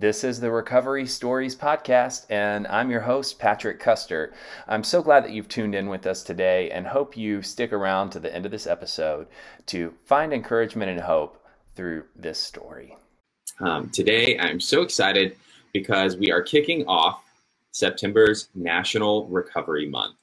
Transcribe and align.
This 0.00 0.22
is 0.22 0.38
the 0.38 0.52
Recovery 0.52 1.06
Stories 1.06 1.56
Podcast, 1.56 2.26
and 2.30 2.68
I'm 2.68 2.88
your 2.88 3.00
host, 3.00 3.40
Patrick 3.40 3.80
Custer. 3.80 4.32
I'm 4.68 4.84
so 4.84 5.02
glad 5.02 5.24
that 5.24 5.32
you've 5.32 5.48
tuned 5.48 5.74
in 5.74 5.88
with 5.88 6.06
us 6.06 6.22
today 6.22 6.70
and 6.70 6.86
hope 6.86 7.16
you 7.16 7.42
stick 7.42 7.72
around 7.72 8.10
to 8.10 8.20
the 8.20 8.32
end 8.32 8.46
of 8.46 8.52
this 8.52 8.68
episode 8.68 9.26
to 9.66 9.92
find 10.04 10.32
encouragement 10.32 10.92
and 10.92 11.00
hope 11.00 11.44
through 11.74 12.04
this 12.14 12.38
story. 12.38 12.96
Um, 13.58 13.90
today, 13.90 14.38
I'm 14.38 14.60
so 14.60 14.82
excited 14.82 15.36
because 15.72 16.16
we 16.16 16.30
are 16.30 16.42
kicking 16.42 16.86
off 16.86 17.24
September's 17.72 18.50
National 18.54 19.26
Recovery 19.26 19.88
Month. 19.88 20.14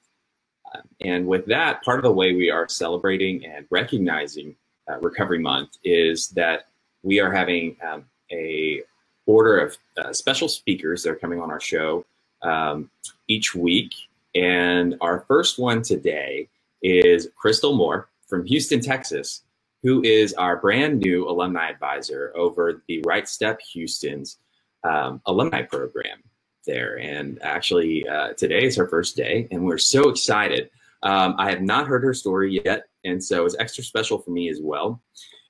Uh, 0.73 0.84
and 1.02 1.28
with 1.28 1.45
that, 1.48 1.84
part 1.84 2.00
of 2.00 2.04
the 2.04 2.14
way 2.14 2.34
we 2.34 2.50
are 2.50 2.70
celebrating 2.70 3.45
and 3.45 3.66
recognizing 3.70 4.56
uh, 4.89 5.00
Recovery 5.02 5.39
Month 5.39 5.72
is 5.84 6.30
that 6.30 6.67
we 7.04 7.20
are 7.20 7.34
having 7.34 7.76
um, 7.86 8.06
a 8.32 8.82
order 9.26 9.58
of 9.59 9.78
uh, 9.98 10.14
special 10.14 10.48
speakers 10.48 11.04
that 11.04 11.12
are 11.12 11.16
coming 11.16 11.42
on 11.42 11.52
our 11.52 11.59
show 11.59 12.06
um, 12.42 12.90
each 13.28 13.56
week. 13.56 13.94
And 14.36 14.95
our 15.02 15.26
first 15.28 15.58
one 15.58 15.82
today 15.82 16.50
is 16.82 17.30
Crystal 17.36 17.76
Moore 17.76 18.09
from 18.28 18.45
Houston, 18.45 18.82
Texas, 18.82 19.44
who 19.84 20.04
is 20.04 20.34
our 20.34 20.58
brand 20.58 21.00
new 21.00 21.30
alumni 21.30 21.70
advisor 21.70 22.34
over 22.36 22.84
the 22.88 23.02
Right 23.06 23.28
Step 23.28 23.59
Houston's 23.73 24.38
um, 24.84 25.22
alumni 25.26 25.62
program 25.62 26.23
there. 26.66 27.00
And 27.00 27.42
actually, 27.42 28.08
uh, 28.08 28.34
today 28.34 28.66
is 28.66 28.76
her 28.76 28.88
first 28.88 29.16
day, 29.16 29.48
and 29.52 29.64
we're 29.64 29.78
so 29.78 30.10
excited. 30.10 30.70
Um, 31.04 31.36
I 31.38 31.50
have 31.52 31.62
not 31.62 31.88
heard 31.88 32.04
her 32.04 32.14
story 32.14 32.62
yet, 32.66 32.88
and 33.04 33.23
so 33.23 33.45
it's 33.45 33.56
extra 33.60 33.84
special 33.84 34.17
for 34.17 34.32
me 34.32 34.50
as 34.50 34.60
well. 34.62 35.02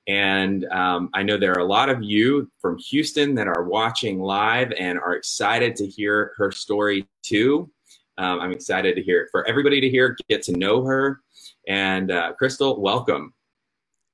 And 0.06 0.64
um, 0.66 1.10
I 1.14 1.22
know 1.22 1.36
there 1.36 1.52
are 1.52 1.60
a 1.60 1.64
lot 1.64 1.88
of 1.88 2.02
you 2.02 2.50
from 2.60 2.78
Houston 2.78 3.34
that 3.34 3.48
are 3.48 3.64
watching 3.64 4.20
live 4.20 4.72
and 4.72 4.98
are 4.98 5.14
excited 5.14 5.74
to 5.76 5.86
hear 5.86 6.32
her 6.36 6.52
story 6.52 7.06
too. 7.22 7.70
Um, 8.18 8.40
I'm 8.40 8.52
excited 8.52 8.94
to 8.96 9.02
hear 9.02 9.22
it 9.22 9.28
for 9.30 9.46
everybody 9.46 9.80
to 9.80 9.90
hear, 9.90 10.16
get 10.28 10.42
to 10.44 10.56
know 10.56 10.84
her. 10.84 11.20
And 11.66 12.10
uh, 12.10 12.32
Crystal, 12.34 12.80
welcome. 12.80 13.34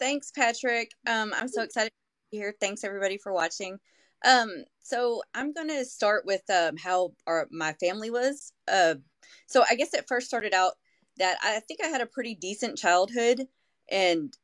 Thanks, 0.00 0.32
Patrick. 0.32 0.90
Um, 1.06 1.32
I'm 1.36 1.48
so 1.48 1.62
excited 1.62 1.90
to 1.90 2.30
be 2.32 2.38
here. 2.38 2.54
Thanks, 2.60 2.84
everybody, 2.84 3.18
for 3.18 3.32
watching. 3.32 3.78
Um, 4.24 4.64
so 4.80 5.22
I'm 5.34 5.52
going 5.52 5.68
to 5.68 5.84
start 5.84 6.24
with 6.24 6.42
um, 6.50 6.76
how 6.76 7.12
our, 7.26 7.46
my 7.50 7.74
family 7.74 8.10
was. 8.10 8.52
Uh, 8.66 8.94
so 9.46 9.62
I 9.68 9.74
guess 9.74 9.94
it 9.94 10.06
first 10.08 10.26
started 10.26 10.54
out 10.54 10.72
that 11.18 11.36
I 11.42 11.60
think 11.60 11.80
I 11.84 11.88
had 11.88 12.00
a 12.00 12.06
pretty 12.06 12.34
decent 12.34 12.78
childhood 12.78 13.46
and 13.90 14.36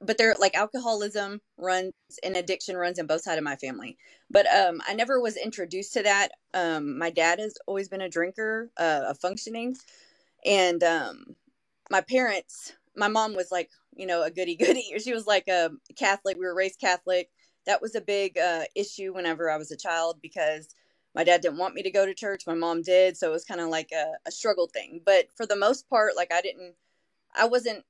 but 0.00 0.18
they're 0.18 0.34
like 0.38 0.54
alcoholism 0.56 1.40
runs 1.56 1.92
and 2.22 2.36
addiction 2.36 2.76
runs 2.76 2.98
in 2.98 3.06
both 3.06 3.22
sides 3.22 3.38
of 3.38 3.44
my 3.44 3.56
family. 3.56 3.96
But 4.30 4.46
um 4.54 4.80
i 4.86 4.94
never 4.94 5.20
was 5.20 5.36
introduced 5.36 5.92
to 5.94 6.02
that. 6.02 6.30
Um 6.54 6.98
my 6.98 7.10
dad 7.10 7.38
has 7.38 7.54
always 7.66 7.88
been 7.88 8.00
a 8.02 8.08
drinker 8.08 8.70
uh 8.76 9.04
a 9.08 9.14
functioning 9.14 9.76
and 10.44 10.82
um 10.84 11.36
my 11.90 12.00
parents 12.02 12.74
my 12.96 13.08
mom 13.08 13.34
was 13.34 13.50
like 13.52 13.70
you 13.96 14.06
know 14.06 14.22
a 14.22 14.30
goody 14.30 14.56
goody. 14.60 14.92
She 14.98 15.12
was 15.12 15.26
like 15.26 15.48
a 15.48 15.70
catholic. 15.96 16.36
We 16.38 16.46
were 16.46 16.54
raised 16.54 16.80
catholic. 16.80 17.30
That 17.66 17.82
was 17.82 17.94
a 17.94 18.00
big 18.00 18.38
uh 18.38 18.64
issue 18.74 19.14
whenever 19.14 19.50
i 19.50 19.56
was 19.56 19.70
a 19.72 19.76
child 19.76 20.18
because 20.22 20.68
my 21.14 21.24
dad 21.24 21.40
didn't 21.40 21.58
want 21.58 21.74
me 21.74 21.82
to 21.82 21.90
go 21.90 22.04
to 22.04 22.12
church. 22.14 22.42
My 22.46 22.54
mom 22.54 22.82
did. 22.82 23.16
So 23.16 23.28
it 23.30 23.32
was 23.32 23.44
kind 23.44 23.60
of 23.62 23.68
like 23.70 23.90
a, 23.92 24.12
a 24.26 24.30
struggle 24.30 24.66
thing. 24.66 25.00
But 25.06 25.28
for 25.34 25.46
the 25.46 25.56
most 25.56 25.88
part 25.88 26.16
like 26.16 26.32
i 26.32 26.40
didn't 26.42 26.74
i 27.34 27.46
wasn't 27.46 27.84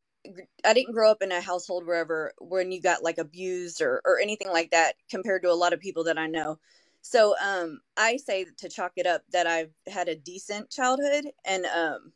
I 0.64 0.74
didn't 0.74 0.94
grow 0.94 1.10
up 1.10 1.22
in 1.22 1.32
a 1.32 1.40
household 1.40 1.86
wherever 1.86 2.32
when 2.38 2.72
you 2.72 2.80
got 2.80 3.02
like 3.02 3.18
abused 3.18 3.82
or 3.82 4.02
or 4.04 4.20
anything 4.20 4.50
like 4.50 4.70
that 4.72 4.94
compared 5.10 5.42
to 5.42 5.50
a 5.50 5.54
lot 5.54 5.72
of 5.72 5.80
people 5.80 6.04
that 6.04 6.18
I 6.18 6.26
know. 6.26 6.58
So 7.02 7.34
um 7.42 7.80
I 7.96 8.16
say 8.18 8.46
to 8.58 8.68
chalk 8.68 8.92
it 8.96 9.06
up 9.06 9.22
that 9.32 9.46
I've 9.46 9.72
had 9.88 10.08
a 10.08 10.16
decent 10.16 10.70
childhood 10.70 11.26
and 11.44 11.66
um 11.66 12.12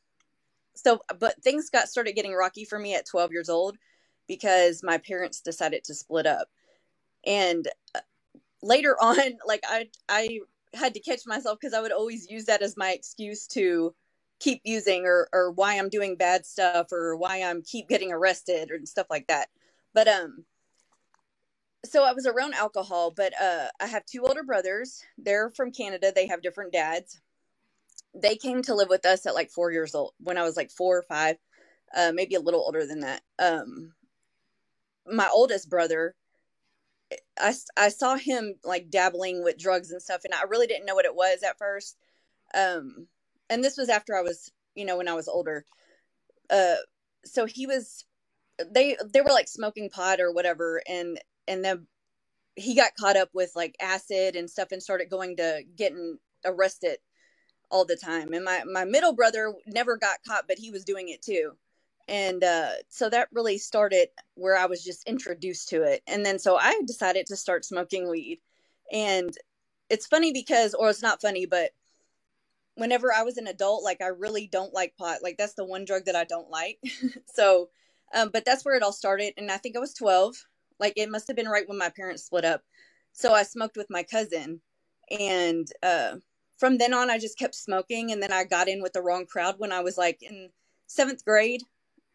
so 0.75 1.01
but 1.19 1.43
things 1.43 1.71
got 1.71 1.89
started 1.89 2.15
getting 2.15 2.35
rocky 2.35 2.65
for 2.65 2.79
me 2.79 2.95
at 2.95 3.07
12 3.07 3.33
years 3.33 3.49
old 3.49 3.77
because 4.29 4.83
my 4.83 4.99
parents 4.99 5.41
decided 5.41 5.85
to 5.85 5.95
split 5.95 6.27
up. 6.27 6.49
And 7.27 7.69
uh, 7.95 8.01
later 8.63 8.97
on 9.03 9.19
like 9.47 9.63
I 9.69 9.89
I 10.09 10.41
had 10.75 10.95
to 10.95 11.01
catch 11.01 11.27
myself 11.27 11.59
because 11.61 11.75
I 11.75 11.81
would 11.83 11.93
always 11.93 12.31
use 12.31 12.47
that 12.47 12.63
as 12.63 12.77
my 12.77 12.93
excuse 12.93 13.47
to 13.49 13.95
keep 14.41 14.63
using 14.65 15.05
or 15.05 15.29
or 15.33 15.53
why 15.53 15.79
I'm 15.79 15.89
doing 15.89 16.17
bad 16.17 16.45
stuff 16.45 16.89
or 16.93 17.15
why 17.17 17.43
I'm 17.43 17.63
keep 17.63 17.89
getting 17.89 18.11
arrested 18.11 18.71
and 18.71 18.89
stuff 18.89 19.07
like 19.11 19.29
that. 19.29 19.49
But 19.95 20.09
um 20.09 20.45
so 21.85 22.05
I 22.05 22.13
was 22.13 22.27
around 22.27 22.55
alcohol, 22.55 23.13
but 23.17 23.33
uh 23.41 23.69
I 23.81 23.87
have 23.87 24.05
two 24.07 24.25
older 24.27 24.43
brothers. 24.43 25.03
They're 25.19 25.51
from 25.51 25.73
Canada. 25.73 26.13
They 26.15 26.27
have 26.27 26.43
different 26.43 26.73
dads. 26.73 27.21
They 28.15 28.35
came 28.37 28.63
to 28.63 28.75
live 28.75 28.89
with 28.89 29.07
us 29.07 29.27
at 29.27 29.35
like 29.35 29.51
4 29.51 29.71
years 29.71 29.95
old 29.95 30.15
when 30.19 30.39
I 30.39 30.43
was 30.43 30.57
like 30.57 30.71
4 30.71 30.99
or 30.99 31.03
5, 31.03 31.37
uh 31.95 32.13
maybe 32.15 32.35
a 32.35 32.41
little 32.41 32.61
older 32.61 32.87
than 32.87 33.01
that. 33.01 33.23
Um 33.39 33.93
my 35.07 35.29
oldest 35.33 35.69
brother 35.69 36.15
I, 37.39 37.55
I 37.77 37.89
saw 37.89 38.17
him 38.17 38.55
like 38.65 38.91
dabbling 38.91 39.43
with 39.43 39.59
drugs 39.59 39.91
and 39.91 40.01
stuff 40.01 40.23
and 40.25 40.33
I 40.33 40.45
really 40.45 40.67
didn't 40.67 40.87
know 40.87 40.95
what 40.95 41.05
it 41.05 41.15
was 41.15 41.43
at 41.43 41.59
first. 41.59 41.97
Um 42.55 43.09
and 43.51 43.63
this 43.63 43.77
was 43.77 43.91
after 43.91 44.17
I 44.17 44.23
was, 44.23 44.51
you 44.75 44.87
know, 44.87 44.97
when 44.97 45.09
I 45.09 45.15
was 45.15 45.29
older. 45.29 45.67
Uh, 46.49 46.77
so 47.25 47.45
he 47.45 47.67
was, 47.67 48.05
they 48.73 48.97
they 49.13 49.21
were 49.21 49.31
like 49.31 49.49
smoking 49.49 49.91
pot 49.91 50.21
or 50.21 50.33
whatever, 50.33 50.83
and 50.89 51.21
and 51.47 51.65
then 51.65 51.87
he 52.57 52.75
got 52.75 52.97
caught 52.99 53.17
up 53.17 53.31
with 53.35 53.53
like 53.55 53.77
acid 53.81 54.37
and 54.37 54.49
stuff 54.49 54.69
and 54.73 54.83
started 54.83 55.11
going 55.11 55.37
to 55.37 55.63
getting 55.77 56.19
arrested 56.45 56.99
all 57.71 57.85
the 57.85 57.97
time. 57.97 58.33
And 58.33 58.45
my 58.45 58.63
my 58.65 58.85
middle 58.85 59.15
brother 59.15 59.53
never 59.67 59.97
got 59.97 60.19
caught, 60.27 60.45
but 60.49 60.59
he 60.59 60.71
was 60.71 60.85
doing 60.85 61.09
it 61.09 61.23
too. 61.23 61.53
And 62.09 62.43
uh, 62.43 62.71
so 62.89 63.09
that 63.09 63.29
really 63.33 63.59
started 63.59 64.09
where 64.35 64.57
I 64.57 64.67
was 64.67 64.83
just 64.83 65.07
introduced 65.07 65.69
to 65.69 65.83
it. 65.83 66.03
And 66.07 66.27
then 66.27 66.39
so 66.39 66.57
I 66.57 66.81
decided 66.87 67.27
to 67.27 67.37
start 67.37 67.65
smoking 67.65 68.09
weed. 68.09 68.41
And 68.93 69.37
it's 69.89 70.07
funny 70.07 70.33
because, 70.33 70.75
or 70.75 70.91
it's 70.91 71.03
not 71.03 71.23
funny, 71.23 71.47
but 71.47 71.71
whenever 72.81 73.13
I 73.13 73.23
was 73.23 73.37
an 73.37 73.47
adult, 73.47 73.85
like 73.85 74.01
I 74.01 74.07
really 74.07 74.49
don't 74.51 74.73
like 74.73 74.97
pot. 74.97 75.19
Like 75.23 75.37
that's 75.37 75.53
the 75.53 75.67
one 75.67 75.85
drug 75.85 76.07
that 76.07 76.17
I 76.17 76.25
don't 76.25 76.51
like. 76.51 76.79
so, 77.27 77.69
um, 78.15 78.31
but 78.33 78.47
that's 78.47 78.65
where 78.65 78.75
it 78.75 78.83
all 78.83 78.93
started. 78.93 79.35
And 79.37 79.51
I 79.51 79.59
think 79.59 79.77
I 79.77 79.81
was 79.81 79.93
12. 79.93 80.35
Like 80.79 80.95
it 80.97 81.11
must 81.11 81.29
have 81.29 81.37
been 81.37 81.49
right 81.49 81.69
when 81.69 81.77
my 81.77 81.91
parents 81.91 82.25
split 82.25 82.47
up. 82.47 82.63
So 83.13 83.35
I 83.35 83.43
smoked 83.43 83.77
with 83.77 83.89
my 83.91 84.03
cousin. 84.03 84.63
And 85.11 85.69
uh, 85.83 86.17
from 86.57 86.79
then 86.79 86.95
on, 86.95 87.11
I 87.11 87.19
just 87.19 87.39
kept 87.39 87.55
smoking. 87.55 88.13
And 88.13 88.23
then 88.23 88.33
I 88.33 88.45
got 88.45 88.67
in 88.67 88.81
with 88.81 88.95
the 88.95 89.03
wrong 89.03 89.27
crowd 89.27 89.57
when 89.59 89.73
I 89.73 89.81
was 89.81 89.99
like 89.99 90.23
in 90.23 90.49
seventh 90.87 91.23
grade. 91.23 91.63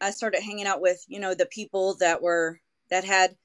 I 0.00 0.10
started 0.10 0.42
hanging 0.42 0.66
out 0.66 0.80
with, 0.80 1.04
you 1.06 1.20
know, 1.20 1.32
the 1.32 1.46
people 1.46 1.94
that 2.00 2.20
were, 2.20 2.60
that 2.90 3.04
had, 3.04 3.36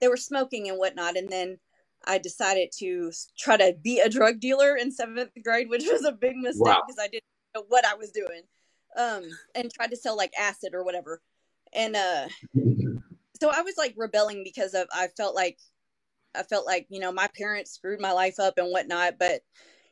they 0.00 0.08
were 0.08 0.16
smoking 0.16 0.70
and 0.70 0.78
whatnot. 0.78 1.18
And 1.18 1.28
then 1.28 1.58
I 2.06 2.18
decided 2.18 2.70
to 2.78 3.12
try 3.38 3.56
to 3.56 3.74
be 3.82 4.00
a 4.00 4.08
drug 4.08 4.40
dealer 4.40 4.76
in 4.76 4.90
seventh 4.90 5.30
grade, 5.42 5.68
which 5.68 5.84
was 5.90 6.04
a 6.04 6.12
big 6.12 6.36
mistake 6.36 6.76
because 6.86 6.96
wow. 6.96 7.04
I 7.04 7.08
didn't 7.08 7.24
know 7.54 7.64
what 7.68 7.84
I 7.84 7.94
was 7.94 8.10
doing. 8.10 8.42
Um, 8.96 9.22
and 9.54 9.72
tried 9.72 9.90
to 9.90 9.96
sell 9.96 10.16
like 10.16 10.32
acid 10.38 10.74
or 10.74 10.82
whatever. 10.82 11.20
And 11.72 11.94
uh, 11.94 12.28
so 13.40 13.50
I 13.50 13.62
was 13.62 13.74
like 13.78 13.94
rebelling 13.96 14.42
because 14.44 14.74
of 14.74 14.88
I 14.92 15.08
felt 15.16 15.34
like 15.34 15.58
I 16.34 16.42
felt 16.42 16.66
like 16.66 16.86
you 16.88 17.00
know 17.00 17.12
my 17.12 17.28
parents 17.36 17.72
screwed 17.72 18.00
my 18.00 18.12
life 18.12 18.40
up 18.40 18.54
and 18.56 18.68
whatnot. 18.68 19.18
But 19.18 19.42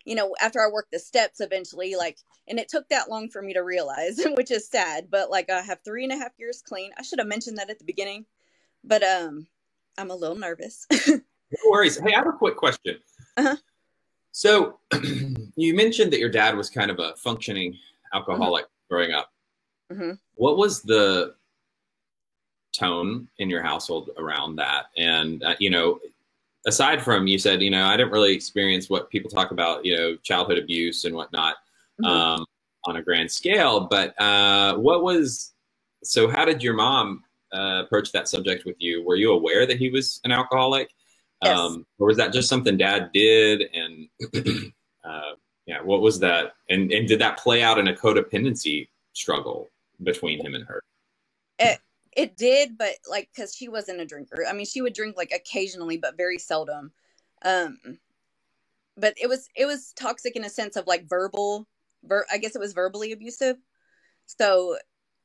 you 0.04 0.14
know 0.14 0.34
after 0.40 0.61
I 0.61 0.70
worked 0.72 0.90
the 0.90 0.99
steps 0.99 1.40
eventually, 1.40 1.94
like, 1.94 2.19
and 2.49 2.58
it 2.58 2.69
took 2.69 2.88
that 2.88 3.11
long 3.11 3.28
for 3.28 3.43
me 3.43 3.54
to 3.54 3.61
realize, 3.61 4.19
which 4.37 4.50
is 4.50 4.69
sad. 4.69 5.08
But 5.11 5.31
like 5.31 5.50
I 5.50 5.61
have 5.61 5.78
three 5.84 6.04
and 6.04 6.12
a 6.12 6.19
half 6.19 6.32
years 6.38 6.62
clean. 6.66 6.90
I 6.99 7.02
should 7.02 7.20
have 7.20 7.28
mentioned 7.28 7.58
that 7.58 7.70
at 7.70 7.78
the 7.78 7.84
beginning, 7.84 8.26
but 8.82 9.02
um 9.02 9.46
I'm 9.96 10.11
a 10.11 10.16
little 10.16 10.37
nervous. 10.37 10.87
no 11.50 11.71
worries. 11.71 11.99
Hey, 11.99 12.15
I 12.15 12.19
have 12.19 12.27
a 12.27 12.33
quick 12.33 12.56
question. 12.56 12.99
Uh-huh. 13.37 13.56
So, 14.33 14.79
you 15.56 15.75
mentioned 15.75 16.12
that 16.12 16.21
your 16.21 16.29
dad 16.29 16.56
was 16.56 16.71
kind 16.71 16.91
of 16.91 16.99
a 16.99 17.15
functioning 17.17 17.77
alcoholic 18.15 18.65
mm-hmm. 18.65 18.95
growing 18.95 19.12
up. 19.12 19.33
Mm-hmm. 19.93 20.12
What 20.35 20.56
was 20.56 20.83
the 20.83 21.35
tone 22.73 23.29
in 23.39 23.50
your 23.50 23.62
household 23.62 24.11
around 24.19 24.56
that? 24.56 24.87
And, 24.97 25.43
uh, 25.43 25.55
you 25.59 25.71
know, 25.71 25.99
aside 26.67 27.03
from 27.03 27.27
you 27.27 27.39
said, 27.39 27.62
you 27.62 27.71
know, 27.71 27.85
I 27.85 27.97
didn't 27.97 28.12
really 28.12 28.35
experience 28.35 28.91
what 28.91 29.11
people 29.11 29.31
talk 29.31 29.50
about, 29.50 29.85
you 29.85 29.97
know, 29.97 30.17
childhood 30.23 30.59
abuse 30.59 31.05
and 31.05 31.15
whatnot 31.15 31.56
mm-hmm. 32.00 32.05
um, 32.05 32.47
on 32.85 32.97
a 32.97 33.03
grand 33.03 33.31
scale, 33.31 33.81
but 33.81 34.21
uh, 34.21 34.77
what 34.77 35.03
was, 35.03 35.53
so 36.05 36.29
how 36.29 36.45
did 36.45 36.62
your 36.62 36.75
mom 36.75 37.25
uh, 37.53 37.83
approach 37.85 38.12
that 38.12 38.29
subject 38.29 38.65
with 38.65 38.77
you? 38.79 39.05
Were 39.05 39.17
you 39.17 39.33
aware 39.33 39.67
that 39.67 39.79
he 39.79 39.91
was 39.91 40.21
an 40.25 40.33
alcoholic? 40.33 40.91
Yes. 41.43 41.58
Um, 41.58 41.87
or 41.99 42.08
was 42.08 42.17
that 42.17 42.32
just 42.32 42.49
something 42.49 42.76
dad 42.76 43.11
did? 43.12 43.62
And 43.73 44.08
uh, 45.05 45.32
yeah, 45.67 45.82
what 45.82 46.00
was 46.00 46.19
that? 46.20 46.55
And, 46.69 46.90
and 46.93 47.06
did 47.06 47.20
that 47.20 47.38
play 47.38 47.62
out 47.62 47.79
in 47.79 47.88
a 47.88 47.94
codependency 47.94 48.88
struggle 49.12 49.69
between 50.02 50.44
him 50.44 50.55
and 50.55 50.64
her? 50.67 50.82
It, 51.58 51.79
it 52.17 52.37
did, 52.37 52.76
but 52.76 52.94
like, 53.08 53.29
cause 53.37 53.55
she 53.55 53.69
wasn't 53.69 54.00
a 54.00 54.06
drinker. 54.06 54.44
I 54.49 54.52
mean, 54.52 54.67
she 54.67 54.82
would 54.82 54.94
drink 54.94 55.17
like 55.17 55.32
occasionally, 55.32 55.96
but 55.96 56.17
very 56.17 56.38
seldom. 56.38 56.93
Um, 57.43 57.79
but 58.96 59.14
it 59.17 59.29
was, 59.29 59.49
it 59.55 59.67
was 59.67 59.93
toxic 59.93 60.35
in 60.35 60.44
a 60.44 60.50
sense 60.50 60.75
of 60.75 60.88
like 60.88 61.08
verbal, 61.08 61.69
ver- 62.02 62.26
I 62.32 62.38
guess 62.38 62.56
it 62.56 62.61
was 62.61 62.73
verbally 62.73 63.12
abusive. 63.12 63.56
So 64.26 64.76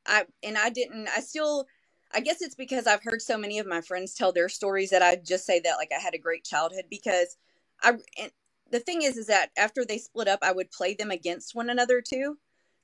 I, 0.05 0.25
and 0.43 0.57
I 0.57 0.69
didn't, 0.69 1.07
I 1.15 1.21
still, 1.21 1.65
I 2.13 2.19
guess 2.19 2.41
it's 2.41 2.55
because 2.55 2.87
I've 2.87 3.03
heard 3.03 3.21
so 3.21 3.37
many 3.37 3.59
of 3.59 3.67
my 3.67 3.81
friends 3.81 4.13
tell 4.13 4.31
their 4.31 4.49
stories 4.49 4.91
that 4.91 5.01
I 5.01 5.15
just 5.15 5.45
say 5.45 5.59
that 5.61 5.77
like 5.77 5.91
I 5.95 5.99
had 5.99 6.13
a 6.13 6.19
great 6.19 6.43
childhood 6.43 6.85
because 6.89 7.37
I 7.81 7.93
and 8.19 8.31
the 8.71 8.79
thing 8.79 9.01
is 9.01 9.17
is 9.17 9.27
that 9.27 9.49
after 9.57 9.83
they 9.85 9.97
split 9.97 10.27
up 10.27 10.39
I 10.41 10.51
would 10.51 10.71
play 10.71 10.93
them 10.93 11.11
against 11.11 11.55
one 11.55 11.69
another 11.69 12.01
too. 12.01 12.37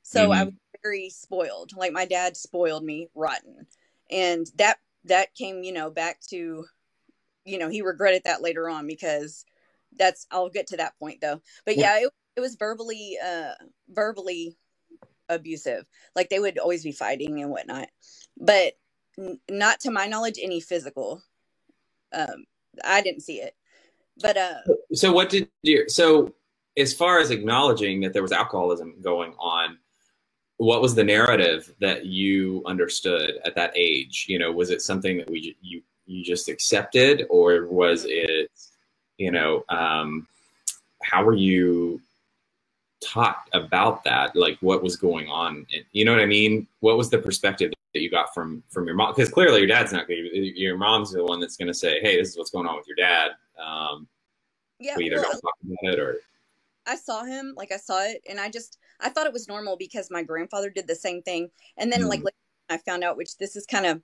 So 0.04 0.24
mm-hmm. 0.24 0.32
I 0.32 0.44
was 0.46 0.54
very 0.84 1.10
spoiled. 1.10 1.72
Like 1.76 1.94
my 1.94 2.06
dad 2.06 2.38
spoiled 2.38 2.84
me 2.84 3.10
rotten. 3.16 3.68
And 4.10 4.48
that 4.58 4.78
that 5.06 5.36
came, 5.36 5.64
you 5.64 5.74
know, 5.74 5.90
back 5.90 6.20
to 6.30 6.66
you 7.46 7.58
know, 7.58 7.70
he 7.70 7.82
regretted 7.82 8.24
that 8.26 8.42
later 8.42 8.70
on 8.70 8.88
because 8.88 9.46
that's 9.98 10.28
I'll 10.32 10.50
get 10.50 10.68
to 10.68 10.78
that 10.78 10.98
point 11.00 11.22
though. 11.22 11.42
But 11.66 11.78
yeah, 11.78 12.00
it, 12.00 12.12
it 12.36 12.42
was 12.42 12.56
verbally 12.56 13.18
uh 13.24 13.54
verbally 13.90 14.58
abusive. 15.30 15.86
Like 16.16 16.30
they 16.30 16.40
would 16.40 16.58
always 16.58 16.84
be 16.84 16.92
fighting 16.92 17.42
and 17.42 17.52
whatnot. 17.52 17.90
But 18.38 18.74
not 19.50 19.80
to 19.82 19.92
my 19.92 20.08
knowledge 20.08 20.40
any 20.42 20.62
physical 20.62 21.22
um 22.14 22.46
i 22.84 23.02
didn't 23.02 23.22
see 23.22 23.38
it. 23.38 23.56
But 24.22 24.38
uh 24.38 24.60
so 24.94 25.12
what 25.12 25.30
did 25.30 25.50
you 25.64 25.88
so 25.90 26.34
as 26.78 26.94
far 26.94 27.20
as 27.20 27.32
acknowledging 27.32 28.02
that 28.02 28.14
there 28.14 28.22
was 28.22 28.32
alcoholism 28.32 28.96
going 29.02 29.34
on 29.40 29.78
what 30.58 30.82
was 30.82 30.94
the 30.94 31.04
narrative 31.04 31.74
that 31.80 32.06
you 32.06 32.62
understood 32.66 33.40
at 33.46 33.56
that 33.56 33.72
age? 33.76 34.26
You 34.28 34.40
know 34.40 34.52
was 34.52 34.70
it 34.70 34.82
something 34.82 35.18
that 35.18 35.30
we 35.30 35.56
you 35.62 35.82
you 36.06 36.24
just 36.24 36.50
accepted 36.50 37.26
or 37.30 37.68
was 37.68 38.06
it 38.08 38.52
you 39.18 39.32
know 39.32 39.64
um 39.70 40.28
how 41.02 41.24
were 41.24 41.36
you 41.36 42.02
taught 43.02 43.48
about 43.54 44.04
that? 44.04 44.36
Like 44.36 44.58
what 44.60 44.84
was 44.84 44.98
going 44.98 45.30
on? 45.30 45.66
You 45.94 46.04
know 46.06 46.12
what 46.12 46.22
i 46.22 46.26
mean? 46.26 46.68
What 46.82 46.98
was 46.98 47.10
the 47.10 47.20
perspective 47.20 47.72
that 47.94 48.02
you 48.02 48.10
got 48.10 48.34
from 48.34 48.64
from 48.70 48.86
your 48.86 48.96
mom 48.96 49.14
because 49.16 49.30
clearly 49.30 49.60
your 49.60 49.68
dad's 49.68 49.92
not 49.92 50.08
going 50.08 50.30
to 50.32 50.60
your 50.60 50.78
mom's 50.78 51.12
the 51.12 51.24
one 51.24 51.40
that's 51.40 51.58
going 51.58 51.68
to 51.68 51.74
say 51.74 52.00
hey 52.02 52.18
this 52.18 52.30
is 52.30 52.38
what's 52.38 52.52
going 52.52 52.68
on 52.68 52.78
with 52.78 52.88
your 52.88 52.96
dad. 52.96 53.32
Um 53.62 54.08
yeah 54.80 54.96
we 54.96 55.06
either 55.06 55.18
well, 55.18 55.32
don't 55.32 55.42
talk 55.42 55.54
about 55.64 55.94
it 55.94 56.00
or 56.00 56.18
i 56.88 56.96
saw 56.96 57.26
him 57.26 57.54
like 57.58 57.72
i 57.74 57.78
saw 57.78 58.02
it 58.02 58.22
and 58.30 58.40
i 58.40 58.50
just 58.50 58.78
i 59.02 59.10
thought 59.10 59.28
it 59.28 59.34
was 59.34 59.48
normal 59.48 59.76
because 59.76 60.10
my 60.10 60.24
grandfather 60.24 60.70
did 60.70 60.88
the 60.88 60.96
same 60.96 61.22
thing. 61.22 61.50
And 61.78 61.92
then 61.92 62.02
mm. 62.04 62.10
like 62.10 62.24
i 62.70 62.78
found 62.78 63.04
out 63.04 63.18
which 63.18 63.38
this 63.38 63.56
is 63.56 63.66
kind 63.66 63.86
of 63.86 64.02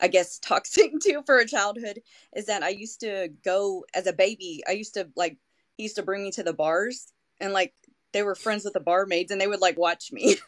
i 0.00 0.08
guess 0.08 0.38
toxic 0.42 0.92
too 1.02 1.22
for 1.24 1.38
a 1.38 1.46
childhood 1.46 2.00
is 2.36 2.46
that 2.46 2.62
i 2.62 2.68
used 2.68 3.00
to 3.00 3.28
go 3.44 3.84
as 3.94 4.06
a 4.06 4.12
baby 4.12 4.62
i 4.68 4.72
used 4.72 4.94
to 4.94 5.08
like 5.16 5.38
he 5.76 5.84
used 5.84 5.96
to 5.96 6.02
bring 6.02 6.22
me 6.22 6.30
to 6.32 6.42
the 6.42 6.52
bars 6.52 7.12
and 7.40 7.52
like 7.52 7.72
they 8.12 8.22
were 8.22 8.34
friends 8.34 8.64
with 8.64 8.74
the 8.74 8.80
barmaids 8.80 9.30
and 9.30 9.40
they 9.40 9.46
would 9.46 9.60
like 9.60 9.78
watch 9.78 10.12
me. 10.12 10.36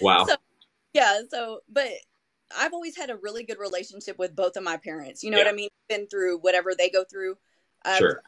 Wow. 0.00 0.26
So, 0.26 0.36
yeah 0.92 1.22
so 1.28 1.58
but 1.68 1.88
I've 2.56 2.72
always 2.72 2.96
had 2.96 3.10
a 3.10 3.16
really 3.16 3.44
good 3.44 3.58
relationship 3.58 4.18
with 4.18 4.34
both 4.34 4.56
of 4.56 4.62
my 4.62 4.76
parents. 4.76 5.22
You 5.22 5.30
know 5.30 5.38
yeah. 5.38 5.44
what 5.44 5.52
I 5.52 5.56
mean? 5.56 5.68
Been 5.88 6.06
through 6.06 6.38
whatever 6.38 6.72
they 6.76 6.90
go 6.90 7.04
through. 7.04 7.36
Um, 7.84 7.98
sure. 7.98 8.22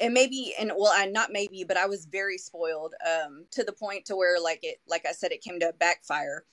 And 0.00 0.14
maybe, 0.14 0.54
and 0.58 0.72
well, 0.76 0.92
I 0.94 1.06
not 1.06 1.30
maybe, 1.30 1.64
but 1.64 1.76
I 1.76 1.86
was 1.86 2.06
very 2.06 2.38
spoiled 2.38 2.94
um, 3.06 3.44
to 3.52 3.64
the 3.64 3.72
point 3.72 4.06
to 4.06 4.16
where, 4.16 4.40
like 4.40 4.60
it, 4.62 4.80
like 4.88 5.04
I 5.06 5.12
said, 5.12 5.32
it 5.32 5.42
came 5.42 5.60
to 5.60 5.74
backfire. 5.78 6.44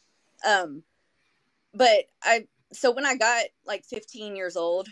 Um, 0.45 0.83
but 1.73 2.05
I, 2.23 2.47
so 2.73 2.91
when 2.91 3.05
I 3.05 3.15
got 3.15 3.45
like 3.65 3.85
15 3.85 4.35
years 4.35 4.57
old, 4.57 4.89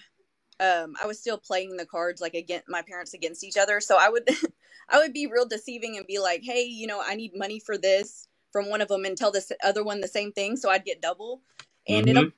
um, 0.62 0.96
I 1.02 1.06
was 1.06 1.20
still 1.20 1.38
playing 1.38 1.76
the 1.76 1.86
cards 1.86 2.22
like 2.22 2.34
against 2.34 2.70
my 2.70 2.82
parents 2.82 3.14
against 3.14 3.44
each 3.44 3.58
other. 3.58 3.82
So 3.82 3.98
I 4.00 4.10
would, 4.10 4.30
I 4.90 5.00
would 5.00 5.12
be 5.12 5.28
real 5.28 5.46
deceiving 5.46 5.98
and 5.98 6.08
be 6.08 6.20
like, 6.20 6.42
hey, 6.44 6.64
you 6.64 6.88
know, 6.88 7.02
I 7.06 7.16
need 7.16 7.32
money 7.36 7.60
for 7.60 7.78
this 7.78 8.30
from 8.56 8.70
one 8.70 8.80
of 8.80 8.88
them 8.88 9.04
and 9.04 9.18
tell 9.18 9.32
this 9.32 9.52
other 9.66 9.84
one 9.84 10.00
the 10.00 10.08
same 10.08 10.32
thing, 10.32 10.56
so 10.56 10.70
I'd 10.70 10.86
get 10.86 11.02
double 11.02 11.42
and 11.88 12.08
mm-hmm. 12.08 12.18
it 12.28 12.34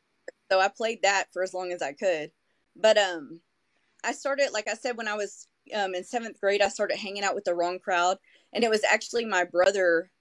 so 0.49 0.59
I 0.59 0.69
played 0.69 1.01
that 1.03 1.25
for 1.33 1.43
as 1.43 1.53
long 1.53 1.71
as 1.71 1.81
I 1.81 1.93
could. 1.93 2.31
But 2.75 2.97
um, 2.97 3.41
I 4.03 4.11
started 4.11 4.51
like 4.53 4.67
I 4.67 4.75
said 4.75 4.97
when 4.97 5.07
I 5.07 5.15
was 5.15 5.47
um 5.75 5.95
in 5.95 6.03
seventh 6.03 6.39
grade, 6.39 6.61
I 6.61 6.69
started 6.69 6.97
hanging 6.97 7.23
out 7.23 7.35
with 7.35 7.45
the 7.45 7.55
wrong 7.55 7.79
crowd, 7.79 8.17
and 8.53 8.63
it 8.63 8.69
was 8.69 8.83
actually 8.83 9.25
my 9.25 9.43
brother. 9.43 10.11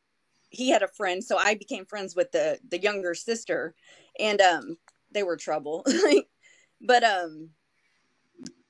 He 0.50 0.70
had 0.70 0.82
a 0.82 0.88
friend, 0.88 1.22
so 1.22 1.36
I 1.38 1.54
became 1.54 1.86
friends 1.86 2.16
with 2.16 2.32
the 2.32 2.58
the 2.68 2.80
younger 2.80 3.14
sister, 3.14 3.74
and 4.18 4.40
um, 4.40 4.78
they 5.12 5.22
were 5.22 5.36
trouble. 5.36 5.84
but 6.80 7.04
um, 7.04 7.50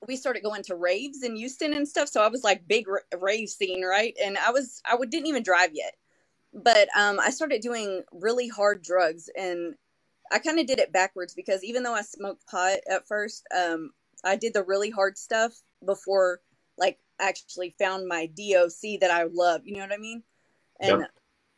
we 0.07 0.17
started 0.17 0.43
going 0.43 0.63
to 0.65 0.77
raves 0.77 1.23
in 1.23 1.37
Houston 1.37 1.73
and 1.75 1.87
stuff. 1.89 2.09
So 2.09 2.23
I 2.23 2.29
was 2.29 2.45
like 2.45 2.69
big 2.69 2.87
rave 3.19 3.49
scene, 3.49 3.85
right? 3.85 4.17
And 4.23 4.37
I 4.39 4.51
was 4.51 4.83
I 4.85 4.97
would, 4.97 5.11
didn't 5.11 5.29
even 5.29 5.43
drive 5.43 5.71
yet, 5.73 5.95
but 6.53 6.89
um, 6.97 7.21
I 7.21 7.31
started 7.31 7.63
doing 7.63 8.03
really 8.13 8.49
hard 8.49 8.83
drugs, 8.83 9.31
and 9.37 9.75
I 10.33 10.39
kind 10.39 10.59
of 10.59 10.67
did 10.67 10.79
it 10.79 10.93
backwards 10.93 11.35
because 11.35 11.63
even 11.65 11.83
though 11.83 11.95
I 11.95 12.03
smoked 12.03 12.47
pot 12.47 12.79
at 12.91 13.07
first, 13.07 13.45
um, 13.57 13.91
I 14.25 14.37
did 14.37 14.55
the 14.55 14.63
really 14.63 14.91
hard 14.91 15.19
stuff 15.19 15.53
before 15.85 16.41
like 16.79 16.99
actually 17.21 17.75
found 17.79 18.07
my 18.07 18.27
DOC 18.27 19.01
that 19.01 19.11
I 19.11 19.25
love. 19.33 19.63
You 19.65 19.77
know 19.77 19.83
what 19.83 19.93
I 19.93 19.99
mean? 19.99 20.23
And 20.81 21.01
yep. 21.01 21.11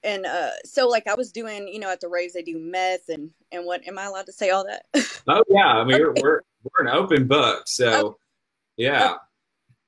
and 0.05 0.27
uh, 0.27 0.51
so 0.65 0.89
like 0.89 1.07
I 1.07 1.15
was 1.15 1.33
doing, 1.33 1.69
you 1.69 1.81
know, 1.81 1.91
at 1.91 2.01
the 2.01 2.09
raves 2.09 2.35
they 2.35 2.43
do 2.43 2.59
meth 2.59 3.09
and 3.09 3.31
and 3.53 3.65
what? 3.65 3.87
Am 3.87 3.99
I 3.99 4.05
allowed 4.05 4.27
to 4.27 4.33
say 4.33 4.51
all 4.51 4.65
that? 4.65 4.87
oh 5.29 5.45
yeah, 5.49 5.67
I 5.67 5.85
mean 5.85 6.03
okay. 6.03 6.21
we're, 6.23 6.23
we're 6.23 6.41
we're 6.63 6.87
an 6.87 6.95
open 6.95 7.27
book, 7.27 7.67
so 7.67 8.19
yeah. 8.77 9.15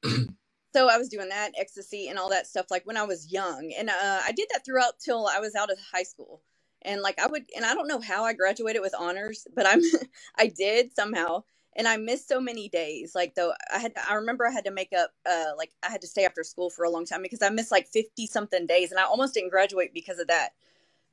Okay. 0.04 0.25
so 0.75 0.88
I 0.88 0.96
was 0.96 1.08
doing 1.08 1.28
that 1.28 1.52
ecstasy 1.58 2.08
and 2.08 2.18
all 2.18 2.30
that 2.30 2.46
stuff 2.46 2.66
like 2.70 2.87
when 2.87 2.96
I 2.96 3.04
was 3.04 3.30
young, 3.30 3.72
and 3.78 3.90
uh, 3.90 4.20
I 4.25 4.32
did 4.32 4.49
that 4.52 4.64
throughout 4.64 4.94
till 5.04 5.26
I 5.26 5.38
was 5.40 5.54
out 5.54 5.70
of 5.70 5.78
high 5.92 6.04
school 6.04 6.42
and 6.82 7.02
like 7.02 7.18
I 7.20 7.26
would 7.26 7.44
and 7.54 7.64
I 7.64 7.75
don't 7.75 7.88
know 7.88 8.00
how 8.00 8.25
I 8.25 8.32
graduated 8.32 8.82
with 8.82 8.94
honors, 8.99 9.46
but 9.54 9.66
I'm 9.66 9.80
I 10.38 10.46
did 10.49 10.94
somehow 10.94 11.44
and 11.76 11.87
I 11.87 11.96
missed 11.96 12.28
so 12.28 12.40
many 12.40 12.68
days. 12.68 13.14
Like 13.14 13.34
though 13.34 13.52
I 13.72 13.78
had 13.78 13.92
I 14.08 14.14
remember 14.14 14.46
I 14.46 14.52
had 14.52 14.64
to 14.64 14.70
make 14.70 14.92
up 14.92 15.10
uh 15.28 15.52
like 15.56 15.72
I 15.82 15.90
had 15.90 16.00
to 16.02 16.06
stay 16.06 16.25
after 16.25 16.42
school 16.42 16.70
for 16.70 16.84
a 16.84 16.90
long 16.90 17.06
time 17.06 17.22
because 17.22 17.42
I 17.42 17.50
missed 17.50 17.70
like 17.70 17.88
50 17.88 18.26
something 18.26 18.66
days 18.66 18.90
and 18.90 19.00
I 19.00 19.04
almost 19.04 19.34
didn't 19.34 19.50
graduate 19.50 19.92
because 19.94 20.18
of 20.18 20.28
that. 20.28 20.50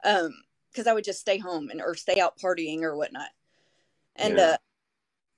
Um 0.04 0.34
because 0.72 0.88
I 0.88 0.94
would 0.94 1.06
just 1.06 1.22
stay 1.22 1.38
home 1.38 1.70
and 1.70 1.82
or 1.82 1.96
stay 1.96 2.20
out 2.20 2.38
partying 2.38 2.82
or 2.82 2.96
whatnot. 2.96 3.30
And 4.16 4.38
yeah. 4.38 4.54
uh 4.54 4.58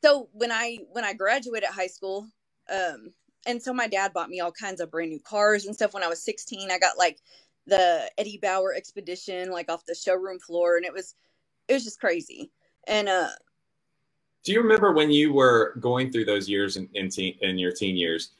so 0.03 0.29
when 0.33 0.51
I 0.51 0.79
when 0.91 1.03
I 1.03 1.13
graduated 1.13 1.69
high 1.69 1.87
school, 1.87 2.27
um 2.71 3.13
and 3.45 3.61
so 3.61 3.73
my 3.73 3.87
dad 3.87 4.13
bought 4.13 4.29
me 4.29 4.41
all 4.41 4.51
kinds 4.51 4.81
of 4.81 4.91
brand 4.91 5.11
new 5.11 5.19
cars 5.19 5.65
and 5.65 5.73
stuff 5.73 5.93
when 5.93 6.03
I 6.03 6.07
was 6.07 6.21
16. 6.23 6.71
I 6.71 6.77
got 6.77 6.97
like 6.97 7.19
the 7.69 8.09
Eddie 8.17 8.39
Bauer 8.41 8.73
expedition 8.73 9.51
like 9.51 9.71
off 9.71 9.85
the 9.85 9.95
showroom 9.95 10.39
floor 10.39 10.77
and 10.77 10.85
it 10.85 10.93
was 10.93 11.15
it 11.67 11.73
was 11.73 11.83
just 11.83 11.99
crazy. 11.99 12.51
And 12.87 13.07
uh 13.09 13.29
do 14.43 14.53
you 14.53 14.61
remember 14.61 14.93
when 14.93 15.11
you 15.11 15.33
were 15.33 15.75
going 15.79 16.11
through 16.11 16.25
those 16.25 16.49
years 16.49 16.77
in 16.77 16.89
in, 16.93 17.09
teen, 17.09 17.37
in 17.41 17.57
your 17.57 17.71
teen 17.71 17.95
years? 17.95 18.31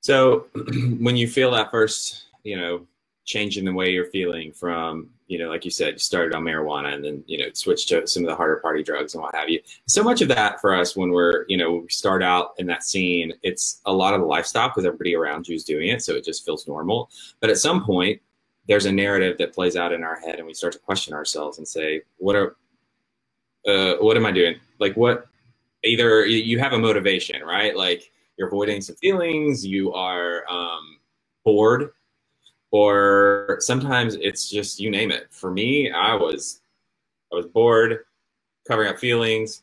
So 0.00 0.46
when 0.98 1.16
you 1.16 1.28
feel 1.28 1.50
that 1.52 1.70
first, 1.70 2.24
you 2.42 2.56
know, 2.56 2.86
change 3.24 3.56
in 3.56 3.64
the 3.64 3.72
way 3.72 3.90
you're 3.90 4.10
feeling 4.10 4.52
from 4.52 5.08
you 5.26 5.38
know 5.38 5.48
like 5.48 5.64
you 5.64 5.70
said 5.70 5.94
you 5.94 5.98
started 5.98 6.34
on 6.34 6.44
marijuana 6.44 6.92
and 6.92 7.04
then 7.04 7.24
you 7.26 7.38
know 7.38 7.46
switched 7.54 7.88
to 7.88 8.06
some 8.06 8.22
of 8.22 8.28
the 8.28 8.36
harder 8.36 8.56
party 8.56 8.82
drugs 8.82 9.14
and 9.14 9.22
what 9.22 9.34
have 9.34 9.48
you. 9.48 9.60
So 9.86 10.02
much 10.02 10.20
of 10.20 10.28
that 10.28 10.60
for 10.60 10.74
us 10.74 10.96
when 10.96 11.10
we're 11.10 11.44
you 11.48 11.56
know 11.56 11.76
we 11.76 11.88
start 11.88 12.22
out 12.22 12.52
in 12.58 12.66
that 12.66 12.84
scene 12.84 13.32
it's 13.42 13.80
a 13.86 13.92
lot 13.92 14.14
of 14.14 14.20
the 14.20 14.26
lifestyle 14.26 14.68
because 14.68 14.84
everybody 14.84 15.14
around 15.14 15.48
you 15.48 15.54
is 15.54 15.64
doing 15.64 15.88
it 15.88 16.02
so 16.02 16.14
it 16.14 16.24
just 16.24 16.44
feels 16.44 16.68
normal. 16.68 17.10
But 17.40 17.50
at 17.50 17.58
some 17.58 17.84
point 17.84 18.20
there's 18.66 18.86
a 18.86 18.92
narrative 18.92 19.38
that 19.38 19.54
plays 19.54 19.76
out 19.76 19.92
in 19.92 20.02
our 20.02 20.16
head 20.20 20.36
and 20.36 20.46
we 20.46 20.54
start 20.54 20.72
to 20.74 20.78
question 20.78 21.14
ourselves 21.14 21.58
and 21.58 21.66
say 21.66 22.02
what 22.18 22.36
are 22.36 22.56
uh, 23.66 23.94
what 24.00 24.16
am 24.16 24.26
i 24.26 24.32
doing? 24.32 24.56
Like 24.78 24.94
what 24.96 25.26
either 25.84 26.26
you 26.26 26.58
have 26.58 26.72
a 26.72 26.78
motivation, 26.78 27.42
right? 27.42 27.76
Like 27.76 28.10
you're 28.36 28.48
avoiding 28.48 28.80
some 28.80 28.96
feelings, 28.96 29.64
you 29.64 29.92
are 29.92 30.44
um, 30.50 30.98
bored, 31.44 31.90
or 32.74 33.58
sometimes 33.60 34.16
it's 34.16 34.50
just 34.50 34.80
you 34.80 34.90
name 34.90 35.12
it. 35.12 35.28
For 35.30 35.48
me, 35.48 35.92
I 35.92 36.16
was 36.16 36.60
I 37.32 37.36
was 37.36 37.46
bored, 37.46 38.00
covering 38.66 38.88
up 38.88 38.98
feelings. 38.98 39.62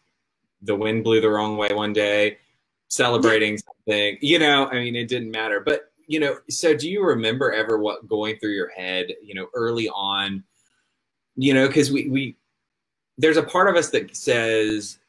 The 0.62 0.78
wind 0.78 1.04
blew 1.04 1.20
the 1.20 1.30
wrong 1.30 1.58
way 1.58 1.74
one 1.74 1.92
day, 1.92 2.38
celebrating 2.88 3.58
something. 3.58 4.18
You 4.22 4.40
know, 4.40 4.68
I 4.68 4.76
mean, 4.76 4.96
it 4.96 5.10
didn't 5.10 5.30
matter. 5.30 5.60
But 5.60 5.92
you 6.08 6.22
know, 6.22 6.38
so 6.50 6.74
do 6.74 6.90
you 6.90 7.04
remember 7.04 7.52
ever 7.52 7.80
what 7.80 8.08
going 8.08 8.38
through 8.38 8.54
your 8.54 8.70
head? 8.70 9.08
You 9.22 9.34
know, 9.34 9.48
early 9.54 9.90
on, 9.90 10.46
you 11.36 11.54
know, 11.54 11.68
because 11.68 11.92
we 11.92 12.08
we 12.08 12.38
there's 13.18 13.36
a 13.36 13.44
part 13.44 13.68
of 13.68 13.76
us 13.76 13.90
that 13.90 14.16
says, 14.16 15.00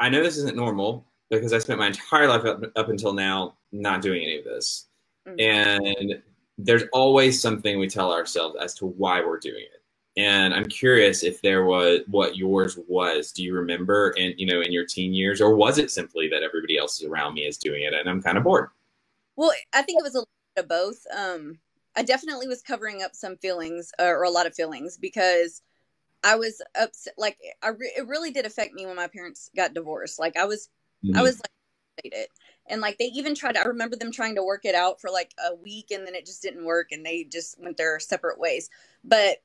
I 0.00 0.08
know 0.08 0.24
this 0.24 0.38
isn't 0.38 0.56
normal 0.56 1.06
because 1.30 1.52
I 1.52 1.58
spent 1.58 1.78
my 1.78 1.86
entire 1.86 2.26
life 2.26 2.44
up, 2.44 2.64
up 2.74 2.88
until 2.88 3.12
now 3.12 3.58
not 3.70 4.02
doing 4.02 4.24
any 4.24 4.38
of 4.38 4.44
this. 4.44 4.88
Mm-hmm. 5.28 5.40
And 5.40 6.22
there's 6.58 6.84
always 6.92 7.40
something 7.40 7.78
we 7.78 7.88
tell 7.88 8.12
ourselves 8.12 8.56
as 8.60 8.74
to 8.74 8.86
why 8.86 9.20
we're 9.20 9.38
doing 9.38 9.62
it. 9.62 9.82
And 10.18 10.54
I'm 10.54 10.64
curious 10.64 11.22
if 11.22 11.42
there 11.42 11.66
was 11.66 12.00
what 12.08 12.36
yours 12.36 12.78
was. 12.88 13.32
Do 13.32 13.42
you 13.42 13.54
remember 13.54 14.14
in 14.16 14.32
you 14.38 14.46
know 14.46 14.62
in 14.62 14.72
your 14.72 14.86
teen 14.86 15.12
years, 15.12 15.40
or 15.42 15.54
was 15.54 15.76
it 15.76 15.90
simply 15.90 16.28
that 16.28 16.42
everybody 16.42 16.78
else 16.78 17.04
around 17.04 17.34
me 17.34 17.42
is 17.42 17.58
doing 17.58 17.82
it 17.82 17.92
and 17.92 18.08
I'm 18.08 18.22
kind 18.22 18.38
of 18.38 18.44
bored? 18.44 18.70
Well, 19.36 19.52
I 19.74 19.82
think 19.82 20.00
it 20.00 20.02
was 20.02 20.14
a 20.14 20.20
little 20.20 20.28
bit 20.54 20.64
of 20.64 20.68
both. 20.68 21.06
Um, 21.14 21.58
I 21.96 22.02
definitely 22.02 22.48
was 22.48 22.62
covering 22.62 23.02
up 23.02 23.14
some 23.14 23.36
feelings 23.36 23.92
uh, 24.00 24.04
or 24.04 24.22
a 24.22 24.30
lot 24.30 24.46
of 24.46 24.54
feelings 24.54 24.96
because 24.96 25.62
I 26.24 26.36
was 26.36 26.62
upset. 26.80 27.14
Like 27.18 27.36
I 27.62 27.68
re- 27.68 27.92
it 27.96 28.06
really 28.06 28.30
did 28.30 28.46
affect 28.46 28.72
me 28.72 28.86
when 28.86 28.96
my 28.96 29.08
parents 29.08 29.50
got 29.54 29.74
divorced. 29.74 30.18
Like 30.18 30.38
I 30.38 30.46
was, 30.46 30.70
mm-hmm. 31.04 31.18
I 31.18 31.22
was 31.22 31.38
like, 31.38 32.12
it. 32.12 32.30
And 32.68 32.80
like 32.80 32.98
they 32.98 33.06
even 33.06 33.34
tried. 33.34 33.56
I 33.56 33.64
remember 33.64 33.96
them 33.96 34.10
trying 34.10 34.34
to 34.36 34.42
work 34.42 34.64
it 34.64 34.74
out 34.74 35.00
for 35.00 35.10
like 35.10 35.32
a 35.50 35.54
week, 35.54 35.90
and 35.92 36.06
then 36.06 36.14
it 36.14 36.26
just 36.26 36.42
didn't 36.42 36.64
work, 36.64 36.92
and 36.92 37.06
they 37.06 37.24
just 37.24 37.60
went 37.60 37.76
their 37.76 38.00
separate 38.00 38.40
ways. 38.40 38.70
But 39.04 39.38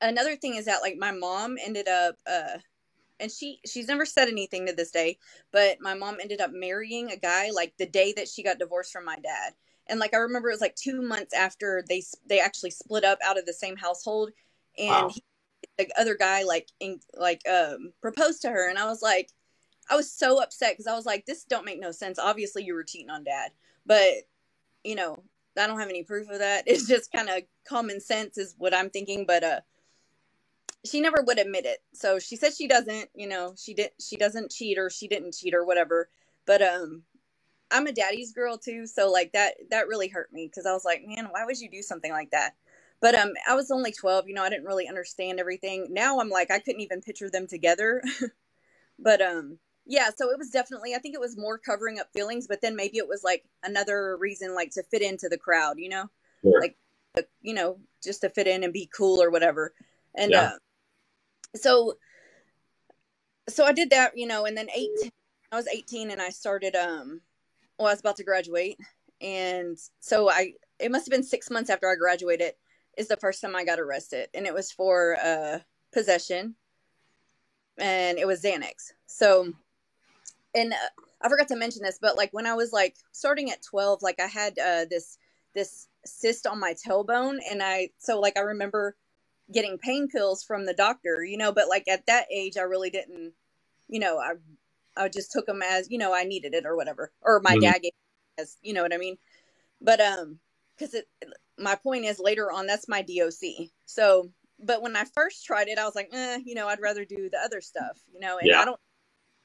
another 0.00 0.36
thing 0.36 0.56
is 0.56 0.64
that 0.66 0.82
like 0.82 0.96
my 0.96 1.12
mom 1.12 1.56
ended 1.62 1.88
up 1.88 2.16
uh 2.26 2.58
and 3.20 3.30
she 3.30 3.60
she's 3.66 3.88
never 3.88 4.06
said 4.06 4.28
anything 4.28 4.66
to 4.66 4.72
this 4.72 4.90
day 4.90 5.18
but 5.52 5.78
my 5.80 5.94
mom 5.94 6.18
ended 6.20 6.40
up 6.40 6.50
marrying 6.52 7.10
a 7.10 7.16
guy 7.16 7.50
like 7.50 7.72
the 7.78 7.86
day 7.86 8.12
that 8.12 8.28
she 8.28 8.42
got 8.42 8.58
divorced 8.58 8.92
from 8.92 9.04
my 9.04 9.16
dad 9.16 9.52
and 9.88 9.98
like 9.98 10.14
i 10.14 10.18
remember 10.18 10.48
it 10.48 10.54
was 10.54 10.60
like 10.60 10.76
two 10.76 11.02
months 11.02 11.34
after 11.34 11.84
they 11.88 12.02
they 12.28 12.40
actually 12.40 12.70
split 12.70 13.04
up 13.04 13.18
out 13.24 13.38
of 13.38 13.46
the 13.46 13.52
same 13.52 13.76
household 13.76 14.30
and 14.78 14.88
wow. 14.88 15.10
he, 15.12 15.22
the 15.76 15.88
other 15.98 16.14
guy 16.14 16.44
like 16.44 16.68
in, 16.80 17.00
like 17.14 17.42
um 17.48 17.92
proposed 18.00 18.42
to 18.42 18.50
her 18.50 18.68
and 18.68 18.78
i 18.78 18.84
was 18.84 19.02
like 19.02 19.30
i 19.90 19.96
was 19.96 20.10
so 20.10 20.42
upset 20.42 20.72
because 20.72 20.86
i 20.86 20.94
was 20.94 21.06
like 21.06 21.26
this 21.26 21.44
don't 21.44 21.64
make 21.64 21.80
no 21.80 21.90
sense 21.92 22.18
obviously 22.18 22.64
you 22.64 22.74
were 22.74 22.84
cheating 22.84 23.10
on 23.10 23.24
dad 23.24 23.50
but 23.86 24.12
you 24.84 24.94
know 24.94 25.22
i 25.58 25.66
don't 25.66 25.80
have 25.80 25.88
any 25.88 26.02
proof 26.02 26.28
of 26.30 26.38
that 26.38 26.64
it's 26.66 26.86
just 26.86 27.12
kind 27.12 27.28
of 27.28 27.42
common 27.66 28.00
sense 28.00 28.38
is 28.38 28.54
what 28.58 28.74
i'm 28.74 28.90
thinking 28.90 29.24
but 29.26 29.44
uh 29.44 29.60
she 30.84 31.00
never 31.00 31.22
would 31.26 31.38
admit 31.38 31.66
it. 31.66 31.78
So 31.92 32.18
she 32.18 32.36
said 32.36 32.54
she 32.54 32.68
doesn't, 32.68 33.10
you 33.14 33.28
know, 33.28 33.54
she 33.56 33.74
did 33.74 33.90
she 34.00 34.16
doesn't 34.16 34.50
cheat 34.50 34.78
or 34.78 34.90
she 34.90 35.08
didn't 35.08 35.34
cheat 35.34 35.54
or 35.54 35.64
whatever. 35.64 36.08
But 36.46 36.62
um 36.62 37.02
I'm 37.70 37.86
a 37.86 37.92
daddy's 37.92 38.32
girl 38.32 38.56
too, 38.56 38.86
so 38.86 39.10
like 39.10 39.32
that 39.32 39.54
that 39.70 39.88
really 39.88 40.08
hurt 40.08 40.32
me 40.32 40.48
cuz 40.48 40.66
I 40.66 40.72
was 40.72 40.84
like, 40.84 41.02
man, 41.04 41.28
why 41.30 41.44
would 41.44 41.60
you 41.60 41.70
do 41.70 41.82
something 41.82 42.12
like 42.12 42.30
that? 42.30 42.54
But 43.00 43.14
um 43.14 43.32
I 43.46 43.54
was 43.54 43.70
only 43.70 43.92
12, 43.92 44.28
you 44.28 44.34
know, 44.34 44.42
I 44.42 44.50
didn't 44.50 44.66
really 44.66 44.88
understand 44.88 45.40
everything. 45.40 45.88
Now 45.90 46.20
I'm 46.20 46.30
like 46.30 46.50
I 46.50 46.60
couldn't 46.60 46.80
even 46.80 47.02
picture 47.02 47.30
them 47.30 47.46
together. 47.46 48.02
but 48.98 49.20
um 49.20 49.58
yeah, 49.88 50.10
so 50.14 50.30
it 50.30 50.38
was 50.38 50.50
definitely 50.50 50.94
I 50.94 50.98
think 50.98 51.14
it 51.14 51.20
was 51.20 51.36
more 51.36 51.56
covering 51.58 51.98
up 51.98 52.12
feelings, 52.12 52.46
but 52.46 52.60
then 52.60 52.76
maybe 52.76 52.98
it 52.98 53.08
was 53.08 53.24
like 53.24 53.44
another 53.64 54.18
reason 54.18 54.54
like 54.54 54.70
to 54.72 54.82
fit 54.82 55.00
into 55.00 55.28
the 55.30 55.38
crowd, 55.38 55.78
you 55.78 55.88
know? 55.88 56.10
Sure. 56.42 56.60
Like 56.60 56.76
you 57.40 57.54
know, 57.54 57.78
just 58.04 58.20
to 58.20 58.28
fit 58.28 58.46
in 58.46 58.62
and 58.62 58.72
be 58.72 58.88
cool 58.94 59.20
or 59.20 59.30
whatever. 59.30 59.72
And 60.14 60.30
yeah. 60.30 60.42
uh, 60.42 61.56
so 61.56 61.94
so 63.48 63.64
I 63.64 63.72
did 63.72 63.90
that, 63.90 64.16
you 64.16 64.26
know, 64.26 64.44
and 64.44 64.56
then 64.56 64.68
eight 64.76 65.10
I 65.50 65.56
was 65.56 65.66
18 65.66 66.10
and 66.10 66.20
I 66.20 66.28
started 66.28 66.76
um 66.76 67.22
well 67.78 67.88
I 67.88 67.92
was 67.92 68.00
about 68.00 68.16
to 68.16 68.24
graduate 68.24 68.78
and 69.22 69.78
so 70.00 70.30
I 70.30 70.52
it 70.78 70.92
must 70.92 71.06
have 71.06 71.12
been 71.12 71.24
6 71.24 71.50
months 71.50 71.70
after 71.70 71.90
I 71.90 71.94
graduated 71.96 72.52
is 72.98 73.08
the 73.08 73.16
first 73.16 73.40
time 73.40 73.56
I 73.56 73.64
got 73.64 73.80
arrested 73.80 74.28
and 74.34 74.46
it 74.46 74.52
was 74.52 74.70
for 74.70 75.16
uh 75.24 75.60
possession 75.94 76.56
and 77.78 78.18
it 78.18 78.26
was 78.26 78.42
Xanax. 78.42 78.92
So 79.06 79.54
and 80.54 80.72
uh, 80.72 80.76
I 81.20 81.28
forgot 81.28 81.48
to 81.48 81.56
mention 81.56 81.82
this 81.82 81.98
but 82.00 82.16
like 82.16 82.32
when 82.32 82.46
I 82.46 82.54
was 82.54 82.72
like 82.72 82.96
starting 83.12 83.50
at 83.50 83.62
12 83.62 84.02
like 84.02 84.20
I 84.20 84.26
had 84.26 84.58
uh 84.58 84.84
this 84.88 85.18
this 85.54 85.88
cyst 86.04 86.46
on 86.46 86.60
my 86.60 86.74
tailbone 86.74 87.38
and 87.50 87.62
I 87.62 87.90
so 87.98 88.20
like 88.20 88.36
I 88.36 88.42
remember 88.42 88.96
getting 89.52 89.78
pain 89.78 90.08
pills 90.08 90.42
from 90.44 90.66
the 90.66 90.74
doctor, 90.74 91.24
you 91.24 91.36
know, 91.36 91.52
but 91.52 91.68
like 91.68 91.88
at 91.88 92.06
that 92.06 92.26
age, 92.30 92.56
I 92.56 92.62
really 92.62 92.90
didn't, 92.90 93.32
you 93.88 94.00
know, 94.00 94.18
I, 94.18 94.32
I 94.96 95.08
just 95.08 95.32
took 95.32 95.46
them 95.46 95.62
as, 95.62 95.90
you 95.90 95.98
know, 95.98 96.14
I 96.14 96.24
needed 96.24 96.54
it 96.54 96.66
or 96.66 96.76
whatever, 96.76 97.12
or 97.22 97.40
my 97.40 97.52
mm-hmm. 97.52 97.60
dad 97.60 97.82
gave 97.82 97.92
as, 98.38 98.56
you 98.62 98.74
know 98.74 98.82
what 98.82 98.94
I 98.94 98.98
mean? 98.98 99.16
But, 99.80 100.00
um, 100.00 100.38
cause 100.78 100.94
it, 100.94 101.08
my 101.58 101.76
point 101.76 102.04
is 102.04 102.18
later 102.18 102.52
on, 102.52 102.66
that's 102.66 102.88
my 102.88 103.02
DOC. 103.02 103.70
So, 103.86 104.30
but 104.60 104.82
when 104.82 104.96
I 104.96 105.04
first 105.04 105.46
tried 105.46 105.68
it, 105.68 105.78
I 105.78 105.84
was 105.84 105.94
like, 105.94 106.10
eh, 106.12 106.38
you 106.44 106.54
know, 106.54 106.68
I'd 106.68 106.80
rather 106.80 107.04
do 107.04 107.30
the 107.30 107.38
other 107.38 107.60
stuff, 107.60 107.98
you 108.12 108.20
know, 108.20 108.38
and 108.38 108.48
yeah. 108.48 108.60
I 108.60 108.64
don't, 108.64 108.80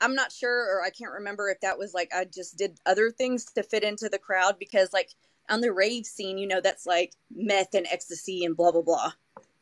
I'm 0.04 0.16
not 0.16 0.32
sure, 0.32 0.76
or 0.76 0.84
I 0.84 0.90
can't 0.90 1.14
remember 1.14 1.50
if 1.50 1.62
that 1.62 1.78
was 1.80 1.94
like, 1.94 2.12
I 2.14 2.26
just 2.26 2.58
did 2.58 2.78
other 2.86 3.10
things 3.10 3.46
to 3.54 3.64
fit 3.64 3.84
into 3.84 4.10
the 4.10 4.20
crowd 4.20 4.60
because 4.60 4.92
like 4.92 5.12
on 5.50 5.62
the 5.62 5.72
rave 5.72 6.06
scene, 6.06 6.38
you 6.38 6.48
know, 6.48 6.62
that's 6.62 6.86
like 6.86 7.14
meth 7.34 7.74
and 7.74 7.88
ecstasy 7.90 8.44
and 8.44 8.56
blah, 8.56 8.72
blah, 8.72 8.82
blah. 8.82 9.14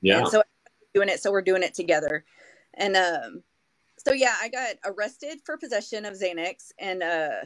Yeah. 0.01 0.19
And 0.19 0.27
so 0.27 0.43
doing 0.93 1.10
it, 1.10 1.21
so 1.21 1.31
we're 1.31 1.43
doing 1.43 1.63
it 1.63 1.75
together. 1.75 2.25
And 2.74 2.95
um, 2.95 3.43
so 3.98 4.13
yeah, 4.13 4.36
I 4.41 4.50
got 4.50 4.75
arrested 4.83 5.41
for 5.45 5.57
possession 5.57 6.05
of 6.05 6.13
Xanax, 6.15 6.71
and 6.79 7.03
uh, 7.03 7.45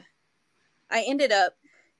I 0.90 1.04
ended 1.08 1.32
up 1.32 1.54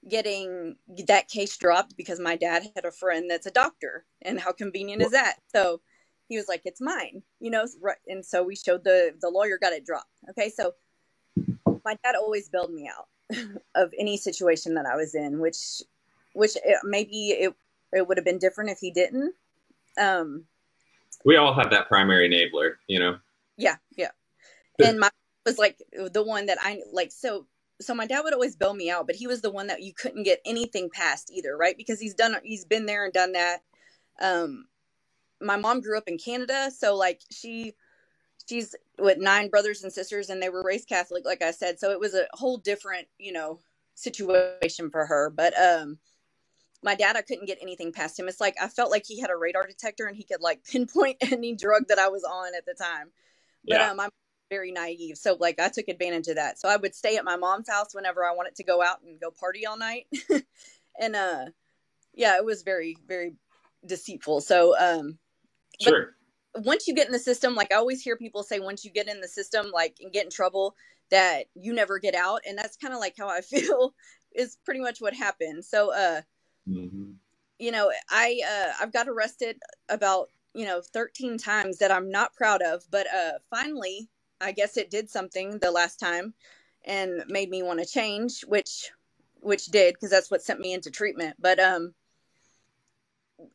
getting 0.08 0.76
that 1.08 1.28
case 1.28 1.58
dropped 1.58 1.98
because 1.98 2.20
my 2.20 2.36
dad 2.36 2.68
had 2.76 2.86
a 2.86 2.92
friend 2.92 3.30
that's 3.30 3.48
a 3.48 3.52
doctor, 3.52 4.06
and 4.22 4.40
how 4.40 4.52
convenient 4.52 5.02
is 5.02 5.12
that? 5.12 5.38
So 5.54 5.82
he 6.30 6.38
was 6.38 6.48
like, 6.48 6.62
"It's 6.66 6.82
mine," 6.82 7.24
you 7.40 7.52
know. 7.52 7.66
And 8.08 8.26
so 8.26 8.44
we 8.44 8.56
showed 8.56 8.84
the 8.84 9.14
the 9.20 9.30
lawyer 9.30 9.58
got 9.60 9.74
it 9.74 9.86
dropped. 9.86 10.22
Okay, 10.30 10.50
so 10.50 10.74
my 11.86 11.98
dad 12.04 12.16
always 12.16 12.50
bailed 12.50 12.74
me 12.74 12.90
out 12.90 13.08
of 13.76 13.94
any 13.98 14.18
situation 14.18 14.74
that 14.74 14.86
I 14.86 14.96
was 14.96 15.16
in, 15.16 15.40
which 15.40 15.82
which 16.34 16.56
it, 16.58 16.78
maybe 16.84 17.30
it 17.30 17.54
it 17.94 18.08
would 18.08 18.18
have 18.18 18.26
been 18.26 18.40
different 18.40 18.72
if 18.72 18.80
he 18.80 18.92
didn't 18.92 19.34
um, 19.98 20.46
we 21.24 21.38
all 21.38 21.54
have 21.54 21.72
that 21.72 21.88
primary 21.88 22.30
enabler, 22.30 22.76
you 22.88 23.00
know. 23.00 23.18
Yeah, 23.58 23.76
yeah. 23.96 24.12
And 24.84 25.00
my 25.00 25.10
was 25.46 25.58
like 25.58 25.82
the 25.92 26.24
one 26.24 26.48
that 26.48 26.58
I 26.62 26.82
like. 26.92 27.12
So, 27.12 27.46
so 27.80 27.94
my 27.94 28.06
dad 28.06 28.22
would 28.22 28.34
always 28.34 28.56
bail 28.56 28.74
me 28.74 28.90
out, 28.90 29.08
but 29.08 29.16
he 29.16 29.28
was 29.28 29.42
the 29.42 29.52
one 29.52 29.68
that 29.68 29.82
you 29.82 29.94
couldn't 29.94 30.24
get 30.24 30.42
anything 30.46 30.90
past 30.90 31.32
either, 31.32 31.56
right? 31.56 31.78
Because 31.78 32.00
he's 32.00 32.14
done, 32.14 32.36
he's 32.44 32.66
been 32.66 32.86
there 32.86 33.06
and 33.06 33.14
done 33.14 33.34
that. 33.34 33.60
Um, 34.20 34.66
my 35.42 35.58
mom 35.58 35.82
grew 35.82 35.98
up 35.98 36.08
in 36.08 36.18
Canada, 36.18 36.72
so 36.76 36.96
like 36.96 37.22
she, 37.32 37.76
she's 38.48 38.76
with 38.98 39.18
nine 39.18 39.50
brothers 39.50 39.84
and 39.84 39.92
sisters, 39.92 40.30
and 40.30 40.42
they 40.42 40.50
were 40.50 40.64
raised 40.64 40.88
Catholic, 40.88 41.26
like 41.26 41.42
I 41.42 41.52
said. 41.52 41.80
So 41.80 41.92
it 41.92 42.00
was 42.00 42.14
a 42.14 42.28
whole 42.34 42.58
different, 42.58 43.08
you 43.18 43.32
know, 43.32 43.60
situation 43.96 44.90
for 44.90 45.06
her. 45.06 45.30
But 45.30 45.54
um, 45.60 45.98
my 46.84 46.96
dad, 46.96 47.16
I 47.16 47.22
couldn't 47.22 47.48
get 47.48 47.60
anything 47.62 47.92
past 47.92 48.20
him. 48.20 48.28
It's 48.28 48.42
like 48.42 48.56
I 48.62 48.68
felt 48.68 48.92
like 48.92 49.06
he 49.06 49.20
had 49.20 49.32
a 49.32 49.36
radar 49.36 49.66
detector 49.66 50.06
and 50.06 50.16
he 50.16 50.24
could 50.24 50.42
like 50.42 50.64
pinpoint 50.72 51.18
any 51.22 51.56
drug 51.56 51.88
that 51.90 52.00
I 52.00 52.10
was 52.10 52.24
on 52.24 52.56
at 52.56 52.66
the 52.66 52.74
time. 52.74 53.12
But 53.68 53.80
yeah. 53.80 53.92
um, 53.92 54.00
I'm 54.00 54.10
very 54.52 54.72
naive, 54.72 55.18
so 55.18 55.36
like 55.40 55.60
I 55.60 55.70
took 55.70 55.88
advantage 55.88 56.28
of 56.28 56.36
that. 56.36 56.60
So 56.60 56.70
I 56.70 56.78
would 56.78 56.94
stay 56.94 57.18
at 57.18 57.26
my 57.26 57.36
mom's 57.36 57.68
house 57.68 57.96
whenever 57.96 58.24
I 58.24 58.34
wanted 58.34 58.56
to 58.58 58.64
go 58.64 58.82
out 58.82 59.02
and 59.02 59.20
go 59.20 59.32
party 59.32 59.66
all 59.66 59.76
night, 59.76 60.06
and 61.00 61.16
uh, 61.16 61.46
yeah, 62.14 62.38
it 62.38 62.46
was 62.46 62.62
very 62.62 62.96
very 63.08 63.34
deceitful. 63.84 64.42
So 64.42 64.78
um, 64.78 65.18
sure. 65.82 66.16
Once 66.56 66.88
you 66.88 66.94
get 66.94 67.08
in 67.08 67.14
the 67.14 67.20
system, 67.20 67.56
like 67.56 67.72
I 67.72 67.76
always 67.76 68.02
hear 68.02 68.16
people 68.16 68.44
say, 68.44 68.60
once 68.60 68.86
you 68.86 68.92
get 68.92 69.08
in 69.08 69.22
the 69.22 69.28
system, 69.28 69.72
like 69.74 69.98
and 70.02 70.12
get 70.14 70.26
in 70.26 70.32
trouble, 70.32 70.76
that 71.12 71.46
you 71.54 71.74
never 71.74 72.00
get 72.00 72.16
out, 72.16 72.42
and 72.48 72.58
that's 72.58 72.78
kind 72.78 72.94
of 72.94 73.00
like 73.00 73.16
how 73.18 73.28
I 73.28 73.42
feel 73.42 73.94
is 74.34 74.58
pretty 74.66 74.82
much 74.82 75.00
what 75.00 75.14
happened. 75.14 75.64
So 75.66 75.94
uh 75.94 76.22
Mm-hmm. 76.68 77.12
You 77.60 77.72
know, 77.72 77.92
I 78.10 78.42
uh, 78.48 78.74
I've 78.82 78.94
got 78.94 79.08
arrested 79.08 79.58
about 79.90 80.30
you 80.54 80.66
know 80.66 80.82
13 80.82 81.38
times 81.38 81.78
that 81.78 81.92
I'm 81.92 82.10
not 82.10 82.34
proud 82.34 82.62
of, 82.62 82.84
but 82.92 83.08
uh, 83.14 83.34
finally, 83.50 84.10
I 84.42 84.52
guess 84.52 84.78
it 84.78 84.92
did 84.92 85.10
something 85.10 85.60
the 85.60 85.72
last 85.72 86.00
time 86.00 86.34
and 86.86 87.24
made 87.28 87.50
me 87.50 87.64
want 87.64 87.80
to 87.80 87.86
change, 87.86 88.42
which 88.42 88.92
which 89.40 89.68
did 89.68 89.94
because 89.94 90.10
that's 90.10 90.32
what 90.32 90.42
sent 90.42 90.60
me 90.60 90.74
into 90.74 90.92
treatment. 90.92 91.38
But 91.40 91.60
um, 91.60 91.94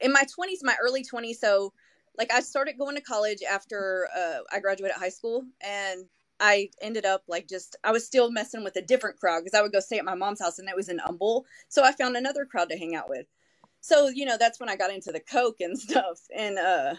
in 0.00 0.12
my 0.12 0.22
20s, 0.22 0.58
my 0.62 0.76
early 0.80 1.04
20s, 1.04 1.36
so 1.36 1.72
like 2.20 2.34
I 2.34 2.40
started 2.40 2.76
going 2.76 2.96
to 2.96 3.00
college 3.00 3.38
after 3.42 4.06
uh, 4.14 4.40
I 4.52 4.60
graduated 4.60 4.94
high 4.94 5.08
school, 5.08 5.42
and 5.62 6.04
I 6.38 6.68
ended 6.82 7.06
up 7.06 7.22
like 7.28 7.48
just 7.48 7.76
I 7.82 7.92
was 7.92 8.04
still 8.04 8.30
messing 8.30 8.62
with 8.62 8.76
a 8.76 8.82
different 8.82 9.18
crowd 9.18 9.40
because 9.42 9.58
I 9.58 9.62
would 9.62 9.72
go 9.72 9.80
stay 9.80 9.96
at 9.96 10.04
my 10.04 10.14
mom's 10.14 10.42
house 10.42 10.58
and 10.58 10.68
it 10.68 10.76
was 10.76 10.90
in 10.90 10.98
Humble. 10.98 11.46
So 11.70 11.82
I 11.82 11.92
found 11.92 12.18
another 12.18 12.44
crowd 12.44 12.68
to 12.68 12.76
hang 12.76 12.94
out 12.94 13.08
with. 13.08 13.24
So, 13.80 14.08
you 14.08 14.26
know, 14.26 14.36
that's 14.38 14.60
when 14.60 14.68
I 14.68 14.76
got 14.76 14.92
into 14.92 15.12
the 15.12 15.20
coke 15.20 15.62
and 15.62 15.78
stuff. 15.88 16.20
And 16.36 16.58
uh 16.58 16.94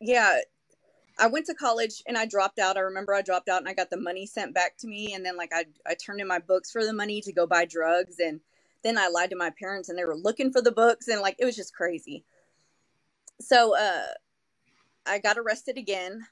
yeah, 0.00 0.38
I 1.18 1.26
went 1.26 1.46
to 1.46 1.54
college 1.54 2.04
and 2.06 2.16
I 2.16 2.24
dropped 2.24 2.60
out. 2.60 2.76
I 2.76 2.80
remember 2.80 3.14
I 3.14 3.22
dropped 3.22 3.48
out 3.48 3.58
and 3.58 3.68
I 3.68 3.74
got 3.74 3.90
the 3.90 3.96
money 3.96 4.26
sent 4.26 4.54
back 4.54 4.76
to 4.78 4.86
me 4.86 5.14
and 5.14 5.26
then 5.26 5.36
like 5.36 5.50
I 5.52 5.64
I 5.84 5.94
turned 5.94 6.20
in 6.20 6.28
my 6.28 6.38
books 6.38 6.70
for 6.70 6.84
the 6.84 6.92
money 6.92 7.20
to 7.22 7.32
go 7.32 7.48
buy 7.48 7.64
drugs 7.64 8.20
and 8.20 8.40
then 8.84 8.96
I 8.96 9.08
lied 9.08 9.30
to 9.30 9.36
my 9.36 9.50
parents 9.58 9.88
and 9.88 9.98
they 9.98 10.04
were 10.04 10.16
looking 10.16 10.52
for 10.52 10.62
the 10.62 10.70
books 10.70 11.08
and 11.08 11.20
like 11.20 11.36
it 11.40 11.44
was 11.44 11.56
just 11.56 11.74
crazy. 11.74 12.24
So 13.40 13.76
uh 13.78 14.06
I 15.06 15.18
got 15.18 15.38
arrested 15.38 15.78
again 15.78 16.26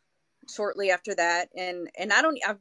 shortly 0.48 0.90
after 0.90 1.14
that, 1.14 1.48
and 1.56 1.88
and 1.98 2.12
I 2.12 2.22
don't 2.22 2.38
I've, 2.46 2.58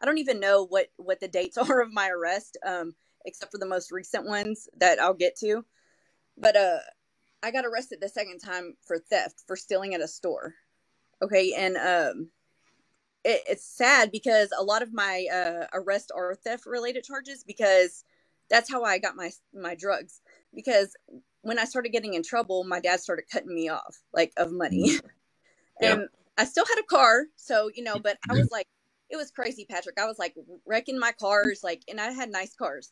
I 0.00 0.06
don't 0.06 0.18
even 0.18 0.40
know 0.40 0.64
what 0.66 0.88
what 0.96 1.20
the 1.20 1.28
dates 1.28 1.58
are 1.58 1.80
of 1.80 1.92
my 1.92 2.08
arrest, 2.10 2.56
um, 2.66 2.94
except 3.24 3.52
for 3.52 3.58
the 3.58 3.66
most 3.66 3.92
recent 3.92 4.26
ones 4.26 4.68
that 4.78 5.00
I'll 5.00 5.14
get 5.14 5.36
to. 5.38 5.64
But 6.38 6.56
uh, 6.56 6.78
I 7.42 7.50
got 7.50 7.66
arrested 7.66 8.00
the 8.00 8.08
second 8.08 8.40
time 8.40 8.74
for 8.82 8.98
theft 8.98 9.42
for 9.46 9.56
stealing 9.56 9.94
at 9.94 10.00
a 10.02 10.08
store. 10.08 10.54
Okay, 11.22 11.54
and 11.56 11.76
um, 11.76 12.30
it, 13.24 13.42
it's 13.48 13.64
sad 13.64 14.12
because 14.12 14.50
a 14.58 14.64
lot 14.64 14.82
of 14.82 14.92
my 14.92 15.26
uh, 15.32 15.66
arrests 15.74 16.10
are 16.10 16.34
theft 16.34 16.66
related 16.66 17.04
charges 17.04 17.44
because 17.44 18.04
that's 18.50 18.70
how 18.70 18.84
I 18.84 18.98
got 18.98 19.16
my 19.16 19.30
my 19.54 19.74
drugs. 19.74 20.20
Because 20.54 20.96
when 21.46 21.60
I 21.60 21.64
started 21.64 21.90
getting 21.90 22.14
in 22.14 22.24
trouble, 22.24 22.64
my 22.64 22.80
dad 22.80 22.98
started 22.98 23.26
cutting 23.30 23.54
me 23.54 23.68
off 23.68 24.00
like 24.12 24.32
of 24.36 24.50
money. 24.50 24.90
Mm. 24.90 25.00
and 25.80 26.08
I 26.36 26.44
still 26.44 26.66
had 26.66 26.78
a 26.78 26.82
car, 26.82 27.26
so 27.36 27.70
you 27.72 27.84
know, 27.84 27.98
but 27.98 28.18
I 28.28 28.34
was 28.34 28.50
like, 28.50 28.66
it 29.10 29.16
was 29.16 29.30
crazy, 29.30 29.64
Patrick. 29.68 29.98
I 29.98 30.06
was 30.06 30.18
like 30.18 30.34
wrecking 30.66 30.98
my 30.98 31.12
cars, 31.12 31.60
like, 31.62 31.82
and 31.88 32.00
I 32.00 32.10
had 32.10 32.30
nice 32.30 32.54
cars. 32.56 32.90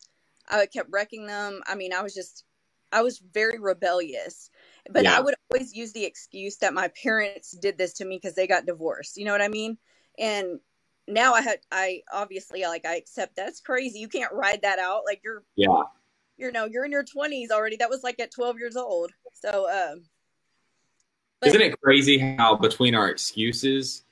I 0.49 0.67
kept 0.67 0.89
wrecking 0.93 1.27
them. 1.27 1.63
I 1.67 1.75
mean, 1.75 1.93
I 1.93 2.03
was 2.03 2.15
just, 2.15 2.45
I 2.93 3.03
was 3.03 3.19
very 3.33 3.59
rebellious, 3.59 4.51
but 4.89 5.03
yeah. 5.03 5.17
I 5.17 5.21
would 5.21 5.35
always 5.51 5.75
use 5.75 5.93
the 5.93 6.05
excuse 6.05 6.57
that 6.59 6.75
my 6.75 6.89
parents 7.03 7.53
did 7.53 7.77
this 7.77 7.95
to 7.95 8.05
me 8.05 8.19
because 8.23 8.37
they 8.37 8.47
got 8.47 8.67
divorced. 8.67 9.17
You 9.17 9.25
know 9.25 9.33
what 9.33 9.43
I 9.43 9.49
mean? 9.49 9.79
And 10.17 10.61
now 11.09 11.35
I 11.35 11.41
had, 11.41 11.59
I 11.73 12.03
obviously 12.13 12.63
like 12.63 12.87
I 12.87 12.97
accept 12.97 13.35
that's 13.35 13.61
crazy. 13.61 13.99
You 13.99 14.09
can't 14.09 14.33
ride 14.33 14.63
that 14.63 14.79
out. 14.79 15.03
Like 15.05 15.23
you're, 15.25 15.43
yeah, 15.57 15.83
you 16.37 16.53
know, 16.53 16.67
you're 16.67 16.85
in 16.85 16.93
your 16.93 17.05
twenties 17.05 17.51
already. 17.51 17.77
That 17.77 17.91
was 17.91 18.03
like 18.03 18.21
at 18.21 18.31
twelve 18.31 18.59
years 18.59 18.77
old. 18.77 19.11
So, 19.33 19.71
um, 19.71 20.03
but, 21.41 21.51
Isn't 21.51 21.61
it 21.61 21.81
crazy 21.81 22.19
how 22.19 22.57
between 22.57 22.95
our 22.95 23.09
excuses 23.09 24.03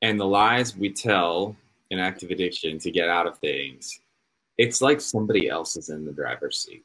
and 0.00 0.18
the 0.18 0.26
lies 0.26 0.76
we 0.76 0.90
tell 0.92 1.56
in 1.90 1.98
active 1.98 2.30
addiction 2.30 2.78
to 2.78 2.90
get 2.90 3.08
out 3.08 3.26
of 3.26 3.38
things, 3.38 4.00
it's 4.58 4.80
like 4.80 5.00
somebody 5.00 5.48
else 5.48 5.76
is 5.76 5.90
in 5.90 6.04
the 6.04 6.12
driver's 6.12 6.58
seat. 6.58 6.84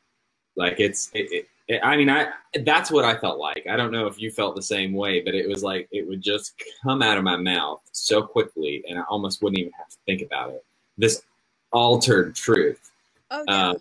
Like 0.55 0.79
it's, 0.79 1.09
it, 1.13 1.31
it, 1.31 1.47
it, 1.67 1.81
I 1.83 1.95
mean, 1.97 2.09
I 2.09 2.29
that's 2.61 2.91
what 2.91 3.05
I 3.05 3.17
felt 3.17 3.39
like. 3.39 3.65
I 3.69 3.75
don't 3.75 3.91
know 3.91 4.07
if 4.07 4.19
you 4.19 4.31
felt 4.31 4.55
the 4.55 4.61
same 4.61 4.93
way, 4.93 5.21
but 5.21 5.35
it 5.35 5.47
was 5.47 5.63
like 5.63 5.87
it 5.91 6.07
would 6.07 6.21
just 6.21 6.61
come 6.83 7.01
out 7.01 7.17
of 7.17 7.23
my 7.23 7.37
mouth 7.37 7.81
so 7.91 8.21
quickly, 8.21 8.83
and 8.89 8.97
I 8.97 9.03
almost 9.03 9.41
wouldn't 9.41 9.59
even 9.59 9.73
have 9.73 9.89
to 9.89 9.97
think 10.05 10.21
about 10.21 10.51
it. 10.51 10.63
This 10.97 11.23
altered 11.71 12.35
truth, 12.35 12.91
oh, 13.31 13.43
yeah. 13.47 13.69
um, 13.69 13.77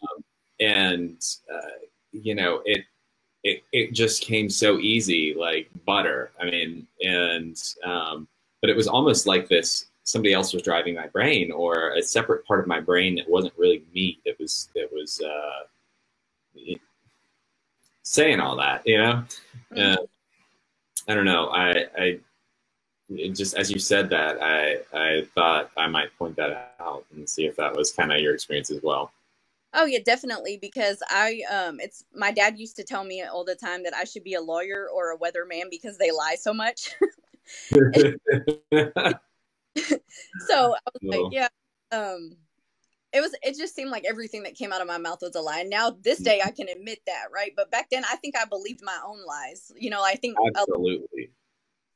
and 0.60 1.24
uh, 1.52 1.78
you 2.12 2.34
know, 2.34 2.62
it 2.64 2.84
it, 3.46 3.62
it 3.72 3.92
just 3.92 4.22
came 4.22 4.50
so 4.50 4.78
easy, 4.80 5.32
like 5.32 5.70
butter. 5.84 6.32
I 6.40 6.46
mean, 6.46 6.84
and, 7.00 7.56
um, 7.84 8.26
but 8.60 8.70
it 8.70 8.76
was 8.76 8.88
almost 8.88 9.24
like 9.28 9.48
this, 9.48 9.86
somebody 10.02 10.34
else 10.34 10.52
was 10.52 10.64
driving 10.64 10.96
my 10.96 11.06
brain 11.06 11.52
or 11.52 11.90
a 11.94 12.02
separate 12.02 12.44
part 12.44 12.58
of 12.58 12.66
my 12.66 12.80
brain 12.80 13.14
that 13.14 13.30
wasn't 13.30 13.54
really 13.56 13.84
me. 13.94 14.18
It 14.24 14.36
was, 14.40 14.68
it 14.74 14.90
was, 14.92 15.20
uh, 15.20 16.74
saying 18.02 18.40
all 18.40 18.56
that, 18.56 18.82
you 18.84 18.98
know? 18.98 19.22
Uh, 19.76 19.96
I 21.06 21.14
don't 21.14 21.24
know. 21.24 21.48
I, 21.50 21.84
I, 21.96 22.18
just 23.30 23.54
as 23.54 23.70
you 23.70 23.78
said 23.78 24.10
that, 24.10 24.42
I, 24.42 24.78
I 24.92 25.24
thought 25.36 25.70
I 25.76 25.86
might 25.86 26.16
point 26.18 26.34
that 26.34 26.74
out 26.80 27.04
and 27.14 27.28
see 27.28 27.46
if 27.46 27.54
that 27.56 27.76
was 27.76 27.92
kind 27.92 28.12
of 28.12 28.18
your 28.18 28.34
experience 28.34 28.72
as 28.72 28.82
well. 28.82 29.12
Oh 29.76 29.84
yeah, 29.84 29.98
definitely. 30.04 30.58
Because 30.60 31.02
I, 31.08 31.42
um, 31.50 31.78
it's 31.80 32.04
my 32.14 32.32
dad 32.32 32.58
used 32.58 32.76
to 32.76 32.84
tell 32.84 33.04
me 33.04 33.22
all 33.22 33.44
the 33.44 33.54
time 33.54 33.84
that 33.84 33.94
I 33.94 34.04
should 34.04 34.24
be 34.24 34.34
a 34.34 34.40
lawyer 34.40 34.88
or 34.92 35.12
a 35.12 35.18
weatherman 35.18 35.70
because 35.70 35.98
they 35.98 36.10
lie 36.10 36.36
so 36.40 36.52
much. 36.54 36.94
so 40.48 40.74
I 40.74 40.90
was 40.92 41.02
like, 41.02 41.20
yeah. 41.30 41.48
Um, 41.92 42.36
it 43.12 43.20
was. 43.20 43.34
It 43.42 43.56
just 43.56 43.74
seemed 43.74 43.90
like 43.90 44.04
everything 44.08 44.42
that 44.42 44.56
came 44.56 44.72
out 44.72 44.80
of 44.80 44.88
my 44.88 44.98
mouth 44.98 45.18
was 45.22 45.36
a 45.36 45.40
lie. 45.40 45.60
And 45.60 45.70
now 45.70 45.96
this 46.02 46.18
day, 46.18 46.40
I 46.44 46.50
can 46.50 46.68
admit 46.68 47.00
that, 47.06 47.26
right? 47.32 47.52
But 47.54 47.70
back 47.70 47.88
then, 47.90 48.04
I 48.10 48.16
think 48.16 48.34
I 48.36 48.44
believed 48.44 48.80
my 48.82 48.98
own 49.06 49.24
lies. 49.24 49.70
You 49.76 49.90
know, 49.90 50.02
I 50.02 50.16
think 50.16 50.36
absolutely. 50.56 51.30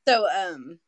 So, 0.07 0.27
um, 0.29 0.79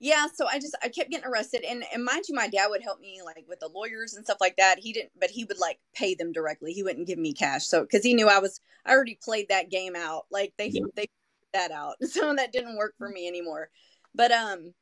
yeah 0.00 0.26
so 0.32 0.46
i 0.50 0.58
just 0.58 0.74
i 0.82 0.88
kept 0.88 1.10
getting 1.10 1.28
arrested 1.28 1.62
and 1.68 1.84
and 1.92 2.04
mind 2.04 2.24
you 2.26 2.34
my 2.34 2.48
dad 2.48 2.68
would 2.68 2.82
help 2.82 2.98
me 3.00 3.20
like 3.24 3.44
with 3.48 3.60
the 3.60 3.68
lawyers 3.68 4.14
and 4.14 4.24
stuff 4.24 4.38
like 4.40 4.56
that. 4.56 4.78
He 4.78 4.92
didn't 4.92 5.12
but 5.20 5.30
he 5.30 5.44
would 5.44 5.58
like 5.58 5.78
pay 5.94 6.14
them 6.14 6.32
directly. 6.32 6.72
He 6.72 6.82
wouldn't 6.82 7.06
give 7.06 7.18
me 7.18 7.32
cash 7.32 7.66
so 7.66 7.82
because 7.82 8.02
he 8.02 8.14
knew 8.14 8.28
i 8.28 8.38
was 8.38 8.60
i 8.84 8.92
already 8.92 9.18
played 9.22 9.48
that 9.50 9.70
game 9.70 9.94
out. 9.94 10.24
Like 10.30 10.54
they 10.56 10.68
yeah. 10.68 10.86
they 10.96 11.08
that 11.52 11.70
out. 11.70 11.96
So 12.06 12.34
that 12.34 12.52
didn't 12.52 12.76
work 12.76 12.94
for 12.98 13.08
me 13.08 13.28
anymore. 13.28 13.68
But 14.14 14.32
um 14.32 14.72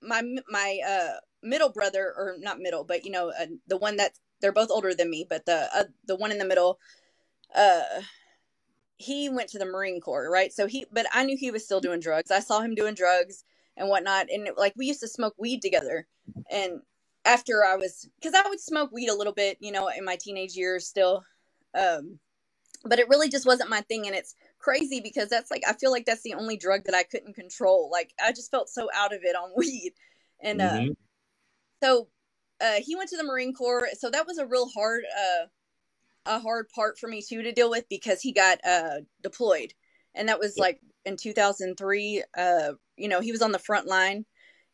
my 0.00 0.22
my 0.48 0.78
uh 0.86 1.18
middle 1.42 1.70
brother 1.70 2.14
or 2.16 2.36
not 2.38 2.60
middle 2.60 2.84
but 2.84 3.04
you 3.04 3.10
know 3.10 3.30
uh, 3.30 3.46
the 3.66 3.76
one 3.76 3.96
that 3.96 4.12
they're 4.40 4.52
both 4.52 4.70
older 4.70 4.94
than 4.94 5.10
me 5.10 5.26
but 5.28 5.44
the 5.44 5.68
uh, 5.74 5.84
the 6.06 6.14
one 6.14 6.30
in 6.30 6.38
the 6.38 6.44
middle 6.44 6.78
uh 7.56 7.82
he 8.96 9.28
went 9.28 9.48
to 9.48 9.58
the 9.58 9.64
marine 9.64 10.00
corps 10.00 10.30
right? 10.30 10.52
So 10.52 10.68
he 10.68 10.86
but 10.92 11.06
i 11.12 11.24
knew 11.24 11.36
he 11.36 11.50
was 11.50 11.64
still 11.64 11.80
doing 11.80 11.98
drugs. 11.98 12.30
I 12.30 12.38
saw 12.38 12.60
him 12.60 12.76
doing 12.76 12.94
drugs 12.94 13.44
and 13.76 13.88
whatnot. 13.88 14.26
And 14.30 14.48
like 14.56 14.74
we 14.76 14.86
used 14.86 15.00
to 15.00 15.08
smoke 15.08 15.34
weed 15.38 15.62
together. 15.62 16.06
And 16.50 16.80
after 17.24 17.64
I 17.64 17.76
was, 17.76 18.08
because 18.20 18.34
I 18.34 18.48
would 18.48 18.60
smoke 18.60 18.90
weed 18.92 19.08
a 19.08 19.16
little 19.16 19.32
bit, 19.32 19.58
you 19.60 19.72
know, 19.72 19.88
in 19.88 20.04
my 20.04 20.16
teenage 20.16 20.54
years 20.54 20.86
still. 20.86 21.24
Um, 21.74 22.18
but 22.84 22.98
it 22.98 23.08
really 23.08 23.28
just 23.28 23.46
wasn't 23.46 23.70
my 23.70 23.80
thing. 23.82 24.06
And 24.06 24.16
it's 24.16 24.34
crazy 24.58 25.00
because 25.00 25.28
that's 25.28 25.50
like, 25.50 25.62
I 25.66 25.72
feel 25.74 25.90
like 25.90 26.04
that's 26.04 26.22
the 26.22 26.34
only 26.34 26.56
drug 26.56 26.84
that 26.84 26.94
I 26.94 27.04
couldn't 27.04 27.34
control. 27.34 27.90
Like 27.90 28.12
I 28.22 28.32
just 28.32 28.50
felt 28.50 28.68
so 28.68 28.88
out 28.94 29.14
of 29.14 29.20
it 29.22 29.36
on 29.36 29.52
weed. 29.56 29.92
And 30.40 30.60
uh, 30.60 30.70
mm-hmm. 30.70 30.92
so 31.82 32.08
uh, 32.60 32.80
he 32.80 32.96
went 32.96 33.10
to 33.10 33.16
the 33.16 33.24
Marine 33.24 33.54
Corps. 33.54 33.88
So 33.98 34.10
that 34.10 34.26
was 34.26 34.38
a 34.38 34.46
real 34.46 34.68
hard, 34.68 35.04
uh, 35.16 35.46
a 36.26 36.38
hard 36.38 36.68
part 36.74 36.98
for 36.98 37.08
me 37.08 37.22
too 37.22 37.42
to 37.42 37.52
deal 37.52 37.70
with 37.70 37.88
because 37.88 38.20
he 38.20 38.32
got 38.32 38.58
uh, 38.64 39.00
deployed. 39.22 39.72
And 40.14 40.28
that 40.28 40.38
was 40.38 40.58
like 40.58 40.80
in 41.04 41.16
2003 41.16 42.22
uh 42.36 42.72
you 43.02 43.08
know 43.08 43.20
he 43.20 43.32
was 43.32 43.42
on 43.42 43.52
the 43.52 43.58
front 43.58 43.86
line. 43.86 44.24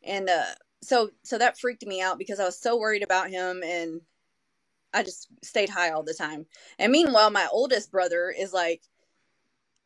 And 0.05 0.29
uh 0.29 0.55
so 0.83 1.11
so 1.25 1.39
that 1.39 1.59
freaked 1.59 1.85
me 1.85 2.01
out 2.01 2.19
because 2.19 2.39
i 2.39 2.45
was 2.45 2.61
so 2.61 2.79
worried 2.79 3.03
about 3.03 3.31
him 3.31 3.63
and 3.65 4.01
i 4.95 5.03
just 5.03 5.27
stayed 5.43 5.69
high 5.69 5.91
all 5.91 6.03
the 6.03 6.15
time. 6.15 6.47
And 6.79 6.93
meanwhile 6.93 7.31
my 7.31 7.49
oldest 7.51 7.91
brother 7.91 8.33
is 8.37 8.53
like 8.53 8.83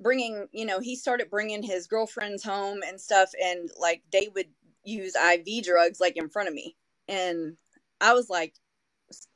bringing 0.01 0.49
you 0.53 0.67
know 0.67 0.81
he 0.81 0.97
started 0.97 1.31
bringing 1.31 1.63
his 1.63 1.87
girlfriends 1.87 2.43
home 2.43 2.81
and 2.87 3.01
stuff 3.01 3.31
and 3.43 3.71
like 3.81 4.03
they 4.11 4.29
would 4.35 4.49
use 4.85 5.15
iv 5.17 5.65
drugs 5.65 6.01
like 6.01 6.17
in 6.17 6.29
front 6.29 6.49
of 6.49 6.55
me. 6.55 6.77
And 7.09 7.57
i 8.01 8.13
was 8.13 8.29
like 8.29 8.55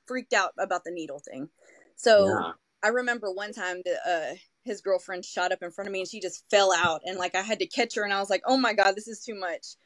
freaked 0.06 0.32
out 0.32 0.52
about 0.58 0.84
the 0.84 0.90
needle 0.90 1.20
thing. 1.20 1.48
So 1.94 2.26
yeah. 2.26 2.52
i 2.82 2.88
remember 2.88 3.30
one 3.30 3.52
time 3.52 3.80
that 3.84 3.98
uh 4.06 4.36
his 4.66 4.80
girlfriend 4.80 5.24
shot 5.24 5.52
up 5.52 5.62
in 5.62 5.70
front 5.70 5.88
of 5.88 5.92
me 5.92 6.00
and 6.00 6.08
she 6.08 6.20
just 6.20 6.44
fell 6.50 6.72
out 6.74 7.00
and 7.04 7.18
like 7.18 7.34
I 7.34 7.42
had 7.42 7.60
to 7.60 7.66
catch 7.66 7.94
her 7.94 8.04
and 8.04 8.12
I 8.12 8.20
was 8.20 8.30
like, 8.30 8.42
"Oh 8.46 8.56
my 8.56 8.74
god, 8.74 8.94
this 8.96 9.08
is 9.08 9.20
too 9.24 9.34
much." 9.34 9.76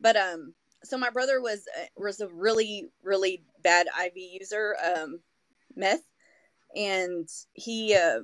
But 0.00 0.16
um 0.16 0.54
so 0.84 0.98
my 0.98 1.10
brother 1.10 1.40
was 1.40 1.66
uh, 1.76 1.86
was 1.96 2.20
a 2.20 2.28
really 2.28 2.90
really 3.02 3.42
bad 3.62 3.86
IV 4.04 4.12
user 4.16 4.76
um 4.84 5.20
meth 5.74 6.02
and 6.76 7.28
he 7.54 7.94
uh 7.94 8.20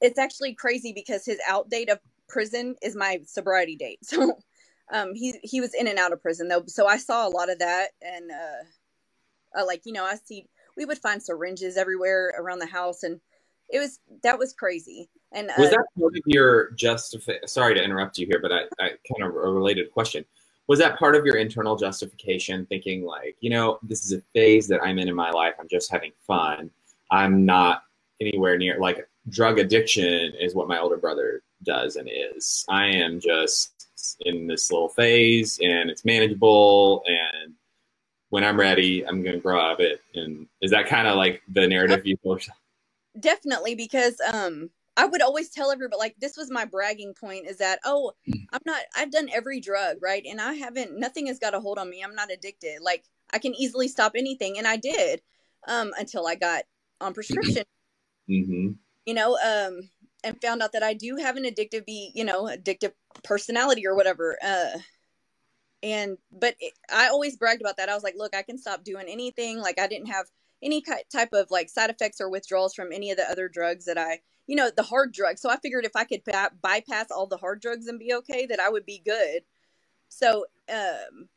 it's 0.00 0.18
actually 0.18 0.54
crazy 0.54 0.92
because 0.92 1.24
his 1.24 1.38
out 1.48 1.70
date 1.70 1.88
of 1.88 1.98
prison 2.28 2.74
is 2.82 2.96
my 2.96 3.20
sobriety 3.24 3.76
date. 3.76 4.00
So 4.04 4.38
um 4.92 5.14
he 5.14 5.34
he 5.42 5.62
was 5.62 5.72
in 5.72 5.88
and 5.88 5.98
out 5.98 6.12
of 6.12 6.20
prison 6.20 6.48
though. 6.48 6.64
So 6.66 6.86
I 6.86 6.98
saw 6.98 7.26
a 7.26 7.30
lot 7.30 7.50
of 7.50 7.60
that 7.60 7.88
and 8.02 8.30
uh, 8.30 9.60
uh 9.60 9.66
like, 9.66 9.82
you 9.84 9.92
know, 9.92 10.04
I 10.04 10.16
see 10.16 10.46
we 10.76 10.84
would 10.84 10.98
find 10.98 11.22
syringes 11.22 11.76
everywhere 11.76 12.34
around 12.36 12.58
the 12.58 12.66
house 12.66 13.02
and 13.02 13.20
it 13.74 13.80
was 13.80 13.98
that 14.22 14.38
was 14.38 14.52
crazy. 14.54 15.10
And 15.32 15.50
was 15.58 15.68
uh, 15.68 15.72
that 15.72 15.84
part 15.98 16.16
of 16.16 16.22
your 16.26 16.70
justify? 16.70 17.32
Sorry 17.44 17.74
to 17.74 17.82
interrupt 17.82 18.16
you 18.18 18.26
here, 18.26 18.38
but 18.40 18.52
I, 18.52 18.60
I 18.80 18.90
kind 18.90 19.22
of 19.22 19.34
a 19.34 19.50
related 19.50 19.90
question. 19.90 20.24
Was 20.68 20.78
that 20.78 20.96
part 20.96 21.16
of 21.16 21.26
your 21.26 21.36
internal 21.36 21.76
justification, 21.76 22.64
thinking 22.66 23.04
like, 23.04 23.36
you 23.40 23.50
know, 23.50 23.80
this 23.82 24.04
is 24.04 24.12
a 24.12 24.22
phase 24.32 24.68
that 24.68 24.80
I'm 24.82 24.98
in 24.98 25.08
in 25.08 25.14
my 25.14 25.30
life. 25.30 25.54
I'm 25.58 25.68
just 25.68 25.90
having 25.90 26.12
fun. 26.26 26.70
I'm 27.10 27.44
not 27.44 27.82
anywhere 28.20 28.56
near 28.56 28.78
like 28.78 29.06
drug 29.28 29.58
addiction 29.58 30.32
is 30.40 30.54
what 30.54 30.68
my 30.68 30.78
older 30.78 30.96
brother 30.96 31.42
does 31.64 31.96
and 31.96 32.08
is. 32.08 32.64
I 32.68 32.86
am 32.86 33.18
just 33.18 33.88
in 34.20 34.46
this 34.46 34.70
little 34.70 34.88
phase 34.88 35.58
and 35.60 35.90
it's 35.90 36.04
manageable 36.04 37.02
and 37.06 37.54
when 38.30 38.42
I'm 38.42 38.58
ready, 38.58 39.06
I'm 39.06 39.22
going 39.22 39.36
to 39.36 39.40
grow 39.40 39.60
out 39.60 39.74
of 39.74 39.80
it. 39.80 40.00
And 40.14 40.48
is 40.60 40.72
that 40.72 40.88
kind 40.88 41.06
of 41.06 41.16
like 41.16 41.42
the 41.52 41.68
narrative 41.68 42.04
you? 42.04 42.16
Definitely, 43.18 43.74
because 43.74 44.20
um, 44.32 44.70
I 44.96 45.06
would 45.06 45.22
always 45.22 45.50
tell 45.50 45.70
everybody 45.70 45.98
like 45.98 46.16
this 46.18 46.36
was 46.36 46.50
my 46.50 46.64
bragging 46.64 47.14
point 47.14 47.46
is 47.46 47.58
that 47.58 47.80
oh 47.84 48.12
I'm 48.52 48.60
not 48.64 48.82
I've 48.96 49.10
done 49.10 49.28
every 49.32 49.60
drug 49.60 49.96
right? 50.00 50.24
And 50.28 50.40
I 50.40 50.54
haven't 50.54 50.98
nothing 50.98 51.26
has 51.26 51.38
got 51.38 51.54
a 51.54 51.60
hold 51.60 51.78
on 51.78 51.90
me. 51.90 52.02
I'm 52.02 52.14
not 52.14 52.32
addicted. 52.32 52.80
Like 52.80 53.04
I 53.32 53.38
can 53.38 53.54
easily 53.54 53.88
stop 53.88 54.12
anything. 54.16 54.58
And 54.58 54.66
I 54.66 54.76
did 54.76 55.20
um, 55.66 55.92
until 55.98 56.26
I 56.26 56.34
got 56.36 56.64
on 57.00 57.14
prescription. 57.14 57.64
Mm-hmm. 58.30 58.68
you 59.04 59.12
know 59.12 59.36
um, 59.44 59.90
and 60.22 60.40
found 60.40 60.62
out 60.62 60.72
that 60.72 60.82
I 60.82 60.94
do 60.94 61.16
have 61.16 61.36
an 61.36 61.44
addictive 61.44 61.84
be 61.84 62.10
you 62.14 62.24
know 62.24 62.44
addictive 62.44 62.92
personality 63.22 63.86
or 63.86 63.94
whatever 63.94 64.38
uh, 64.42 64.78
and 65.82 66.16
but 66.32 66.56
it, 66.58 66.72
I 66.90 67.08
always 67.08 67.36
bragged 67.36 67.60
about 67.60 67.76
that. 67.76 67.90
I 67.90 67.94
was 67.94 68.02
like 68.02 68.14
look 68.16 68.34
I 68.34 68.42
can 68.42 68.56
stop 68.56 68.82
doing 68.82 69.06
anything. 69.08 69.58
Like 69.58 69.78
I 69.78 69.86
didn't 69.86 70.08
have 70.08 70.26
any 70.64 70.82
type 71.12 71.32
of 71.32 71.50
like 71.50 71.68
side 71.68 71.90
effects 71.90 72.20
or 72.20 72.30
withdrawals 72.30 72.74
from 72.74 72.92
any 72.92 73.10
of 73.10 73.18
the 73.18 73.30
other 73.30 73.48
drugs 73.48 73.84
that 73.84 73.98
I 73.98 74.20
you 74.46 74.56
know 74.56 74.70
the 74.74 74.82
hard 74.82 75.12
drugs. 75.12 75.40
So 75.40 75.50
i 75.50 75.56
figured 75.58 75.84
if 75.84 75.96
i 75.96 76.04
could 76.04 76.24
ba- 76.24 76.50
bypass 76.62 77.10
all 77.10 77.26
the 77.26 77.36
hard 77.36 77.60
drugs 77.60 77.86
and 77.86 77.98
be 77.98 78.14
okay 78.14 78.46
that 78.46 78.60
i 78.60 78.68
would 78.68 78.86
be 78.86 79.02
good. 79.04 79.42
So 80.08 80.46
um 80.72 81.28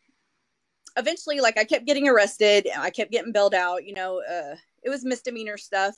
eventually 0.95 1.39
like 1.39 1.57
i 1.57 1.65
kept 1.65 1.85
getting 1.85 2.07
arrested. 2.07 2.67
I 2.77 2.89
kept 2.89 3.11
getting 3.11 3.31
bailed 3.33 3.53
out 3.53 3.85
you 3.85 3.93
know 3.93 4.21
uh 4.21 4.55
it 4.83 4.89
was 4.89 5.05
misdemeanor 5.05 5.57
stuff. 5.57 5.95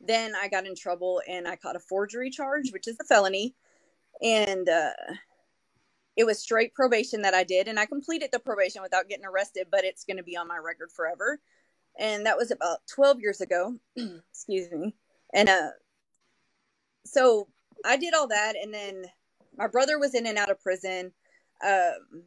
Then 0.00 0.32
i 0.40 0.48
got 0.48 0.66
in 0.66 0.74
trouble 0.76 1.20
and 1.28 1.46
i 1.48 1.56
caught 1.56 1.76
a 1.76 1.80
forgery 1.80 2.30
charge 2.30 2.72
which 2.72 2.88
is 2.88 2.96
a 3.00 3.04
felony. 3.04 3.54
And 4.22 4.68
uh 4.68 4.92
it 6.16 6.26
was 6.26 6.40
straight 6.40 6.74
probation 6.74 7.22
that 7.22 7.34
i 7.34 7.44
did. 7.44 7.68
And 7.68 7.78
i 7.78 7.86
completed 7.86 8.30
the 8.32 8.38
probation 8.40 8.82
without 8.82 9.08
getting 9.08 9.26
arrested 9.26 9.68
but 9.70 9.84
it's 9.84 10.04
going 10.04 10.16
to 10.16 10.22
be 10.22 10.36
on 10.36 10.48
my 10.48 10.58
record 10.58 10.90
forever 10.92 11.40
and 11.98 12.26
that 12.26 12.36
was 12.36 12.50
about 12.50 12.78
12 12.94 13.20
years 13.20 13.40
ago 13.40 13.74
excuse 14.30 14.70
me 14.72 14.94
and 15.34 15.48
uh 15.48 15.68
so 17.04 17.48
I 17.84 17.96
did 17.96 18.14
all 18.14 18.28
that, 18.28 18.54
and 18.60 18.72
then 18.72 19.04
my 19.56 19.66
brother 19.66 19.98
was 19.98 20.14
in 20.14 20.26
and 20.26 20.38
out 20.38 20.50
of 20.50 20.60
prison. 20.60 21.12
Um, 21.64 22.24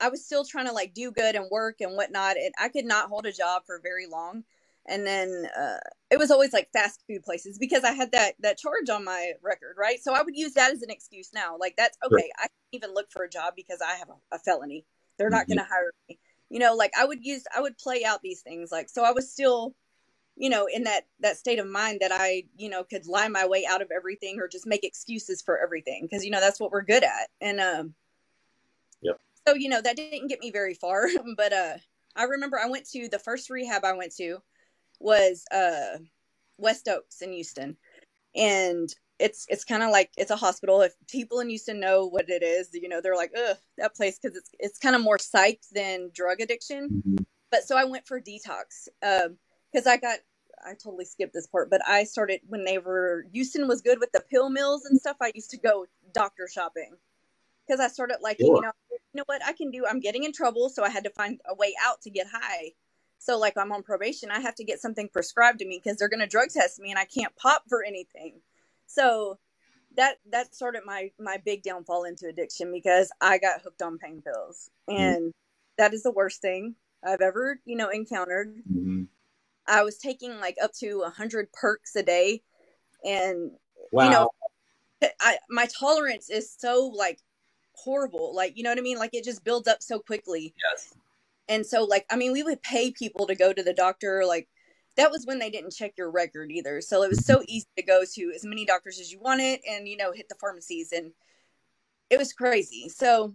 I 0.00 0.08
was 0.08 0.24
still 0.24 0.44
trying 0.44 0.66
to 0.66 0.72
like 0.72 0.94
do 0.94 1.10
good 1.10 1.34
and 1.34 1.50
work 1.50 1.80
and 1.80 1.96
whatnot, 1.96 2.36
and 2.36 2.52
I 2.58 2.68
could 2.68 2.84
not 2.84 3.08
hold 3.08 3.26
a 3.26 3.32
job 3.32 3.62
for 3.66 3.80
very 3.82 4.06
long. 4.06 4.44
And 4.86 5.06
then 5.06 5.46
uh, 5.58 5.76
it 6.10 6.18
was 6.18 6.30
always 6.30 6.52
like 6.52 6.70
fast 6.72 7.02
food 7.06 7.22
places 7.22 7.58
because 7.58 7.84
I 7.84 7.92
had 7.92 8.12
that 8.12 8.34
that 8.40 8.58
charge 8.58 8.88
on 8.88 9.04
my 9.04 9.32
record, 9.42 9.76
right? 9.78 10.02
So 10.02 10.14
I 10.14 10.22
would 10.22 10.36
use 10.36 10.54
that 10.54 10.72
as 10.72 10.82
an 10.82 10.90
excuse 10.90 11.30
now. 11.34 11.56
Like 11.58 11.74
that's 11.76 11.98
okay. 12.04 12.22
Sure. 12.22 12.30
I 12.38 12.42
can't 12.42 12.52
even 12.72 12.94
look 12.94 13.10
for 13.10 13.24
a 13.24 13.30
job 13.30 13.54
because 13.56 13.80
I 13.86 13.96
have 13.96 14.08
a, 14.08 14.36
a 14.36 14.38
felony. 14.38 14.86
They're 15.18 15.30
not 15.30 15.42
mm-hmm. 15.42 15.54
going 15.54 15.66
to 15.66 15.70
hire 15.70 15.92
me. 16.08 16.18
You 16.50 16.58
know, 16.58 16.74
like 16.74 16.92
I 16.98 17.04
would 17.04 17.24
use 17.24 17.44
I 17.56 17.60
would 17.60 17.78
play 17.78 18.04
out 18.04 18.22
these 18.22 18.42
things. 18.42 18.70
Like 18.70 18.88
so, 18.88 19.04
I 19.04 19.12
was 19.12 19.32
still 19.32 19.74
you 20.40 20.48
know 20.48 20.66
in 20.72 20.84
that 20.84 21.02
that 21.20 21.36
state 21.36 21.58
of 21.58 21.66
mind 21.66 21.98
that 22.00 22.10
i 22.12 22.42
you 22.56 22.68
know 22.68 22.82
could 22.82 23.06
lie 23.06 23.28
my 23.28 23.46
way 23.46 23.64
out 23.68 23.82
of 23.82 23.90
everything 23.94 24.38
or 24.40 24.48
just 24.48 24.66
make 24.66 24.84
excuses 24.84 25.42
for 25.42 25.58
everything 25.58 26.02
because 26.02 26.24
you 26.24 26.30
know 26.30 26.40
that's 26.40 26.58
what 26.58 26.72
we're 26.72 26.82
good 26.82 27.04
at 27.04 27.28
and 27.40 27.60
um 27.60 27.94
yep 29.02 29.20
so 29.46 29.54
you 29.54 29.68
know 29.68 29.82
that 29.82 29.96
didn't 29.96 30.28
get 30.28 30.40
me 30.40 30.50
very 30.50 30.74
far 30.74 31.06
but 31.36 31.52
uh 31.52 31.74
i 32.16 32.24
remember 32.24 32.58
i 32.58 32.68
went 32.68 32.88
to 32.88 33.08
the 33.08 33.18
first 33.18 33.50
rehab 33.50 33.84
i 33.84 33.92
went 33.92 34.14
to 34.14 34.38
was 34.98 35.44
uh 35.52 35.98
west 36.56 36.88
oaks 36.88 37.20
in 37.20 37.32
houston 37.32 37.76
and 38.34 38.94
it's 39.20 39.46
it's 39.48 39.64
kind 39.64 39.82
of 39.82 39.90
like 39.90 40.10
it's 40.16 40.30
a 40.30 40.36
hospital 40.36 40.80
if 40.80 40.94
people 41.08 41.40
in 41.40 41.48
houston 41.48 41.78
know 41.78 42.06
what 42.06 42.28
it 42.28 42.42
is 42.42 42.70
you 42.72 42.88
know 42.88 43.00
they're 43.00 43.16
like 43.16 43.32
ugh 43.36 43.56
that 43.78 43.94
place 43.94 44.18
because 44.18 44.36
it's 44.36 44.50
it's 44.58 44.78
kind 44.78 44.96
of 44.96 45.02
more 45.02 45.18
psych 45.18 45.60
than 45.72 46.10
drug 46.14 46.40
addiction 46.40 46.88
mm-hmm. 46.88 47.22
but 47.50 47.62
so 47.62 47.76
i 47.76 47.84
went 47.84 48.06
for 48.06 48.20
detox 48.20 48.88
um 49.02 49.36
because 49.72 49.86
I 49.86 49.96
got 49.96 50.18
I 50.64 50.74
totally 50.74 51.06
skipped 51.06 51.32
this 51.32 51.46
part, 51.46 51.70
but 51.70 51.80
I 51.88 52.04
started 52.04 52.40
when 52.46 52.64
they 52.64 52.78
were 52.78 53.24
Houston 53.32 53.66
was 53.66 53.80
good 53.80 53.98
with 53.98 54.12
the 54.12 54.20
pill 54.20 54.50
mills 54.50 54.84
and 54.84 54.98
stuff. 55.00 55.16
I 55.20 55.32
used 55.34 55.50
to 55.50 55.56
go 55.56 55.86
doctor 56.12 56.48
shopping 56.52 56.96
because 57.66 57.80
I 57.80 57.88
started 57.88 58.18
like 58.22 58.38
sure. 58.38 58.56
you 58.56 58.62
know 58.62 58.72
you 58.90 59.18
know 59.18 59.24
what 59.26 59.44
I 59.44 59.52
can 59.52 59.70
do. 59.70 59.86
I'm 59.88 60.00
getting 60.00 60.24
in 60.24 60.32
trouble, 60.32 60.68
so 60.68 60.84
I 60.84 60.90
had 60.90 61.04
to 61.04 61.10
find 61.10 61.40
a 61.48 61.54
way 61.54 61.74
out 61.82 62.02
to 62.02 62.10
get 62.10 62.26
high. 62.30 62.72
So 63.18 63.38
like 63.38 63.56
I'm 63.56 63.72
on 63.72 63.82
probation, 63.82 64.30
I 64.30 64.40
have 64.40 64.54
to 64.56 64.64
get 64.64 64.80
something 64.80 65.08
prescribed 65.08 65.58
to 65.60 65.66
me 65.66 65.80
because 65.82 65.98
they're 65.98 66.08
going 66.08 66.20
to 66.20 66.26
drug 66.26 66.48
test 66.50 66.80
me 66.80 66.90
and 66.90 66.98
I 66.98 67.04
can't 67.04 67.34
pop 67.36 67.64
for 67.68 67.84
anything. 67.84 68.40
So 68.90 69.38
that 69.96 70.16
that 70.30 70.54
started 70.54 70.82
my 70.84 71.10
my 71.18 71.38
big 71.44 71.62
downfall 71.62 72.04
into 72.04 72.28
addiction 72.28 72.72
because 72.72 73.10
I 73.20 73.38
got 73.38 73.62
hooked 73.62 73.82
on 73.82 73.98
pain 73.98 74.22
pills 74.22 74.70
mm-hmm. 74.88 75.00
and 75.00 75.18
mm-hmm. 75.18 75.30
that 75.78 75.94
is 75.94 76.02
the 76.02 76.12
worst 76.12 76.40
thing 76.40 76.76
I've 77.04 77.20
ever 77.20 77.60
you 77.64 77.76
know 77.76 77.88
encountered. 77.88 78.54
Mm-hmm 78.70 79.04
I 79.70 79.84
was 79.84 79.96
taking 79.96 80.38
like 80.40 80.56
up 80.62 80.72
to 80.80 81.04
a 81.06 81.10
hundred 81.10 81.52
perks 81.52 81.94
a 81.94 82.02
day, 82.02 82.42
and 83.04 83.52
wow. 83.92 84.04
you 84.04 84.10
know, 84.10 84.30
I 85.20 85.38
my 85.48 85.66
tolerance 85.66 86.28
is 86.28 86.52
so 86.58 86.92
like 86.94 87.20
horrible. 87.74 88.34
Like 88.34 88.56
you 88.56 88.64
know 88.64 88.70
what 88.70 88.78
I 88.78 88.82
mean? 88.82 88.98
Like 88.98 89.14
it 89.14 89.24
just 89.24 89.44
builds 89.44 89.68
up 89.68 89.82
so 89.82 90.00
quickly. 90.00 90.54
Yes. 90.70 90.94
And 91.48 91.64
so 91.64 91.84
like 91.84 92.04
I 92.10 92.16
mean, 92.16 92.32
we 92.32 92.42
would 92.42 92.62
pay 92.62 92.90
people 92.90 93.26
to 93.28 93.34
go 93.34 93.52
to 93.52 93.62
the 93.62 93.72
doctor. 93.72 94.24
Like 94.26 94.48
that 94.96 95.10
was 95.10 95.24
when 95.26 95.38
they 95.38 95.50
didn't 95.50 95.72
check 95.72 95.92
your 95.96 96.10
record 96.10 96.50
either. 96.50 96.80
So 96.80 97.02
it 97.02 97.08
was 97.08 97.24
so 97.24 97.36
mm-hmm. 97.36 97.44
easy 97.48 97.68
to 97.76 97.82
go 97.82 98.02
to 98.14 98.32
as 98.34 98.44
many 98.44 98.64
doctors 98.64 99.00
as 99.00 99.12
you 99.12 99.20
wanted, 99.20 99.60
and 99.68 99.88
you 99.88 99.96
know 99.96 100.12
hit 100.12 100.28
the 100.28 100.34
pharmacies, 100.36 100.92
and 100.92 101.12
it 102.10 102.18
was 102.18 102.32
crazy. 102.32 102.88
So 102.88 103.34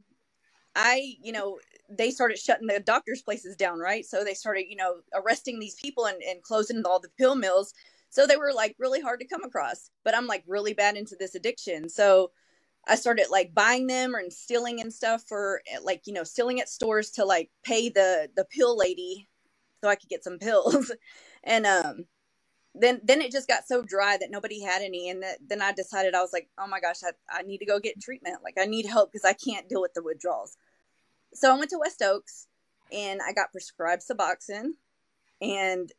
I, 0.75 1.15
you 1.21 1.31
know, 1.31 1.59
they 1.89 2.11
started 2.11 2.37
shutting 2.37 2.67
the 2.67 2.79
doctors' 2.79 3.21
places 3.21 3.55
down, 3.55 3.79
right? 3.79 4.05
So 4.05 4.23
they 4.23 4.33
started, 4.33 4.65
you 4.69 4.75
know, 4.75 4.95
arresting 5.13 5.59
these 5.59 5.75
people 5.75 6.05
and, 6.05 6.21
and 6.21 6.43
closing 6.43 6.83
all 6.85 6.99
the 6.99 7.09
pill 7.17 7.35
mills. 7.35 7.73
So 8.09 8.27
they 8.27 8.35
were 8.37 8.51
like 8.53 8.75
really 8.77 9.01
hard 9.01 9.21
to 9.21 9.27
come 9.27 9.43
across. 9.43 9.89
But 10.03 10.15
I'm 10.15 10.27
like 10.27 10.43
really 10.47 10.73
bad 10.73 10.97
into 10.97 11.15
this 11.17 11.35
addiction. 11.35 11.87
So 11.87 12.31
I 12.87 12.95
started 12.95 13.27
like 13.31 13.53
buying 13.53 13.87
them 13.87 14.15
and 14.15 14.31
stealing 14.31 14.81
and 14.81 14.93
stuff 14.93 15.23
for 15.27 15.61
eh, 15.71 15.79
like, 15.81 16.01
you 16.05 16.13
know, 16.13 16.23
stealing 16.23 16.59
at 16.59 16.69
stores 16.69 17.11
to 17.11 17.25
like 17.25 17.49
pay 17.63 17.89
the 17.89 18.29
the 18.35 18.45
pill 18.45 18.77
lady 18.77 19.29
so 19.81 19.89
I 19.89 19.95
could 19.95 20.09
get 20.09 20.23
some 20.23 20.39
pills. 20.39 20.91
And 21.45 21.65
um 21.65 22.05
then 22.73 22.99
then 23.03 23.21
it 23.21 23.31
just 23.31 23.47
got 23.47 23.67
so 23.67 23.81
dry 23.81 24.17
that 24.17 24.31
nobody 24.31 24.61
had 24.61 24.81
any. 24.81 25.09
And 25.09 25.23
that, 25.23 25.37
then 25.47 25.61
i 25.61 25.71
decided 25.71 26.13
i 26.13 26.21
was 26.21 26.33
like 26.33 26.49
oh 26.57 26.67
my 26.67 26.79
gosh 26.79 26.97
I, 27.03 27.39
I 27.39 27.43
need 27.43 27.59
to 27.59 27.65
go 27.65 27.79
get 27.79 28.01
treatment. 28.01 28.43
Like 28.43 28.57
i 28.59 28.65
need 28.65 28.85
help 28.85 29.11
because 29.11 29.25
i 29.25 29.33
can't 29.33 29.69
deal 29.69 29.81
with 29.81 29.93
the 29.93 30.03
withdrawals. 30.03 30.57
So 31.33 31.53
I 31.53 31.57
went 31.57 31.69
to 31.71 31.79
West 31.79 32.01
Oaks 32.01 32.47
and 32.91 33.19
I 33.25 33.33
got 33.33 33.51
prescribed 33.51 34.03
Suboxone. 34.03 34.71
And 35.41 35.91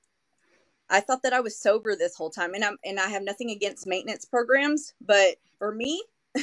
I 0.89 1.01
thought 1.01 1.23
that 1.23 1.33
I 1.33 1.41
was 1.41 1.59
sober 1.59 1.95
this 1.95 2.17
whole 2.17 2.31
time. 2.31 2.55
And 2.55 2.65
I'm 2.65 2.79
and 2.85 2.99
I 2.99 3.09
have 3.09 3.23
nothing 3.23 3.51
against 3.51 3.87
maintenance 3.87 4.25
programs, 4.25 4.95
but 5.01 5.37
for 5.59 5.73
me 5.73 6.03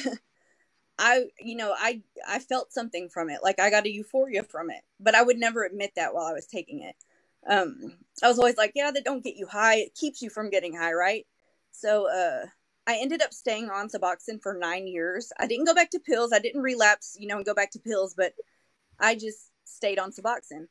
I 1.00 1.26
you 1.40 1.56
know, 1.56 1.74
I 1.78 2.02
I 2.28 2.40
felt 2.40 2.74
something 2.74 3.10
from 3.10 3.30
it. 3.30 3.40
Like 3.44 3.60
I 3.60 3.70
got 3.70 3.86
a 3.86 3.92
euphoria 3.92 4.44
from 4.44 4.70
it, 4.70 4.82
but 5.00 5.16
I 5.16 5.24
would 5.24 5.38
never 5.38 5.64
admit 5.64 5.94
that 5.96 6.14
while 6.14 6.26
I 6.26 6.34
was 6.34 6.46
taking 6.46 6.82
it. 6.82 6.96
Um 7.50 7.98
I 8.22 8.28
was 8.28 8.40
always 8.40 8.58
like, 8.58 8.74
yeah, 8.76 8.92
that 8.92 9.06
don't 9.06 9.24
get 9.24 9.36
you 9.36 9.48
high. 9.48 9.78
It 9.78 9.96
keeps 9.96 10.22
you 10.22 10.30
from 10.30 10.50
getting 10.50 10.76
high, 10.76 10.94
right? 10.94 11.26
So 11.72 12.10
uh 12.10 12.48
I 12.86 12.98
ended 12.98 13.22
up 13.22 13.34
staying 13.34 13.70
on 13.70 13.88
Suboxone 13.88 14.42
for 14.42 14.54
9 14.54 14.88
years. 14.88 15.32
I 15.40 15.48
didn't 15.48 15.66
go 15.66 15.74
back 15.74 15.90
to 15.92 16.00
pills. 16.00 16.34
I 16.34 16.40
didn't 16.40 16.62
relapse, 16.62 17.16
you 17.18 17.28
know, 17.28 17.38
and 17.38 17.46
go 17.46 17.54
back 17.54 17.72
to 17.72 17.80
pills, 17.80 18.14
but 18.14 18.34
I 19.00 19.16
just 19.16 19.52
stayed 19.64 20.00
on 20.00 20.12
Suboxone. 20.12 20.68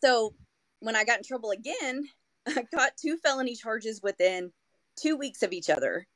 So 0.00 0.34
when 0.80 0.96
I 0.96 1.04
got 1.04 1.18
in 1.18 1.24
trouble 1.24 1.50
again, 1.50 2.08
I 2.46 2.64
got 2.74 2.96
two 2.96 3.16
felony 3.18 3.56
charges 3.56 4.02
within 4.02 4.52
two 4.96 5.16
weeks 5.16 5.42
of 5.42 5.52
each 5.52 5.70
other. 5.70 6.06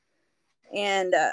And 0.75 1.15
uh, 1.15 1.33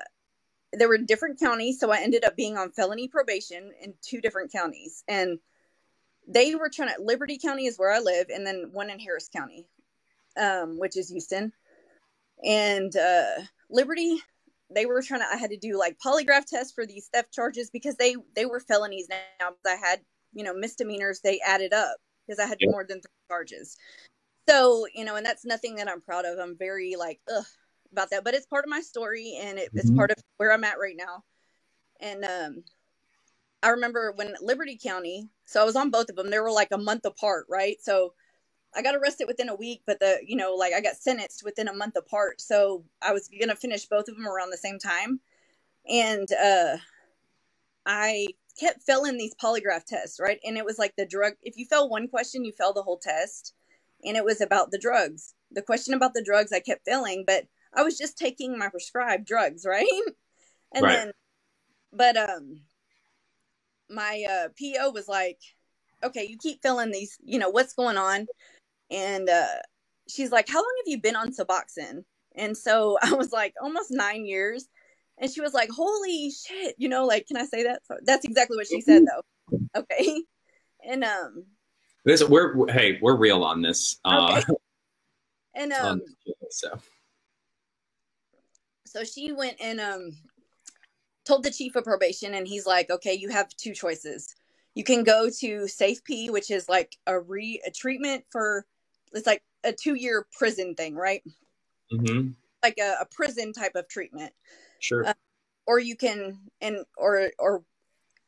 there 0.74 0.88
were 0.88 0.98
different 0.98 1.40
counties. 1.40 1.80
So 1.80 1.92
I 1.92 2.02
ended 2.02 2.26
up 2.26 2.36
being 2.36 2.58
on 2.58 2.72
felony 2.72 3.08
probation 3.08 3.72
in 3.82 3.94
two 4.02 4.22
different 4.22 4.52
counties. 4.52 5.04
And 5.08 5.40
they 6.30 6.56
were 6.56 6.70
trying 6.70 6.94
to, 6.96 7.02
Liberty 7.02 7.38
County 7.38 7.66
is 7.66 7.78
where 7.78 7.92
I 7.92 8.00
live, 8.00 8.28
and 8.30 8.46
then 8.46 8.70
one 8.72 8.90
in 8.90 9.00
Harris 9.00 9.30
County, 9.36 9.66
um, 10.38 10.78
which 10.78 10.96
is 10.96 11.10
Houston. 11.10 11.52
And 12.44 12.96
uh, 12.96 13.42
Liberty 13.70 14.22
they 14.70 14.86
were 14.86 15.02
trying 15.02 15.22
to 15.22 15.28
i 15.28 15.38
had 15.38 15.50
to 15.50 15.58
do 15.58 15.78
like 15.78 15.98
polygraph 16.04 16.46
tests 16.46 16.74
for 16.74 16.86
these 16.86 17.10
theft 17.14 17.34
charges 17.34 17.70
because 17.70 17.96
they 17.96 18.16
they 18.36 18.46
were 18.46 18.60
felonies 18.60 19.08
now 19.10 19.50
i 19.66 19.76
had 19.76 20.00
you 20.34 20.44
know 20.44 20.54
misdemeanors 20.54 21.22
they 21.22 21.40
added 21.46 21.74
up 21.74 21.98
because 22.26 22.40
i 22.40 22.48
had 22.48 22.58
yeah. 22.60 22.70
more 22.70 22.86
than 22.88 23.02
three 23.02 23.28
charges 23.30 23.78
so 24.48 24.86
you 24.94 25.04
know 25.04 25.16
and 25.16 25.26
that's 25.26 25.46
nothing 25.46 25.76
that 25.76 25.90
i'm 25.90 26.02
proud 26.02 26.26
of 26.26 26.38
i'm 26.40 26.58
very 26.58 26.96
like 26.98 27.20
ugh 27.36 27.46
about 27.92 28.10
that 28.12 28.24
but 28.24 28.34
it's 28.34 28.46
part 28.46 28.64
of 28.64 28.70
my 28.70 28.82
story 28.82 29.38
and 29.42 29.58
it, 29.58 29.70
mm-hmm. 29.70 29.80
it's 29.80 29.92
part 29.92 30.12
of 30.12 30.18
where 30.38 30.54
i'm 30.54 30.64
at 30.64 30.80
right 30.80 30.98
now 30.98 31.24
and 32.00 32.24
um 32.24 32.64
i 33.64 33.70
remember 33.70 34.14
when 34.16 34.34
liberty 34.42 34.80
county 34.82 35.28
so 35.46 35.62
i 35.62 35.66
was 35.66 35.76
on 35.76 35.90
both 35.90 36.10
of 36.10 36.16
them 36.16 36.30
they 36.30 36.40
were 36.40 36.52
like 36.52 36.70
a 36.72 36.78
month 36.78 37.06
apart 37.06 37.46
right 37.50 37.78
so 37.82 38.14
I 38.76 38.84
got 38.84 38.96
arrested 38.96 39.26
within 39.28 39.50
a 39.50 39.56
week, 39.56 39.82
but 39.88 40.00
the 40.00 40.20
you 40.24 40.36
know 40.36 40.54
like 40.54 40.74
I 40.74 40.80
got 40.80 40.96
sentenced 40.96 41.44
within 41.44 41.68
a 41.68 41.74
month 41.74 41.96
apart. 41.96 42.40
So 42.40 42.84
I 43.02 43.14
was 43.14 43.28
gonna 43.40 43.56
finish 43.56 43.88
both 43.88 44.08
of 44.08 44.16
them 44.16 44.28
around 44.28 44.52
the 44.52 44.58
same 44.58 44.78
time, 44.78 45.22
and 45.90 46.32
uh, 46.34 46.78
I 47.86 48.28
kept 48.60 48.84
failing 48.84 49.18
these 49.18 49.36
polygraph 49.36 49.86
tests, 49.86 50.20
right? 50.20 50.40
And 50.46 50.58
it 50.58 50.66
was 50.66 50.78
like 50.78 50.96
the 50.96 51.06
drug, 51.08 51.34
if 51.42 51.58
you 51.58 51.66
fail 51.66 51.90
one 51.90 52.08
question, 52.08 52.46
you 52.46 52.52
fail 52.52 52.72
the 52.74 52.84
whole 52.84 53.00
test. 53.00 53.54
And 54.04 54.16
it 54.16 54.24
was 54.24 54.42
about 54.42 54.72
the 54.72 54.78
drugs. 54.78 55.34
The 55.52 55.62
question 55.62 55.94
about 55.94 56.14
the 56.14 56.24
drugs 56.24 56.52
I 56.52 56.60
kept 56.60 56.86
failing, 56.86 57.24
but 57.26 57.46
I 57.74 57.84
was 57.84 57.98
just 57.98 58.18
taking 58.18 58.58
my 58.58 58.70
prescribed 58.70 59.26
drugs, 59.26 59.66
right? 59.68 59.88
And 60.74 60.86
Right. 60.86 60.98
then, 61.00 61.12
but, 61.92 62.16
um, 62.16 62.62
my 63.90 64.26
uh, 64.30 64.50
PO 64.60 64.92
was 64.92 65.08
like, 65.08 65.40
okay, 66.04 66.26
you 66.28 66.38
keep 66.38 66.62
filling 66.62 66.92
these, 66.92 67.18
you 67.24 67.40
know, 67.40 67.50
what's 67.50 67.74
going 67.74 67.98
on? 67.98 68.28
And 68.90 69.30
uh, 69.30 69.60
she's 70.08 70.32
like, 70.32 70.48
how 70.48 70.60
long 70.60 70.76
have 70.80 70.92
you 70.92 71.02
been 71.02 71.16
on 71.16 71.32
Suboxone? 71.34 72.04
And 72.36 72.56
so 72.56 72.98
I 73.04 73.14
was 73.14 73.32
like, 73.32 73.54
almost 73.62 73.92
nine 73.92 74.26
years. 74.26 74.68
And 75.22 75.30
she 75.30 75.42
was 75.42 75.54
like, 75.54 75.70
holy 75.70 76.32
shit, 76.32 76.76
you 76.78 76.88
know, 76.88 77.06
like, 77.06 77.28
can 77.28 77.36
I 77.36 77.46
say 77.46 77.64
that? 77.64 77.82
So 77.86 77.96
that's 78.06 78.24
exactly 78.24 78.56
what 78.56 78.68
she 78.68 78.82
said, 78.82 79.04
though. 79.06 79.60
Okay. 79.76 80.24
And, 80.82 81.04
um, 81.04 81.44
This 82.06 82.24
we're 82.24 82.72
hey, 82.72 83.00
we're 83.02 83.18
real 83.18 83.44
on 83.44 83.62
this. 83.62 84.00
Uh, 84.06 84.42
and, 85.54 85.74
on 85.74 85.86
um, 85.86 86.02
so 86.50 86.80
so 88.86 89.04
she 89.04 89.34
went 89.34 89.58
and, 89.62 89.82
um, 89.82 90.12
told 91.26 91.44
the 91.44 91.52
chief 91.52 91.76
of 91.76 91.84
probation, 91.84 92.34
and 92.34 92.48
he's 92.48 92.66
like, 92.66 92.90
okay, 92.90 93.14
you 93.14 93.30
have 93.30 93.50
two 93.58 93.74
choices. 93.74 94.36
You 94.76 94.84
can 94.84 95.04
go 95.04 95.30
to 95.40 95.68
Safe 95.68 96.04
P, 96.04 96.30
which 96.30 96.52
is 96.52 96.70
like 96.70 96.98
a 97.08 97.20
re 97.20 97.62
a 97.66 97.72
treatment 97.72 98.26
for, 98.32 98.66
it's 99.14 99.28
like 99.28 99.44
a 99.64 99.74
two 99.74 99.96
year 99.96 100.26
prison 100.38 100.76
thing, 100.76 100.96
right? 100.96 101.24
mhm, 101.92 102.36
Like 102.62 102.78
a, 102.80 102.98
a 103.02 103.06
prison 103.10 103.54
type 103.54 103.76
of 103.76 103.88
treatment. 103.88 104.34
sure. 104.80 105.06
Uh, 105.06 105.14
or 105.68 105.80
you 105.80 105.96
can 105.96 106.40
and 106.62 106.78
or 106.98 107.32
or 107.40 107.64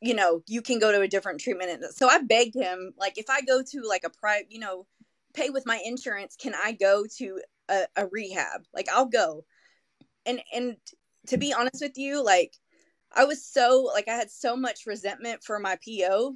you 0.00 0.14
know 0.14 0.42
you 0.46 0.62
can 0.62 0.78
go 0.78 0.92
to 0.92 1.00
a 1.02 1.08
different 1.08 1.40
treatment 1.40 1.70
and 1.70 1.94
so 1.94 2.08
i 2.08 2.20
begged 2.22 2.54
him 2.54 2.92
like 2.98 3.18
if 3.18 3.26
i 3.30 3.40
go 3.42 3.62
to 3.62 3.82
like 3.82 4.04
a 4.04 4.10
private 4.10 4.46
you 4.50 4.60
know 4.60 4.86
pay 5.34 5.50
with 5.50 5.66
my 5.66 5.80
insurance 5.84 6.36
can 6.36 6.54
i 6.54 6.72
go 6.72 7.04
to 7.18 7.40
a, 7.70 7.86
a 7.96 8.06
rehab 8.08 8.62
like 8.74 8.88
i'll 8.92 9.06
go 9.06 9.44
and 10.26 10.42
and 10.54 10.76
to 11.26 11.38
be 11.38 11.52
honest 11.52 11.80
with 11.82 11.98
you 11.98 12.22
like 12.24 12.54
i 13.14 13.24
was 13.24 13.44
so 13.44 13.90
like 13.94 14.08
i 14.08 14.14
had 14.14 14.30
so 14.30 14.56
much 14.56 14.86
resentment 14.86 15.42
for 15.42 15.58
my 15.58 15.76
po 15.76 16.34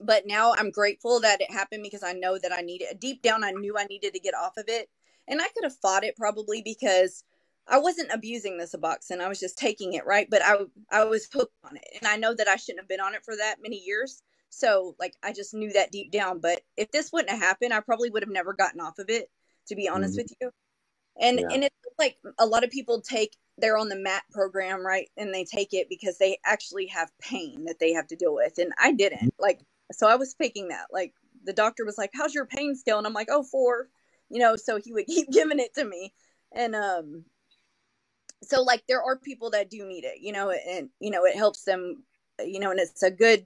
but 0.00 0.26
now 0.26 0.54
i'm 0.56 0.70
grateful 0.70 1.20
that 1.20 1.40
it 1.40 1.50
happened 1.50 1.82
because 1.82 2.02
i 2.02 2.12
know 2.12 2.38
that 2.38 2.52
i 2.52 2.60
needed 2.60 2.98
deep 3.00 3.22
down 3.22 3.44
i 3.44 3.50
knew 3.50 3.76
i 3.78 3.84
needed 3.84 4.12
to 4.14 4.20
get 4.20 4.34
off 4.34 4.56
of 4.56 4.64
it 4.68 4.88
and 5.28 5.40
i 5.40 5.48
could 5.54 5.64
have 5.64 5.76
fought 5.76 6.04
it 6.04 6.16
probably 6.16 6.62
because 6.62 7.24
I 7.68 7.78
wasn't 7.78 8.10
abusing 8.12 8.56
the 8.56 8.64
Suboxone. 8.64 9.20
I 9.20 9.28
was 9.28 9.38
just 9.38 9.58
taking 9.58 9.92
it, 9.92 10.06
right? 10.06 10.26
But 10.30 10.42
I 10.42 10.56
I 10.90 11.04
was 11.04 11.28
hooked 11.32 11.52
on 11.64 11.76
it. 11.76 11.84
And 12.00 12.08
I 12.08 12.16
know 12.16 12.34
that 12.34 12.48
I 12.48 12.56
shouldn't 12.56 12.80
have 12.80 12.88
been 12.88 13.00
on 13.00 13.14
it 13.14 13.24
for 13.24 13.36
that 13.36 13.56
many 13.62 13.76
years. 13.76 14.22
So 14.50 14.96
like 14.98 15.14
I 15.22 15.32
just 15.32 15.54
knew 15.54 15.72
that 15.74 15.92
deep 15.92 16.10
down. 16.10 16.40
But 16.40 16.62
if 16.76 16.90
this 16.90 17.12
wouldn't 17.12 17.30
have 17.30 17.40
happened, 17.40 17.74
I 17.74 17.80
probably 17.80 18.10
would 18.10 18.22
have 18.22 18.32
never 18.32 18.54
gotten 18.54 18.80
off 18.80 18.98
of 18.98 19.10
it, 19.10 19.30
to 19.66 19.76
be 19.76 19.88
honest 19.88 20.14
Mhm. 20.14 20.16
with 20.16 20.32
you. 20.40 20.50
And 21.20 21.40
Yeah. 21.40 21.48
and 21.50 21.64
it's 21.64 21.76
like 21.98 22.18
a 22.38 22.46
lot 22.46 22.64
of 22.64 22.70
people 22.70 23.00
take 23.02 23.36
they're 23.58 23.76
on 23.78 23.88
the 23.88 23.96
MAT 23.96 24.22
program, 24.30 24.86
right? 24.86 25.08
And 25.16 25.34
they 25.34 25.44
take 25.44 25.74
it 25.74 25.88
because 25.88 26.18
they 26.18 26.38
actually 26.44 26.86
have 26.86 27.10
pain 27.20 27.64
that 27.66 27.78
they 27.78 27.92
have 27.92 28.06
to 28.08 28.16
deal 28.16 28.34
with. 28.34 28.58
And 28.58 28.72
I 28.78 28.92
didn't. 28.92 29.34
Like 29.38 29.60
so 29.92 30.08
I 30.08 30.16
was 30.16 30.34
faking 30.34 30.68
that. 30.68 30.86
Like 30.92 31.12
the 31.44 31.52
doctor 31.52 31.84
was 31.84 31.98
like, 31.98 32.10
How's 32.14 32.34
your 32.34 32.46
pain 32.46 32.74
scale? 32.76 32.98
And 32.98 33.06
I'm 33.06 33.14
like, 33.14 33.28
Oh, 33.30 33.42
four. 33.42 33.88
You 34.30 34.40
know, 34.40 34.56
so 34.56 34.78
he 34.82 34.92
would 34.92 35.06
keep 35.08 35.30
giving 35.30 35.58
it 35.58 35.74
to 35.74 35.84
me. 35.84 36.12
And 36.52 36.74
um 36.74 37.24
so 38.42 38.62
like 38.62 38.84
there 38.86 39.02
are 39.02 39.16
people 39.18 39.50
that 39.50 39.70
do 39.70 39.84
need 39.84 40.04
it 40.04 40.20
you 40.20 40.32
know 40.32 40.50
and 40.50 40.88
you 41.00 41.10
know 41.10 41.24
it 41.24 41.36
helps 41.36 41.64
them 41.64 42.02
you 42.44 42.60
know 42.60 42.70
and 42.70 42.80
it's 42.80 43.02
a 43.02 43.10
good 43.10 43.44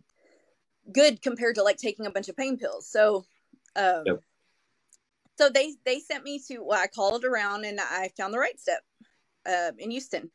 good 0.92 1.22
compared 1.22 1.55
to 1.55 1.62
like 1.62 1.77
taking 1.77 2.07
a 2.07 2.11
bunch 2.11 2.29
of 2.29 2.37
pain 2.37 2.59
pills 2.59 2.87
so 2.87 3.25
um 3.77 4.03
Yep. 4.07 4.20
so 5.38 5.48
they 5.48 5.75
they 5.85 5.98
sent 5.98 6.25
me 6.25 6.38
to 6.38 6.59
well 6.59 6.79
i 6.81 6.87
called 6.87 7.25
around 7.25 7.64
and 7.64 7.81
i 7.81 8.11
found 8.16 8.35
the 8.35 8.38
right 8.38 8.61
step 8.61 8.83
uh, 9.46 9.72
in 9.78 9.90
houston 9.90 10.31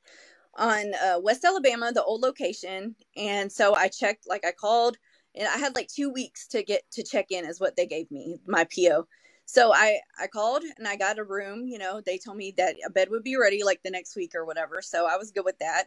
on 0.55 0.93
uh, 0.95 1.19
west 1.19 1.43
alabama 1.45 1.91
the 1.91 2.03
old 2.03 2.21
location 2.21 2.95
and 3.15 3.51
so 3.51 3.75
i 3.75 3.87
checked 3.87 4.25
like 4.27 4.45
i 4.45 4.51
called 4.51 4.97
and 5.35 5.47
i 5.47 5.57
had 5.57 5.75
like 5.75 5.87
two 5.87 6.09
weeks 6.09 6.47
to 6.47 6.63
get 6.63 6.83
to 6.91 7.03
check 7.03 7.27
in 7.29 7.45
is 7.45 7.59
what 7.59 7.75
they 7.75 7.85
gave 7.85 8.09
me 8.11 8.37
my 8.47 8.65
po 8.65 9.05
so 9.47 9.73
I 9.73 9.99
I 10.19 10.27
called 10.27 10.63
and 10.77 10.87
I 10.87 10.97
got 10.97 11.19
a 11.19 11.23
room. 11.23 11.67
You 11.67 11.77
know, 11.77 12.01
they 12.05 12.17
told 12.17 12.35
me 12.37 12.53
that 12.57 12.75
a 12.85 12.89
bed 12.89 13.09
would 13.09 13.23
be 13.23 13.37
ready 13.37 13.63
like 13.63 13.81
the 13.81 13.89
next 13.89 14.15
week 14.15 14.33
or 14.35 14.45
whatever. 14.45 14.81
So 14.81 15.07
I 15.07 15.15
was 15.15 15.31
good 15.31 15.45
with 15.45 15.57
that, 15.59 15.85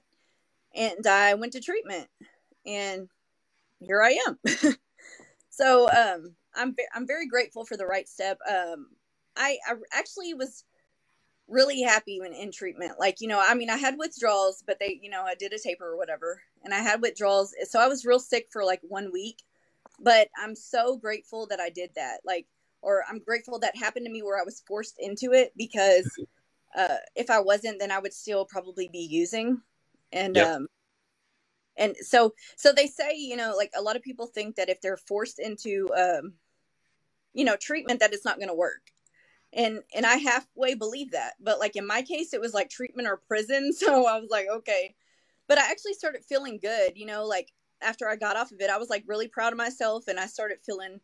and 0.75 1.07
I 1.07 1.35
went 1.35 1.53
to 1.53 1.61
treatment, 1.61 2.09
and 2.65 3.09
here 3.79 4.03
I 4.03 4.19
am. 4.27 4.39
so 5.51 5.91
um, 5.91 6.35
I'm 6.55 6.75
I'm 6.95 7.07
very 7.07 7.27
grateful 7.27 7.67
for 7.67 7.77
the 7.77 7.87
right 7.87 8.09
step. 8.09 8.39
Um, 8.49 8.89
I 9.37 9.59
I 9.69 9.75
actually 9.93 10.33
was 10.33 10.65
really 11.51 11.83
happy 11.83 12.21
when 12.21 12.33
in 12.33 12.53
treatment. 12.53 12.95
Like 12.99 13.21
you 13.21 13.29
know, 13.29 13.43
I 13.47 13.55
mean, 13.55 13.71
I 13.71 13.77
had 13.77 13.99
withdrawals, 13.99 14.63
but 14.67 14.79
they 14.81 14.99
you 15.03 15.11
know 15.11 15.23
I 15.23 15.35
did 15.35 15.53
a 15.53 15.59
taper 15.59 15.87
or 15.87 15.97
whatever, 15.97 16.43
and 16.65 16.75
I 16.75 16.79
had 16.79 17.03
withdrawals. 17.03 17.55
So 17.69 17.81
I 17.81 17.89
was 17.89 18.07
real 18.07 18.21
sick 18.21 18.49
for 18.51 18.65
like 18.65 18.81
one 18.83 19.11
week, 19.13 19.43
but 20.01 20.29
I'm 20.43 20.55
so 20.55 20.97
grateful 20.97 21.47
that 21.49 21.61
I 21.61 21.71
did 21.71 21.91
that. 21.97 22.21
Like 22.25 22.47
or 22.83 23.05
I'm 23.09 23.19
grateful 23.19 23.59
that 23.61 23.77
happened 23.77 24.07
to 24.07 24.13
me 24.13 24.23
where 24.23 24.41
I 24.41 24.45
was 24.45 24.63
forced 24.67 24.97
into 24.99 25.33
it 25.33 25.53
because 25.57 26.19
uh, 26.77 26.97
if 27.15 27.31
I 27.31 27.41
wasn't, 27.41 27.79
then 27.79 27.91
I 27.91 27.99
would 27.99 28.15
still 28.15 28.45
probably 28.45 28.89
be 28.89 29.07
using. 29.11 29.61
And 30.13 30.37
Yep. 30.37 30.47
um, 30.57 30.69
and 31.77 31.97
so 32.01 32.35
so 32.57 32.73
they 32.73 32.87
say, 32.87 33.17
you 33.17 33.37
know, 33.37 33.55
like 33.57 33.73
a 33.77 33.83
lot 33.83 33.97
of 33.97 34.03
people 34.03 34.27
think 34.27 34.57
that 34.57 34.69
if 34.69 34.81
they're 34.81 34.97
forced 34.97 35.39
into 35.39 35.89
um, 35.97 36.35
you 37.33 37.45
know, 37.45 37.57
treatment, 37.57 38.01
that 38.01 38.13
it's 38.13 38.25
not 38.25 38.39
going 38.39 38.49
to 38.49 38.55
work. 38.55 38.93
And 39.53 39.81
and 39.95 40.07
I 40.07 40.17
halfway 40.17 40.75
believe 40.75 41.13
that, 41.13 41.33
but 41.41 41.59
like 41.59 41.77
in 41.77 41.87
my 41.87 42.03
case, 42.03 42.33
it 42.33 42.41
was 42.41 42.55
like 42.55 42.71
treatment 42.71 43.09
or 43.09 43.17
prison. 43.17 43.73
So 43.77 44.07
I 44.07 44.19
was 44.21 44.31
like, 44.31 44.47
okay. 44.49 44.95
But 45.49 45.59
I 45.59 45.71
actually 45.71 45.95
started 45.95 46.25
feeling 46.25 46.59
good, 46.63 46.93
you 46.97 47.07
know, 47.07 47.27
like 47.27 47.53
after 47.83 48.09
I 48.09 48.17
got 48.17 48.37
off 48.37 48.53
of 48.53 48.61
it, 48.61 48.71
I 48.71 48.79
was 48.79 48.91
like 48.91 49.05
really 49.07 49.27
proud 49.29 49.53
of 49.53 49.59
myself, 49.59 50.07
and 50.09 50.21
I 50.21 50.27
started 50.27 50.59
feeling 50.65 51.01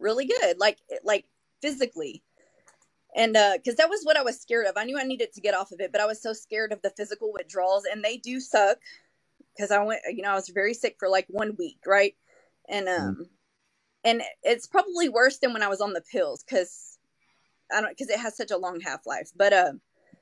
really 0.00 0.26
good 0.26 0.58
like 0.58 0.78
like 1.04 1.26
physically 1.62 2.22
and 3.14 3.36
uh 3.36 3.52
because 3.56 3.76
that 3.76 3.90
was 3.90 4.02
what 4.02 4.16
i 4.16 4.22
was 4.22 4.40
scared 4.40 4.66
of 4.66 4.76
i 4.76 4.84
knew 4.84 4.98
i 4.98 5.04
needed 5.04 5.32
to 5.32 5.40
get 5.40 5.54
off 5.54 5.72
of 5.72 5.80
it 5.80 5.92
but 5.92 6.00
i 6.00 6.06
was 6.06 6.20
so 6.20 6.32
scared 6.32 6.72
of 6.72 6.82
the 6.82 6.90
physical 6.96 7.32
withdrawals 7.32 7.84
and 7.90 8.02
they 8.02 8.16
do 8.16 8.40
suck 8.40 8.78
because 9.54 9.70
i 9.70 9.82
went 9.82 10.00
you 10.08 10.22
know 10.22 10.30
i 10.30 10.34
was 10.34 10.48
very 10.48 10.74
sick 10.74 10.96
for 10.98 11.08
like 11.08 11.26
one 11.28 11.54
week 11.58 11.78
right 11.86 12.14
and 12.68 12.88
um 12.88 13.26
and 14.04 14.22
it's 14.42 14.66
probably 14.66 15.08
worse 15.08 15.38
than 15.38 15.52
when 15.52 15.62
i 15.62 15.68
was 15.68 15.80
on 15.80 15.92
the 15.92 16.02
pills 16.12 16.42
because 16.42 16.89
i 17.72 17.80
don't 17.80 17.90
because 17.90 18.10
it 18.10 18.18
has 18.20 18.36
such 18.36 18.50
a 18.50 18.56
long 18.58 18.80
half-life 18.80 19.30
but 19.36 19.52
uh 19.52 19.72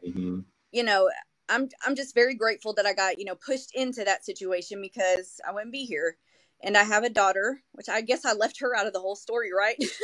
Mhm. 0.06 0.44
you 0.72 0.82
know 0.82 1.10
i'm 1.48 1.68
i'm 1.86 1.94
just 1.96 2.14
very 2.14 2.34
grateful 2.34 2.72
that 2.74 2.86
i 2.86 2.92
got 2.92 3.18
you 3.18 3.24
know 3.24 3.34
pushed 3.34 3.74
into 3.74 4.04
that 4.04 4.24
situation 4.24 4.80
because 4.80 5.40
i 5.48 5.52
wouldn't 5.52 5.72
be 5.72 5.84
here. 5.84 6.16
And 6.62 6.76
i 6.76 6.82
have 6.84 7.04
a 7.04 7.10
daughter 7.10 7.62
which 7.72 7.88
i 7.88 8.00
guess 8.00 8.24
i 8.24 8.32
left 8.32 8.60
her 8.60 8.74
out 8.76 8.86
of 8.86 8.92
the 8.92 9.00
whole 9.00 9.16
story 9.16 9.50
right? 9.56 9.76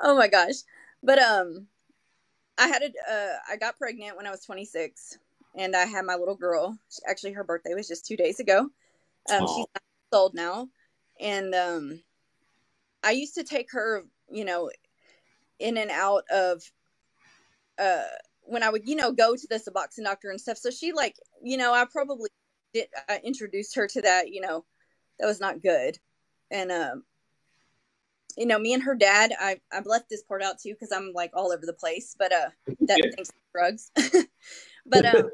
Oh 0.00 0.16
my 0.16 0.28
gosh. 0.28 0.56
But 1.02 1.18
um 1.20 1.68
i 2.58 2.68
had 2.68 2.82
a 2.82 2.86
uh, 3.12 3.36
i 3.50 3.56
got 3.56 3.78
pregnant 3.78 4.16
when 4.16 4.26
i 4.26 4.30
was 4.30 4.44
26 4.44 5.18
and 5.56 5.76
i 5.76 5.84
had 5.86 6.04
my 6.04 6.16
little 6.16 6.36
girl. 6.36 6.78
Actually 7.08 7.32
her 7.32 7.44
birthday 7.44 7.74
was 7.74 7.88
just 7.88 8.06
two 8.06 8.16
days 8.16 8.40
ago. 8.40 8.70
Um 9.30 9.46
she's 9.46 9.66
old 10.12 10.34
now. 10.34 10.68
And 11.20 11.54
um 11.54 12.02
i 13.04 13.12
used 13.12 13.34
to 13.36 13.44
take 13.44 13.72
her 13.72 14.04
you 14.30 14.44
know 14.44 14.70
in 15.58 15.76
and 15.76 15.90
out 15.90 16.24
of 16.32 16.62
uh 17.78 18.02
when 18.42 18.62
I 18.62 18.70
would, 18.70 18.86
you 18.86 18.96
know, 18.96 19.12
go 19.12 19.34
to 19.36 19.46
the 19.48 19.56
Suboxone 19.56 20.04
doctor 20.04 20.30
and 20.30 20.40
stuff. 20.40 20.58
So 20.58 20.70
she 20.70 20.92
like, 20.92 21.16
you 21.42 21.56
know, 21.56 21.72
I 21.72 21.86
probably 21.90 22.28
did 22.74 22.88
I 23.08 23.20
introduced 23.24 23.74
her 23.76 23.86
to 23.88 24.02
that, 24.02 24.30
you 24.32 24.40
know, 24.42 24.64
that 25.18 25.26
was 25.26 25.40
not 25.40 25.62
good. 25.62 25.98
And 26.50 26.70
um 26.72 27.04
you 28.36 28.46
know, 28.46 28.58
me 28.58 28.74
and 28.74 28.82
her 28.84 28.94
dad, 28.96 29.32
I 29.38 29.60
I've 29.72 29.86
left 29.86 30.08
this 30.10 30.22
part 30.22 30.42
out 30.42 30.58
too 30.60 30.72
because 30.74 30.92
I'm 30.92 31.12
like 31.14 31.32
all 31.34 31.52
over 31.52 31.66
the 31.66 31.72
place, 31.74 32.16
but 32.18 32.32
uh 32.32 32.50
that 32.88 33.00
Yeah. 33.04 33.10
thanks 33.16 33.30
drugs. 33.54 33.90
but 34.86 35.06
um 35.06 35.30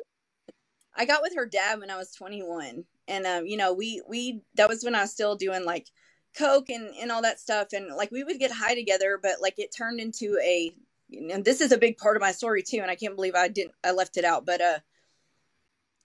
I 0.96 1.04
got 1.06 1.22
with 1.22 1.34
her 1.36 1.46
dad 1.46 1.80
when 1.80 1.90
I 1.90 1.96
was 1.98 2.12
21 2.12 2.84
and 3.08 3.26
um 3.26 3.46
you 3.46 3.56
know, 3.56 3.74
we 3.74 4.02
we 4.08 4.42
that 4.56 4.68
was 4.68 4.84
when 4.84 4.94
I 4.94 5.02
was 5.02 5.12
still 5.12 5.36
doing 5.36 5.64
like 5.64 5.88
coke 6.36 6.70
and 6.70 6.94
and 7.00 7.10
all 7.10 7.22
that 7.22 7.40
stuff 7.40 7.68
and 7.72 7.88
like 7.96 8.10
we 8.10 8.22
would 8.24 8.38
get 8.38 8.52
high 8.52 8.74
together 8.74 9.18
but 9.20 9.40
like 9.40 9.58
it 9.58 9.74
turned 9.76 10.00
into 10.00 10.38
a 10.42 10.72
and 11.12 11.44
this 11.44 11.60
is 11.60 11.72
a 11.72 11.78
big 11.78 11.96
part 11.98 12.16
of 12.16 12.20
my 12.20 12.32
story 12.32 12.62
too 12.62 12.78
and 12.78 12.90
i 12.90 12.94
can't 12.94 13.16
believe 13.16 13.34
i 13.34 13.48
didn't 13.48 13.74
i 13.84 13.90
left 13.90 14.16
it 14.16 14.24
out 14.24 14.46
but 14.46 14.60
uh 14.60 14.78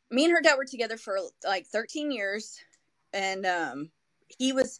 me 0.10 0.26
and 0.26 0.34
her 0.34 0.42
dad 0.42 0.56
were 0.56 0.66
together 0.66 0.98
for 0.98 1.18
like 1.46 1.68
13 1.68 2.12
years 2.12 2.60
and 3.14 3.46
um 3.46 3.90
he 4.40 4.52
was 4.52 4.80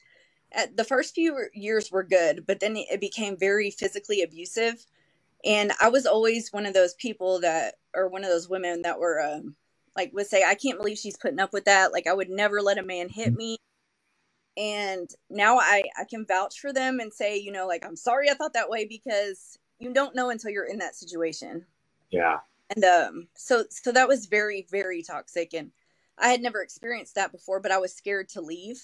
at 0.52 0.76
the 0.78 0.84
first 0.84 1.14
few 1.14 1.48
years 1.54 1.92
were 1.92 2.04
good 2.04 2.46
but 2.48 2.60
then 2.60 2.76
it 2.76 3.00
became 3.00 3.38
very 3.38 3.70
physically 3.70 4.24
abusive 4.24 4.86
and 5.44 5.74
i 5.80 5.90
was 5.90 6.08
always 6.08 6.52
one 6.52 6.66
of 6.66 6.74
those 6.74 6.96
people 6.96 7.40
that 7.40 7.76
or 7.94 8.08
one 8.08 8.24
of 8.24 8.30
those 8.32 8.50
women 8.50 8.82
that 8.82 9.00
were 9.00 9.22
um 9.22 9.56
like 9.96 10.12
would 10.14 10.28
say, 10.28 10.44
I 10.44 10.56
can't 10.56 10.78
believe 10.78 10.98
she's 10.98 11.18
putting 11.18 11.40
up 11.40 11.54
with 11.54 11.66
that. 11.66 11.94
Like 11.94 12.08
I 12.08 12.14
would 12.14 12.30
never 12.30 12.62
let 12.62 12.78
a 12.78 12.84
man 12.84 13.10
hit 13.10 13.34
me. 13.34 13.58
And 14.58 15.10
now 15.30 15.58
I, 15.58 15.84
I 16.00 16.06
can 16.06 16.26
vouch 16.26 16.60
for 16.60 16.72
them 16.72 17.00
and 17.00 17.14
say, 17.14 17.38
you 17.38 17.52
know, 17.52 17.68
like, 17.68 17.86
I'm 17.86 17.96
sorry 17.96 18.30
I 18.30 18.34
thought 18.34 18.54
that 18.54 18.70
way 18.70 18.86
because 18.86 19.58
you 19.80 19.94
don't 19.94 20.16
know 20.16 20.30
until 20.30 20.52
you're 20.52 20.66
in 20.66 20.78
that 20.80 20.96
situation. 20.96 21.66
Yeah. 22.10 22.40
And 22.74 22.84
um, 22.84 23.28
so, 23.36 23.66
so 23.70 23.92
that 23.92 24.08
was 24.08 24.28
very, 24.28 24.66
very 24.72 25.04
toxic. 25.04 25.54
And 25.54 25.72
I 26.18 26.30
had 26.30 26.42
never 26.42 26.62
experienced 26.62 27.16
that 27.16 27.32
before, 27.32 27.60
but 27.60 27.72
I 27.72 27.78
was 27.78 27.94
scared 27.94 28.30
to 28.30 28.42
leave. 28.42 28.82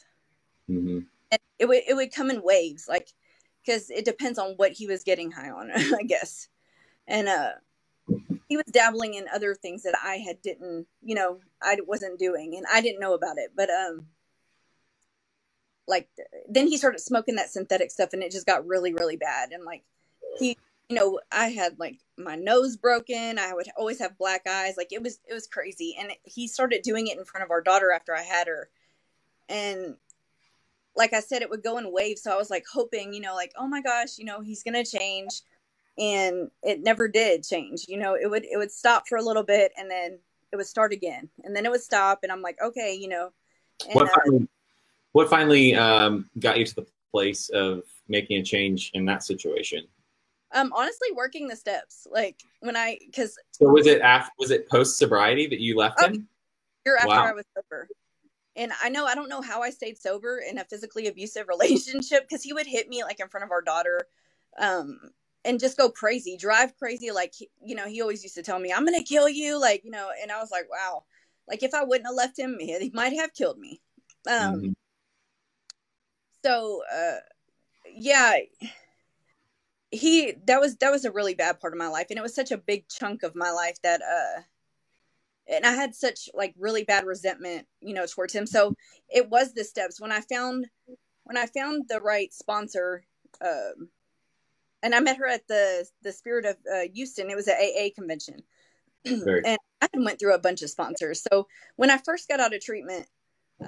Mm-hmm. 0.70 1.00
And 1.32 1.40
it 1.58 1.66
would, 1.68 1.84
it 1.88 1.96
would 1.96 2.14
come 2.14 2.30
in 2.30 2.44
waves, 2.44 2.88
like, 2.90 3.08
because 3.66 3.90
it 3.90 4.06
depends 4.06 4.38
on 4.38 4.54
what 4.58 4.74
he 4.74 4.88
was 4.88 5.04
getting 5.04 5.32
high 5.32 5.50
on, 5.50 5.72
I 5.76 6.04
guess. 6.06 6.50
And 7.08 7.30
uh, 7.30 7.52
he 8.50 8.58
was 8.58 8.66
dabbling 8.72 9.14
in 9.14 9.26
other 9.34 9.56
things 9.56 9.84
that 9.84 9.96
I 10.04 10.16
had 10.16 10.42
didn't, 10.42 10.88
you 11.02 11.16
know, 11.16 11.40
I 11.62 11.78
wasn't 11.88 12.20
doing, 12.20 12.56
and 12.58 12.66
I 12.72 12.82
didn't 12.82 13.00
know 13.00 13.14
about 13.14 13.38
it. 13.38 13.52
But 13.56 13.70
um, 13.70 14.08
like 15.88 16.10
then 16.48 16.67
he 16.67 16.78
started 16.78 17.00
smoking 17.00 17.36
that 17.36 17.52
synthetic 17.52 17.91
stuff, 17.91 18.13
and 18.13 18.24
it 18.24 18.32
just 18.32 18.46
got 18.46 18.65
really, 18.65 18.94
really 18.94 19.17
bad. 19.17 19.52
And 19.52 19.63
like 19.63 19.84
he, 20.38 20.58
you 20.89 20.96
know, 20.96 21.20
I 21.32 21.48
had 21.48 21.80
like 21.80 22.00
my 22.17 22.36
nose 22.36 22.78
broken. 22.78 23.39
I 23.39 23.54
would 23.54 23.67
always 23.78 24.00
have 24.00 24.17
black 24.17 24.48
eyes. 24.48 24.76
Like 24.78 24.91
it 24.91 25.02
was, 25.02 25.20
it 25.28 25.34
was 25.34 25.48
crazy. 25.48 25.96
And 26.00 26.12
he 26.24 26.48
started 26.48 26.82
doing 26.84 27.08
it 27.08 27.17
in 27.17 27.26
front 27.26 27.44
of 27.44 27.52
our 27.52 27.62
daughter 27.62 27.91
after 27.91 28.15
I 28.15 28.22
had 28.22 28.48
her, 28.48 28.70
and 29.50 29.96
like 30.96 31.13
I 31.13 31.20
said, 31.20 31.41
it 31.41 31.50
would 31.50 31.63
go 31.63 31.78
in 31.78 31.91
waves. 31.91 32.22
So 32.22 32.32
I 32.32 32.38
was 32.38 32.50
like 32.50 32.65
hoping, 32.72 33.13
you 33.13 33.22
know, 33.22 33.34
like, 33.34 33.54
oh 33.58 33.67
my 33.67 33.82
gosh, 33.82 34.17
you 34.17 34.26
know, 34.26 34.41
he's 34.41 34.63
gonna 34.63 34.86
change. 34.86 35.41
And 35.98 36.50
it 36.63 36.82
never 36.82 37.08
did 37.08 37.44
change. 37.44 37.86
You 37.88 37.98
know, 37.98 38.15
it 38.15 38.30
would 38.30 38.46
it 38.46 38.58
would 38.58 38.72
stop 38.72 39.08
for 39.08 39.17
a 39.17 39.24
little 39.24 39.44
bit 39.44 39.72
and 39.78 39.89
then 39.89 40.20
it 40.52 40.56
would 40.56 40.67
start 40.67 40.94
again. 40.94 41.30
And 41.44 41.56
then 41.56 41.65
it 41.65 41.72
would 41.72 41.82
stop 41.82 42.20
and 42.24 42.32
I'm 42.32 42.41
like, 42.41 42.58
okay, 42.62 42.94
you 42.94 43.08
know. 43.08 43.32
And, 43.86 43.96
what 43.96 44.10
uh, 44.10 44.46
what 45.13 45.30
finally 45.30 45.76
um, 45.76 46.30
got 46.39 46.58
you 46.58 46.65
to 46.65 46.76
the 46.76 46.86
place 47.12 47.50
of 47.50 47.84
making 48.08 48.39
a 48.39 48.43
change 48.43 48.91
in 48.93 49.06
that 49.06 49.24
situation? 49.24 49.86
um 50.54 50.74
honestly 50.76 51.08
working 51.13 51.47
the 51.47 51.56
steps. 51.56 52.06
Like 52.12 52.43
when 52.60 52.76
I 52.76 53.00
cuz 53.15 53.38
So 53.52 53.69
was 53.69 53.88
it 53.88 54.02
after 54.02 54.32
was 54.38 54.52
it 54.52 54.69
post 54.69 54.97
sobriety 54.97 55.47
that 55.47 55.60
you 55.62 55.78
left 55.78 56.02
Oh, 56.02 56.08
him? 56.08 56.28
year 56.86 56.97
after 56.97 57.10
Wow. 57.10 57.26
I 57.28 57.32
was 57.34 57.45
sober. 57.56 57.88
And 58.56 58.74
I 58.84 58.89
know 58.89 59.06
I 59.06 59.15
don't 59.15 59.30
know 59.30 59.41
how 59.41 59.62
I 59.62 59.69
stayed 59.69 59.97
sober 59.97 60.39
in 60.39 60.58
a 60.58 60.65
physically 60.65 61.08
abusive 61.08 61.47
relationship 61.56 62.28
because 62.28 62.43
he 62.43 62.54
would 62.54 62.67
hit 62.67 62.89
me 62.89 63.04
like 63.04 63.19
in 63.19 63.30
front 63.30 63.45
of 63.45 63.52
our 63.52 63.62
daughter, 63.62 64.08
um, 64.58 65.00
and 65.45 65.60
just 65.60 65.78
go 65.78 65.89
crazy, 65.89 66.36
drive 66.38 66.76
crazy. 66.78 67.12
Like 67.12 67.34
you 67.63 67.76
know, 67.76 67.88
he 67.88 68.02
always 68.02 68.24
used 68.24 68.36
to 68.36 68.43
tell 68.43 68.60
me, 68.60 68.74
"I'm 68.74 68.84
gonna 68.84 69.04
kill 69.04 69.30
you," 69.30 69.60
like 69.60 69.84
you 69.86 69.91
know, 69.91 70.10
and 70.21 70.32
I 70.32 70.39
was 70.39 70.52
like, 70.52 70.69
"Wow." 70.69 71.06
Like 71.47 71.63
if 71.63 71.74
I 71.74 71.84
wouldn't 71.84 72.08
have 72.08 72.15
left 72.15 72.38
him, 72.38 72.58
he 72.60 72.91
might 72.93 73.13
have 73.13 73.34
killed 73.34 73.58
me. 73.58 73.82
Um, 74.28 74.56
Mhm. 74.62 74.76
So 76.44 76.82
uh, 76.94 77.18
yeah, 77.94 78.38
he 79.92 80.34
that 80.46 80.60
was 80.60 80.78
that 80.78 80.92
was 80.92 81.06
a 81.06 81.12
really 81.12 81.36
bad 81.36 81.60
part 81.60 81.74
of 81.74 81.80
my 81.80 81.88
life, 81.88 82.08
and 82.10 82.18
it 82.18 82.24
was 82.24 82.36
such 82.36 82.52
a 82.52 82.58
big 82.58 82.88
chunk 82.88 83.24
of 83.24 83.36
my 83.36 83.52
life 83.52 83.78
that 83.84 84.02
uh 84.02 84.42
and 85.48 85.66
I 85.66 85.74
had 85.74 85.94
such 85.96 86.30
like 86.34 86.54
really 86.58 86.84
bad 86.84 87.06
resentment, 87.06 87.68
you 87.82 87.94
know, 87.94 88.06
towards 88.06 88.34
him. 88.34 88.46
So 88.46 88.76
it 89.10 89.30
was 89.30 89.54
the 89.54 89.64
steps 89.64 90.00
when 90.00 90.12
I 90.12 90.22
found 90.22 90.68
when 91.24 91.38
I 91.38 91.46
found 91.46 91.86
the 91.88 92.00
right 92.00 92.34
sponsor, 92.34 93.04
um, 93.42 93.90
and 94.82 94.96
I 94.96 95.00
met 95.00 95.18
her 95.18 95.28
at 95.28 95.48
the 95.48 95.86
the 96.04 96.12
Spirit 96.12 96.46
of 96.46 96.58
uh, 96.74 96.88
Houston. 96.94 97.30
It 97.30 97.36
was 97.36 97.48
an 97.48 97.56
AA 97.56 97.90
convention, 97.94 98.42
and 99.06 99.58
I 99.82 99.88
went 99.96 100.20
through 100.20 100.36
a 100.36 100.40
bunch 100.40 100.62
of 100.62 100.70
sponsors. 100.70 101.24
So 101.32 101.48
when 101.76 101.90
I 101.92 101.98
first 101.98 102.28
got 102.28 102.40
out 102.40 102.54
of 102.54 102.62
treatment, 102.62 103.08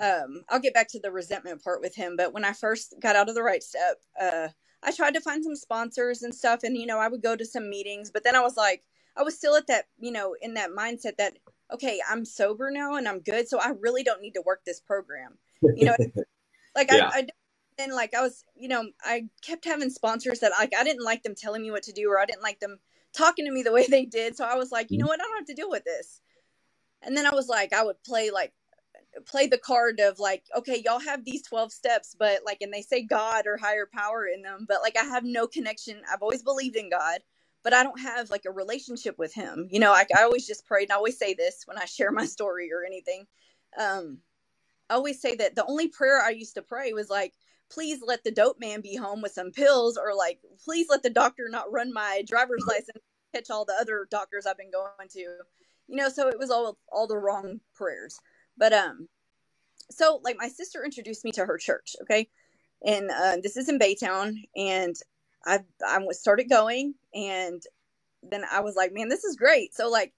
um, 0.01 0.43
I'll 0.49 0.59
get 0.59 0.73
back 0.73 0.87
to 0.89 0.99
the 0.99 1.11
resentment 1.11 1.63
part 1.63 1.81
with 1.81 1.95
him. 1.95 2.15
But 2.17 2.33
when 2.33 2.45
I 2.45 2.53
first 2.53 2.95
got 2.99 3.15
out 3.15 3.29
of 3.29 3.35
the 3.35 3.43
right 3.43 3.63
step, 3.63 4.01
uh, 4.19 4.49
I 4.83 4.91
tried 4.91 5.13
to 5.13 5.21
find 5.21 5.43
some 5.43 5.55
sponsors 5.55 6.23
and 6.23 6.33
stuff, 6.33 6.63
and 6.63 6.77
you 6.77 6.85
know, 6.85 6.99
I 6.99 7.07
would 7.07 7.21
go 7.21 7.35
to 7.35 7.45
some 7.45 7.69
meetings. 7.69 8.11
But 8.11 8.23
then 8.23 8.35
I 8.35 8.41
was 8.41 8.57
like, 8.57 8.83
I 9.15 9.23
was 9.23 9.37
still 9.37 9.55
at 9.55 9.67
that, 9.67 9.85
you 9.99 10.11
know, 10.11 10.35
in 10.41 10.55
that 10.55 10.71
mindset 10.71 11.17
that 11.17 11.37
okay, 11.73 11.99
I'm 12.09 12.25
sober 12.25 12.69
now 12.71 12.95
and 12.95 13.07
I'm 13.07 13.19
good, 13.19 13.47
so 13.47 13.59
I 13.59 13.73
really 13.79 14.03
don't 14.03 14.21
need 14.21 14.33
to 14.33 14.43
work 14.45 14.61
this 14.65 14.79
program. 14.79 15.37
You 15.61 15.85
know, 15.85 15.95
like 16.75 16.91
Yeah. 16.91 17.09
I, 17.13 17.19
I 17.19 17.27
and 17.79 17.93
like 17.93 18.13
I 18.13 18.21
was, 18.21 18.43
you 18.55 18.67
know, 18.67 18.89
I 19.03 19.27
kept 19.41 19.65
having 19.65 19.89
sponsors 19.89 20.39
that 20.39 20.51
like 20.51 20.73
I 20.77 20.83
didn't 20.83 21.03
like 21.03 21.23
them 21.23 21.35
telling 21.35 21.61
me 21.61 21.71
what 21.71 21.83
to 21.83 21.93
do 21.93 22.09
or 22.09 22.19
I 22.19 22.25
didn't 22.25 22.43
like 22.43 22.59
them 22.59 22.79
talking 23.13 23.45
to 23.45 23.51
me 23.51 23.63
the 23.63 23.71
way 23.71 23.87
they 23.89 24.05
did. 24.05 24.35
So 24.35 24.45
I 24.45 24.55
was 24.55 24.71
like, 24.71 24.91
you 24.91 24.97
know 24.97 25.07
what, 25.07 25.19
I 25.19 25.23
don't 25.23 25.37
have 25.37 25.47
to 25.47 25.53
deal 25.53 25.69
with 25.69 25.83
this. 25.83 26.21
And 27.01 27.17
then 27.17 27.25
I 27.25 27.33
was 27.33 27.47
like, 27.47 27.73
I 27.73 27.83
would 27.83 28.01
play 28.03 28.31
like 28.31 28.53
play 29.25 29.47
the 29.47 29.57
card 29.57 29.99
of 29.99 30.19
like, 30.19 30.43
okay, 30.57 30.81
y'all 30.85 30.99
have 30.99 31.25
these 31.25 31.43
12 31.43 31.71
steps, 31.71 32.15
but 32.17 32.41
like 32.45 32.59
and 32.61 32.73
they 32.73 32.81
say 32.81 33.03
God 33.03 33.45
or 33.47 33.57
higher 33.57 33.87
power 33.91 34.25
in 34.27 34.41
them, 34.41 34.65
but 34.67 34.81
like 34.81 34.97
I 34.97 35.03
have 35.03 35.23
no 35.23 35.47
connection. 35.47 36.01
I've 36.11 36.21
always 36.21 36.43
believed 36.43 36.75
in 36.75 36.89
God, 36.89 37.19
but 37.63 37.73
I 37.73 37.83
don't 37.83 37.99
have 37.99 38.29
like 38.29 38.45
a 38.45 38.51
relationship 38.51 39.17
with 39.17 39.33
him. 39.33 39.67
You 39.71 39.79
know, 39.79 39.91
like 39.91 40.09
I 40.15 40.23
always 40.23 40.47
just 40.47 40.65
prayed 40.65 40.83
and 40.83 40.93
I 40.93 40.95
always 40.95 41.17
say 41.17 41.33
this 41.33 41.63
when 41.65 41.77
I 41.77 41.85
share 41.85 42.11
my 42.11 42.25
story 42.27 42.71
or 42.73 42.85
anything. 42.85 43.25
Um 43.79 44.19
I 44.89 44.95
always 44.95 45.21
say 45.21 45.35
that 45.35 45.55
the 45.55 45.65
only 45.65 45.87
prayer 45.87 46.21
I 46.21 46.31
used 46.31 46.55
to 46.55 46.61
pray 46.61 46.93
was 46.93 47.09
like, 47.09 47.33
please 47.71 47.99
let 48.05 48.23
the 48.23 48.31
dope 48.31 48.59
man 48.59 48.81
be 48.81 48.95
home 48.95 49.21
with 49.21 49.31
some 49.31 49.51
pills, 49.51 49.97
or 49.97 50.15
like, 50.15 50.39
please 50.63 50.87
let 50.89 51.03
the 51.03 51.09
doctor 51.09 51.47
not 51.49 51.71
run 51.71 51.91
my 51.93 52.23
driver's 52.27 52.63
license, 52.67 53.03
catch 53.33 53.49
all 53.49 53.65
the 53.65 53.75
other 53.79 54.07
doctors 54.11 54.45
I've 54.45 54.57
been 54.57 54.71
going 54.71 55.09
to. 55.11 55.19
You 55.19 55.97
know, 55.97 56.09
so 56.09 56.29
it 56.29 56.37
was 56.39 56.51
all 56.51 56.77
all 56.91 57.07
the 57.07 57.17
wrong 57.17 57.59
prayers. 57.75 58.19
But 58.57 58.73
um, 58.73 59.07
so 59.91 60.19
like 60.23 60.37
my 60.37 60.49
sister 60.49 60.83
introduced 60.83 61.25
me 61.25 61.31
to 61.33 61.45
her 61.45 61.57
church, 61.57 61.95
okay, 62.03 62.29
and 62.85 63.09
uh, 63.11 63.37
this 63.41 63.57
is 63.57 63.69
in 63.69 63.79
Baytown, 63.79 64.35
and 64.55 64.95
I 65.45 65.59
I 65.85 65.99
started 66.11 66.49
going, 66.49 66.95
and 67.13 67.61
then 68.21 68.43
I 68.49 68.61
was 68.61 68.75
like, 68.75 68.93
man, 68.93 69.09
this 69.09 69.23
is 69.23 69.35
great. 69.35 69.73
So 69.73 69.89
like 69.89 70.13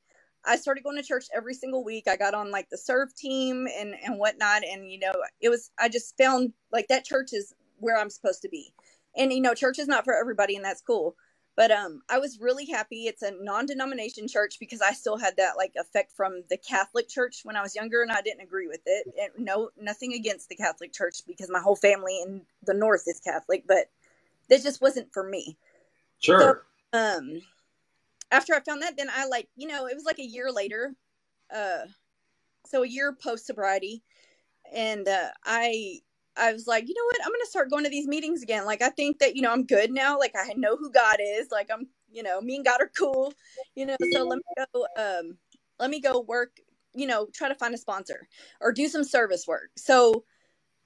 I 0.46 0.58
started 0.58 0.84
going 0.84 0.98
to 0.98 1.04
church 1.04 1.26
every 1.36 1.54
single 1.54 1.84
week. 1.84 2.08
I 2.08 2.18
got 2.18 2.34
on 2.34 2.52
like 2.52 2.70
the 2.70 2.78
serve 2.78 3.16
team 3.16 3.68
and 3.78 3.96
and 4.04 4.20
whatnot, 4.20 4.64
and 4.64 4.92
you 4.92 5.00
know, 5.00 5.14
it 5.42 5.50
was 5.50 5.72
I 5.80 5.90
just 5.90 6.18
found 6.18 6.54
like 6.72 6.88
that 6.90 7.06
church 7.06 7.30
is 7.34 7.54
where 7.80 7.98
I'm 7.98 8.10
supposed 8.10 8.42
to 8.44 8.50
be, 8.50 8.74
and 9.16 9.32
you 9.34 9.42
know, 9.42 9.54
church 9.54 9.80
is 9.80 9.88
not 9.88 10.06
for 10.06 10.16
everybody, 10.16 10.56
and 10.56 10.66
that's 10.66 10.82
cool. 10.82 11.16
But 11.56 11.72
um, 11.72 12.02
I 12.10 12.20
was 12.20 12.40
really 12.40 12.66
happy. 12.66 13.06
It's 13.08 13.22
a 13.22 13.32
non-denomination 13.42 14.28
church 14.28 14.58
because 14.60 14.82
I 14.82 14.92
still 14.94 15.18
had 15.18 15.38
that 15.38 15.58
like 15.58 15.74
effect 15.80 16.12
from 16.16 16.44
the 16.50 16.58
Catholic 16.58 17.08
Church 17.10 17.42
when 17.44 17.56
I 17.56 17.62
was 17.62 17.76
younger, 17.76 18.02
and 18.02 18.12
I 18.12 18.22
didn't 18.22 18.42
agree 18.42 18.68
with 18.68 18.82
it. 18.86 19.08
And 19.20 19.46
no, 19.46 19.70
nothing 19.80 20.14
against 20.14 20.50
the 20.50 20.56
Catholic 20.56 20.94
Church 20.94 21.22
because 21.28 21.50
my 21.50 21.60
whole 21.60 21.78
family 21.78 22.22
in 22.22 22.42
the 22.66 22.74
North 22.74 23.04
is 23.08 23.22
Catholic, 23.22 23.64
but 23.68 23.86
that 24.50 24.64
just 24.64 24.82
wasn't 24.82 25.14
for 25.14 25.24
me 25.24 25.58
Sure. 26.20 26.64
um 26.94 27.42
after 28.32 28.54
i 28.54 28.60
found 28.60 28.82
that 28.82 28.98
then 28.98 29.10
i 29.16 29.26
like 29.28 29.48
you 29.56 29.68
know 29.68 29.86
it 29.88 29.96
was 29.96 30.06
like 30.06 30.20
a 30.20 30.26
year 30.26 30.52
later 30.52 30.94
uh 31.56 31.86
so 32.66 32.84
a 32.84 32.88
year 32.88 33.14
post 33.14 33.46
sobriety 33.46 34.02
and 34.74 35.08
uh 35.08 35.30
i 35.46 36.00
i 36.38 36.54
was 36.54 36.68
like 36.68 36.88
you 36.88 36.96
know 36.96 37.06
what? 37.06 37.26
I'm 37.26 37.32
gonna 37.34 37.46
start 37.48 37.70
going 37.72 37.84
to 37.86 37.90
these 37.90 38.08
meetings 38.08 38.44
again. 38.44 38.66
Like 38.66 38.82
i 38.82 38.90
think 38.90 39.20
that 39.20 39.36
you 39.36 39.42
know 39.42 39.52
i'm 39.52 39.66
good 39.66 39.92
now. 39.92 40.20
Like 40.20 40.36
i 40.38 40.54
know 40.56 40.78
who 40.78 40.92
god 40.92 41.18
is. 41.22 41.50
Like 41.52 41.70
i'm 41.74 41.88
you 42.12 42.24
know 42.24 42.42
me 42.42 42.58
and 42.58 42.66
god 42.66 42.82
are 42.82 42.92
cool 42.98 43.34
you 43.76 43.86
know 43.86 43.98
so 44.14 44.24
let 44.26 44.38
me 44.40 44.66
go 44.74 44.88
um 44.98 45.38
let 45.80 45.90
me 45.90 46.00
go 46.02 46.22
work 46.22 46.58
you 46.96 47.08
know 47.08 47.28
try 47.34 47.50
to 47.50 47.56
find 47.56 47.74
a 47.76 47.78
sponsor 47.78 48.28
or 48.62 48.72
do 48.74 48.88
some 48.88 49.04
service 49.04 49.48
work. 49.48 49.72
So 49.78 50.26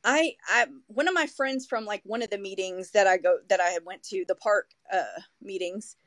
I 0.04 0.36
I 0.48 0.68
one 0.88 1.08
of 1.10 1.14
my 1.16 1.28
friends 1.28 1.68
from 1.68 1.86
like 1.86 2.02
one 2.06 2.24
of 2.24 2.32
the 2.32 2.40
meetings 2.40 2.92
that 2.92 3.08
I 3.08 3.18
go 3.18 3.40
that 3.50 3.62
I 3.62 3.70
had 3.70 3.86
went 3.86 4.04
to 4.06 4.26
the 4.28 4.36
park 4.36 4.72
uh 4.94 5.22
meetings 5.42 5.98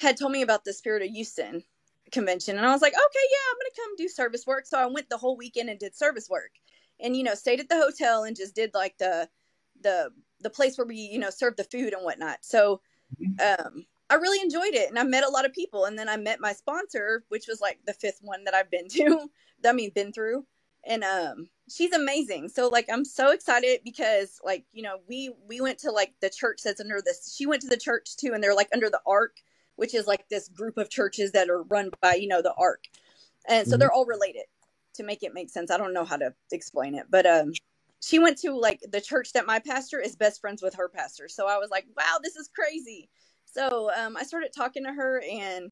had 0.00 0.18
told 0.18 0.32
me 0.32 0.42
about 0.42 0.64
the 0.64 0.72
Spirit 0.74 1.02
of 1.02 1.10
Houston 1.10 1.62
convention 2.12 2.56
and 2.58 2.66
I 2.66 2.72
was 2.72 2.82
like, 2.82 2.94
"Okay, 2.94 3.26
yeah, 3.30 3.50
I'm 3.50 3.56
going 3.56 3.70
to 3.74 3.80
come 3.82 3.96
do 3.98 4.08
service 4.08 4.46
work." 4.46 4.66
So 4.66 4.78
I 4.78 4.86
went 4.86 5.10
the 5.10 5.18
whole 5.18 5.36
weekend 5.36 5.70
and 5.70 5.78
did 5.80 5.96
service 5.96 6.28
work. 6.30 6.52
And 7.00 7.16
you 7.16 7.24
know, 7.24 7.34
stayed 7.34 7.60
at 7.60 7.68
the 7.68 7.76
hotel 7.76 8.24
and 8.24 8.36
just 8.36 8.54
did 8.54 8.74
like 8.74 8.98
the 8.98 9.28
the 9.80 10.10
the 10.40 10.50
place 10.50 10.78
where 10.78 10.86
we, 10.86 10.96
you 10.96 11.18
know, 11.18 11.30
served 11.30 11.56
the 11.56 11.64
food 11.64 11.92
and 11.92 12.04
whatnot. 12.04 12.38
So 12.42 12.80
um 13.40 13.86
I 14.10 14.14
really 14.16 14.40
enjoyed 14.42 14.74
it 14.74 14.88
and 14.90 14.98
I 14.98 15.04
met 15.04 15.24
a 15.24 15.30
lot 15.30 15.46
of 15.46 15.52
people 15.54 15.86
and 15.86 15.98
then 15.98 16.08
I 16.08 16.16
met 16.16 16.40
my 16.40 16.52
sponsor, 16.52 17.24
which 17.28 17.46
was 17.48 17.60
like 17.60 17.78
the 17.86 17.94
fifth 17.94 18.18
one 18.22 18.44
that 18.44 18.54
I've 18.54 18.70
been 18.70 18.88
to. 18.90 19.28
I 19.66 19.72
mean, 19.72 19.90
been 19.94 20.12
through 20.12 20.46
and 20.84 21.04
um 21.04 21.48
she's 21.70 21.92
amazing 21.92 22.48
so 22.48 22.68
like 22.68 22.86
i'm 22.92 23.04
so 23.04 23.30
excited 23.30 23.80
because 23.84 24.40
like 24.44 24.64
you 24.72 24.82
know 24.82 24.98
we 25.08 25.32
we 25.48 25.60
went 25.60 25.78
to 25.78 25.90
like 25.90 26.12
the 26.20 26.28
church 26.30 26.60
that's 26.64 26.80
under 26.80 27.00
this 27.04 27.32
she 27.36 27.46
went 27.46 27.62
to 27.62 27.68
the 27.68 27.76
church 27.76 28.16
too 28.16 28.32
and 28.34 28.42
they're 28.42 28.54
like 28.54 28.68
under 28.74 28.90
the 28.90 29.00
ark 29.06 29.36
which 29.76 29.94
is 29.94 30.06
like 30.06 30.28
this 30.28 30.48
group 30.48 30.76
of 30.78 30.90
churches 30.90 31.32
that 31.32 31.48
are 31.48 31.62
run 31.64 31.90
by 32.00 32.14
you 32.14 32.26
know 32.26 32.42
the 32.42 32.54
ark 32.58 32.86
and 33.48 33.66
so 33.68 33.76
Mhm. 33.76 33.78
they're 33.78 33.92
all 33.92 34.06
related 34.06 34.44
to 34.94 35.02
make 35.02 35.22
it 35.22 35.34
make 35.34 35.50
sense 35.50 35.70
i 35.70 35.76
don't 35.76 35.94
know 35.94 36.04
how 36.04 36.16
to 36.16 36.32
explain 36.50 36.94
it 36.94 37.06
but 37.10 37.26
um 37.26 37.52
she 38.00 38.18
went 38.18 38.38
to 38.38 38.52
like 38.52 38.80
the 38.90 39.00
church 39.00 39.32
that 39.32 39.46
my 39.46 39.58
pastor 39.58 40.00
is 40.00 40.16
best 40.16 40.40
friends 40.40 40.62
with 40.62 40.74
her 40.74 40.88
pastor 40.88 41.28
so 41.28 41.46
i 41.46 41.58
was 41.58 41.70
like 41.70 41.86
wow 41.96 42.18
this 42.22 42.36
is 42.36 42.48
crazy 42.54 43.08
so 43.44 43.90
um 43.96 44.16
i 44.16 44.22
started 44.22 44.50
talking 44.54 44.84
to 44.84 44.92
her 44.92 45.22
and 45.30 45.70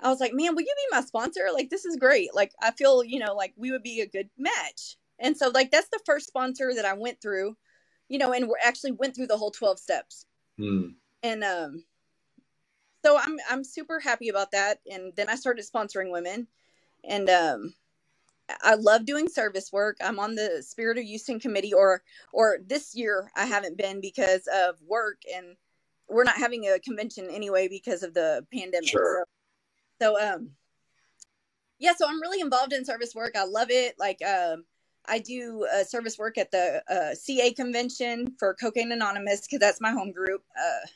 I 0.00 0.08
was 0.08 0.20
like, 0.20 0.32
man, 0.32 0.54
will 0.54 0.62
you 0.62 0.74
be 0.76 0.96
my 0.96 1.00
sponsor? 1.00 1.48
Like, 1.52 1.70
this 1.70 1.84
is 1.84 1.96
great. 1.96 2.34
Like, 2.34 2.52
I 2.62 2.70
feel, 2.70 3.02
you 3.02 3.18
know, 3.18 3.34
like 3.34 3.52
we 3.56 3.70
would 3.72 3.82
be 3.82 4.00
a 4.00 4.06
good 4.06 4.30
match. 4.38 4.96
And 5.18 5.36
so, 5.36 5.48
like, 5.48 5.70
that's 5.70 5.88
the 5.88 6.00
first 6.06 6.28
sponsor 6.28 6.72
that 6.74 6.84
I 6.84 6.92
went 6.92 7.20
through, 7.20 7.56
you 8.08 8.18
know, 8.18 8.32
and 8.32 8.46
we 8.46 8.54
actually 8.64 8.92
went 8.92 9.16
through 9.16 9.26
the 9.26 9.36
whole 9.36 9.50
12 9.50 9.78
steps. 9.78 10.24
Mm. 10.58 10.94
And, 11.24 11.42
um, 11.42 11.84
so 13.04 13.18
I'm, 13.18 13.38
I'm 13.50 13.64
super 13.64 13.98
happy 13.98 14.28
about 14.28 14.52
that. 14.52 14.78
And 14.90 15.12
then 15.16 15.28
I 15.28 15.34
started 15.34 15.64
sponsoring 15.66 16.12
women 16.12 16.46
and, 17.02 17.28
um, 17.28 17.74
I 18.62 18.74
love 18.74 19.04
doing 19.04 19.28
service 19.28 19.70
work. 19.72 19.96
I'm 20.00 20.18
on 20.18 20.34
the 20.34 20.62
Spirit 20.66 20.98
of 20.98 21.04
Houston 21.04 21.38
committee, 21.40 21.74
or 21.74 22.02
or 22.32 22.58
this 22.66 22.94
year 22.94 23.30
I 23.36 23.46
haven't 23.46 23.76
been 23.76 24.00
because 24.00 24.48
of 24.52 24.76
work, 24.86 25.20
and 25.34 25.56
we're 26.08 26.24
not 26.24 26.36
having 26.36 26.64
a 26.64 26.78
convention 26.78 27.28
anyway 27.30 27.68
because 27.68 28.02
of 28.02 28.14
the 28.14 28.46
pandemic. 28.52 28.88
Sure. 28.88 29.26
So, 30.00 30.16
so 30.16 30.34
um, 30.34 30.50
yeah. 31.78 31.92
So 31.96 32.08
I'm 32.08 32.20
really 32.20 32.40
involved 32.40 32.72
in 32.72 32.84
service 32.84 33.14
work. 33.14 33.36
I 33.36 33.44
love 33.44 33.70
it. 33.70 33.96
Like 33.98 34.18
um, 34.22 34.64
I 35.06 35.18
do 35.18 35.66
uh, 35.74 35.84
service 35.84 36.18
work 36.18 36.38
at 36.38 36.50
the 36.50 36.82
uh, 36.90 37.14
CA 37.14 37.52
convention 37.52 38.34
for 38.38 38.54
Cocaine 38.54 38.92
Anonymous 38.92 39.42
because 39.42 39.60
that's 39.60 39.80
my 39.80 39.90
home 39.90 40.12
group. 40.12 40.42
Uh, 40.58 40.86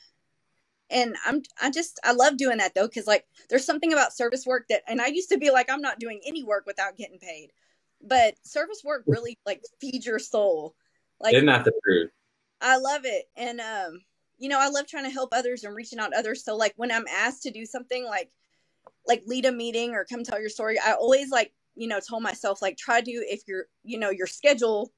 and 0.93 1.15
I'm 1.25 1.41
I 1.61 1.71
just 1.71 1.99
I 2.03 2.13
love 2.13 2.37
doing 2.37 2.59
that 2.59 2.75
though 2.75 2.87
because 2.87 3.07
like 3.07 3.25
there's 3.49 3.65
something 3.65 3.91
about 3.91 4.15
service 4.15 4.45
work 4.45 4.65
that 4.69 4.83
and 4.87 5.01
I 5.01 5.07
used 5.07 5.29
to 5.29 5.37
be 5.37 5.51
like 5.51 5.69
I'm 5.69 5.81
not 5.81 5.99
doing 5.99 6.21
any 6.25 6.43
work 6.43 6.65
without 6.65 6.95
getting 6.95 7.19
paid, 7.19 7.49
but 8.01 8.35
service 8.43 8.81
work 8.83 9.03
really 9.07 9.37
like 9.45 9.61
feeds 9.81 10.05
your 10.05 10.19
soul. 10.19 10.75
Like 11.19 11.33
Isn't 11.33 11.47
that 11.47 11.65
the 11.65 11.73
truth? 11.83 12.11
I 12.61 12.77
love 12.77 13.01
it, 13.03 13.25
and 13.35 13.59
um, 13.59 13.99
you 14.37 14.47
know 14.47 14.59
I 14.59 14.69
love 14.69 14.87
trying 14.87 15.05
to 15.05 15.09
help 15.09 15.29
others 15.33 15.63
and 15.63 15.75
reaching 15.75 15.99
out 15.99 16.11
to 16.11 16.17
others. 16.17 16.45
So 16.45 16.55
like 16.55 16.73
when 16.77 16.91
I'm 16.91 17.05
asked 17.13 17.43
to 17.43 17.51
do 17.51 17.65
something 17.65 18.05
like 18.05 18.31
like 19.07 19.23
lead 19.25 19.45
a 19.45 19.51
meeting 19.51 19.95
or 19.95 20.05
come 20.05 20.23
tell 20.23 20.39
your 20.39 20.49
story, 20.49 20.77
I 20.79 20.93
always 20.93 21.29
like 21.29 21.51
you 21.75 21.87
know 21.87 21.99
told 21.99 22.23
myself 22.23 22.61
like 22.61 22.77
try 22.77 23.01
to 23.01 23.11
if 23.11 23.41
your 23.47 23.65
you 23.83 23.97
know 23.97 24.11
your 24.11 24.27
schedule 24.27 24.91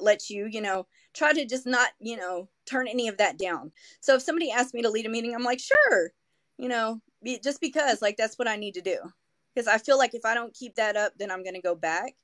lets 0.00 0.30
you 0.30 0.46
you 0.46 0.60
know 0.60 0.86
try 1.14 1.32
to 1.32 1.44
just 1.44 1.66
not 1.66 1.90
you 2.00 2.16
know 2.16 2.48
turn 2.66 2.88
any 2.88 3.08
of 3.08 3.16
that 3.18 3.38
down. 3.38 3.72
So 4.00 4.16
if 4.16 4.22
somebody 4.22 4.50
asks 4.50 4.74
me 4.74 4.82
to 4.82 4.90
lead 4.90 5.06
a 5.06 5.08
meeting 5.08 5.34
i'm 5.34 5.44
like 5.44 5.60
sure 5.60 6.12
you 6.58 6.68
know 6.68 7.00
be, 7.22 7.38
just 7.42 7.60
because 7.60 8.02
like 8.02 8.16
that's 8.16 8.38
what 8.38 8.48
i 8.48 8.56
need 8.56 8.74
to 8.74 8.82
do. 8.82 8.98
Because 9.54 9.68
i 9.68 9.78
feel 9.78 9.98
like 9.98 10.14
if 10.14 10.24
i 10.24 10.34
don't 10.34 10.54
keep 10.54 10.74
that 10.76 10.96
up 10.96 11.12
then 11.18 11.30
i'm 11.30 11.42
going 11.42 11.54
to 11.54 11.60
go 11.60 11.74
back 11.74 12.14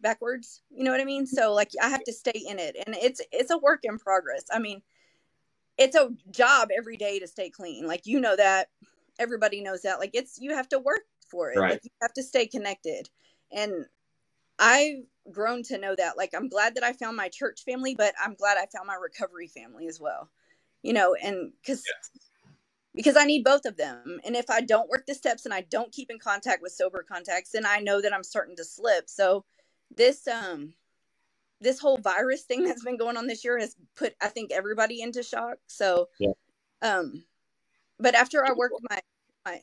backwards 0.00 0.62
you 0.70 0.84
know 0.84 0.92
what 0.92 1.00
i 1.00 1.04
mean? 1.04 1.26
So 1.26 1.52
like 1.52 1.72
i 1.82 1.88
have 1.88 2.04
to 2.04 2.12
stay 2.12 2.44
in 2.48 2.58
it 2.58 2.76
and 2.86 2.94
it's 2.96 3.20
it's 3.32 3.50
a 3.50 3.58
work 3.58 3.80
in 3.82 3.98
progress. 3.98 4.44
I 4.52 4.58
mean 4.58 4.82
it's 5.76 5.96
a 5.96 6.10
job 6.32 6.70
every 6.76 6.96
day 6.96 7.20
to 7.20 7.26
stay 7.28 7.50
clean. 7.50 7.86
Like 7.86 8.02
you 8.04 8.20
know 8.20 8.36
that 8.36 8.68
everybody 9.18 9.60
knows 9.62 9.82
that. 9.82 10.00
Like 10.00 10.10
it's 10.12 10.38
you 10.40 10.54
have 10.54 10.68
to 10.70 10.78
work 10.78 11.02
for 11.30 11.52
it. 11.52 11.58
Right. 11.58 11.72
like 11.72 11.84
you 11.84 11.90
have 12.02 12.12
to 12.14 12.22
stay 12.22 12.46
connected. 12.46 13.08
And 13.52 13.86
i've 14.58 15.04
grown 15.32 15.62
to 15.62 15.78
know 15.78 15.94
that 15.94 16.16
like 16.16 16.30
i'm 16.34 16.48
glad 16.48 16.74
that 16.74 16.84
i 16.84 16.92
found 16.92 17.16
my 17.16 17.28
church 17.28 17.62
family 17.64 17.94
but 17.94 18.14
i'm 18.22 18.34
glad 18.34 18.56
i 18.58 18.66
found 18.66 18.86
my 18.86 18.94
recovery 18.94 19.48
family 19.48 19.86
as 19.86 20.00
well 20.00 20.30
you 20.82 20.92
know 20.92 21.14
and 21.14 21.52
because 21.60 21.84
because 22.94 23.16
i 23.16 23.24
need 23.24 23.44
both 23.44 23.64
of 23.64 23.76
them 23.76 24.20
and 24.24 24.36
if 24.36 24.50
i 24.50 24.60
don't 24.60 24.88
work 24.88 25.06
the 25.06 25.14
steps 25.14 25.44
and 25.44 25.54
i 25.54 25.60
don't 25.62 25.92
keep 25.92 26.10
in 26.10 26.18
contact 26.18 26.62
with 26.62 26.72
sober 26.72 27.04
contacts 27.10 27.50
then 27.50 27.66
i 27.66 27.78
know 27.78 28.00
that 28.00 28.12
i'm 28.12 28.24
starting 28.24 28.56
to 28.56 28.64
slip. 28.64 29.08
So 29.08 29.44
this 29.94 30.26
um 30.26 30.74
this 31.60 31.78
whole 31.78 31.98
virus 31.98 32.42
thing 32.42 32.64
that's 32.66 32.84
been 32.84 32.98
going 32.98 33.16
on 33.16 33.26
this 33.26 33.44
year 33.44 33.58
has 33.58 33.76
put 33.96 34.14
i 34.20 34.28
think 34.28 34.52
everybody 34.52 35.00
into 35.00 35.22
shock. 35.22 35.58
So 35.66 36.08
Yeah. 36.18 36.32
um 36.82 37.24
but 37.98 38.14
after 38.14 38.44
i 38.44 38.52
worked 38.52 38.80
my 38.90 39.00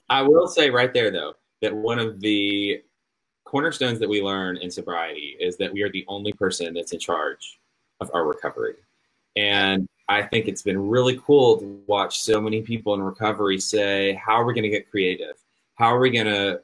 I 0.09 0.21
will 0.23 0.47
say 0.47 0.69
right 0.69 0.93
there 0.93 1.11
though 1.11 1.33
that 1.61 1.75
one 1.75 1.99
of 1.99 2.19
the 2.19 2.81
cornerstones 3.45 3.99
that 3.99 4.09
we 4.09 4.21
learn 4.21 4.57
in 4.57 4.69
sobriety 4.69 5.37
is 5.39 5.55
that 5.57 5.71
we 5.71 5.81
are 5.83 5.91
the 5.91 6.03
only 6.07 6.33
person 6.33 6.73
that's 6.73 6.91
in 6.91 6.99
charge 6.99 7.59
of 8.01 8.11
our 8.13 8.25
recovery. 8.25 8.75
And 9.35 9.87
I 10.07 10.23
think 10.23 10.47
it's 10.47 10.61
been 10.61 10.89
really 10.89 11.19
cool 11.23 11.57
to 11.59 11.81
watch 11.87 12.19
so 12.19 12.41
many 12.41 12.61
people 12.61 12.93
in 12.93 13.01
recovery 13.01 13.59
say, 13.59 14.13
How 14.13 14.33
are 14.33 14.45
we 14.45 14.53
going 14.53 14.63
to 14.63 14.69
get 14.69 14.89
creative? 14.89 15.37
How 15.75 15.93
are 15.95 15.99
we 15.99 16.09
going 16.09 16.27
to 16.27 16.61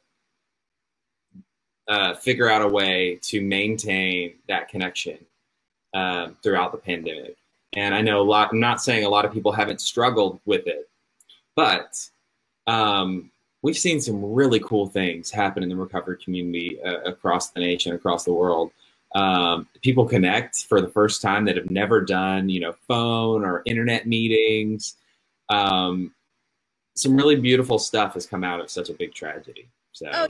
uh, 1.88 2.16
figure 2.16 2.50
out 2.50 2.62
a 2.62 2.68
way 2.68 3.20
to 3.24 3.42
maintain 3.42 4.36
that 4.48 4.70
connection 4.70 5.18
um, 5.94 6.38
throughout 6.44 6.72
the 6.72 6.78
pandemic? 6.78 7.36
And 7.74 7.96
I 7.96 8.02
know 8.02 8.22
a 8.22 8.24
lot, 8.24 8.50
I'm 8.52 8.60
not 8.60 8.82
saying 8.82 9.06
a 9.06 9.10
lot 9.10 9.26
of 9.26 9.34
people 9.34 9.52
haven't 9.52 9.82
struggled 9.82 10.40
with 10.46 10.68
it, 10.68 10.90
but 11.56 11.98
um, 12.68 13.32
we've 13.62 13.78
seen 13.78 14.02
some 14.02 14.24
really 14.24 14.60
cool 14.60 14.88
things 14.88 15.32
happen 15.32 15.64
in 15.64 15.70
the 15.70 15.76
recovery 15.76 16.18
community 16.24 16.80
uh, 16.84 17.02
across 17.02 17.50
the 17.52 17.60
nation, 17.60 17.94
across 17.94 18.24
the 18.24 18.34
world. 18.34 18.72
Um, 19.14 19.68
people 19.82 20.06
connect 20.06 20.66
for 20.66 20.82
the 20.82 20.88
first 20.88 21.22
time 21.22 21.46
that 21.46 21.58
have 21.58 21.70
never 21.70 22.02
done, 22.02 22.50
you 22.50 22.62
know, 22.62 22.74
phone 22.88 23.44
or 23.44 23.62
internet 23.66 24.08
meetings. 24.08 24.96
Um, 25.50 26.14
some 26.96 27.16
really 27.16 27.36
beautiful 27.36 27.78
stuff 27.78 28.14
has 28.14 28.26
come 28.26 28.44
out 28.44 28.62
of 28.62 28.70
such 28.70 28.90
a 28.90 28.94
big 28.94 29.14
tragedy. 29.14 29.70
So, 29.92 30.10
Oh, 30.12 30.28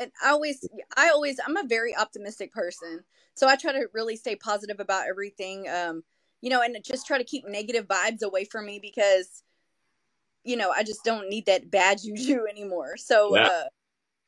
and 0.00 0.10
I 0.22 0.30
always, 0.30 0.68
I 0.96 1.10
always, 1.10 1.38
I'm 1.46 1.56
a 1.56 1.66
very 1.66 1.96
optimistic 1.96 2.52
person. 2.52 3.04
So 3.34 3.48
I 3.48 3.56
try 3.56 3.72
to 3.72 3.86
really 3.92 4.16
stay 4.16 4.34
positive 4.36 4.80
about 4.80 5.06
everything. 5.08 5.68
Um, 5.68 6.02
you 6.40 6.50
know, 6.50 6.60
and 6.60 6.76
just 6.84 7.06
try 7.06 7.18
to 7.18 7.24
keep 7.24 7.46
negative 7.48 7.86
vibes 7.86 8.22
away 8.22 8.44
from 8.44 8.66
me 8.66 8.78
because, 8.80 9.43
you 10.44 10.56
know, 10.56 10.70
I 10.70 10.82
just 10.82 11.04
don't 11.04 11.28
need 11.28 11.46
that 11.46 11.70
bad 11.70 12.00
juju 12.02 12.46
anymore. 12.50 12.96
So, 12.96 13.34
Yeah. 13.34 13.46
uh, 13.46 13.64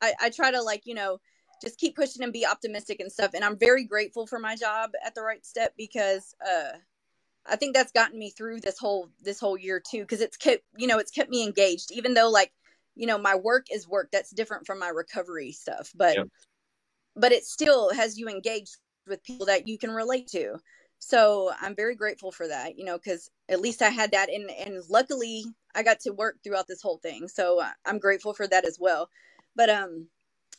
I, 0.01 0.13
I 0.21 0.29
try 0.29 0.51
to 0.51 0.61
like, 0.61 0.83
you 0.85 0.93
know, 0.93 1.19
just 1.61 1.79
keep 1.79 1.95
pushing 1.95 2.23
and 2.23 2.33
be 2.33 2.45
optimistic 2.45 2.99
and 2.99 3.11
stuff. 3.11 3.31
And 3.33 3.43
I'm 3.43 3.57
very 3.57 3.83
grateful 3.85 4.27
for 4.27 4.39
my 4.39 4.55
job 4.55 4.91
at 5.05 5.15
the 5.15 5.21
right 5.21 5.45
step 5.45 5.73
because, 5.77 6.35
uh, 6.45 6.77
I 7.49 7.55
think 7.55 7.73
that's 7.73 7.91
gotten 7.91 8.19
me 8.19 8.29
through 8.29 8.59
this 8.59 8.77
whole 8.77 9.09
this 9.21 9.39
whole 9.39 9.57
year 9.57 9.79
too 9.79 10.01
because 10.01 10.21
it's 10.21 10.37
kept 10.37 10.63
you 10.75 10.87
know 10.87 10.99
it's 10.99 11.11
kept 11.11 11.29
me 11.29 11.43
engaged 11.43 11.91
even 11.91 12.13
though 12.13 12.29
like 12.29 12.51
you 12.95 13.07
know 13.07 13.17
my 13.17 13.35
work 13.35 13.67
is 13.71 13.87
work 13.87 14.09
that's 14.11 14.31
different 14.31 14.65
from 14.65 14.79
my 14.79 14.89
recovery 14.89 15.51
stuff 15.51 15.91
but 15.95 16.17
Yep. 16.17 16.27
but 17.15 17.31
it 17.31 17.45
still 17.45 17.93
has 17.93 18.17
you 18.17 18.27
engaged 18.27 18.75
with 19.07 19.23
people 19.23 19.45
that 19.45 19.67
you 19.67 19.77
can 19.77 19.91
relate 19.91 20.27
to 20.27 20.57
so 20.99 21.51
i'm 21.61 21.75
very 21.75 21.95
grateful 21.95 22.31
for 22.31 22.47
that 22.47 22.77
you 22.77 22.85
know 22.85 22.97
because 22.97 23.29
at 23.49 23.61
least 23.61 23.81
i 23.81 23.89
had 23.89 24.11
that 24.11 24.29
and 24.29 24.49
and 24.51 24.83
luckily 24.89 25.43
i 25.75 25.83
got 25.83 25.99
to 25.99 26.11
work 26.11 26.37
throughout 26.43 26.67
this 26.67 26.81
whole 26.81 26.97
thing 26.97 27.27
so 27.27 27.61
uh, 27.61 27.69
i'm 27.85 27.99
grateful 27.99 28.33
for 28.33 28.47
that 28.47 28.65
as 28.65 28.77
well. 28.79 29.09
But 29.55 29.69
um 29.69 30.07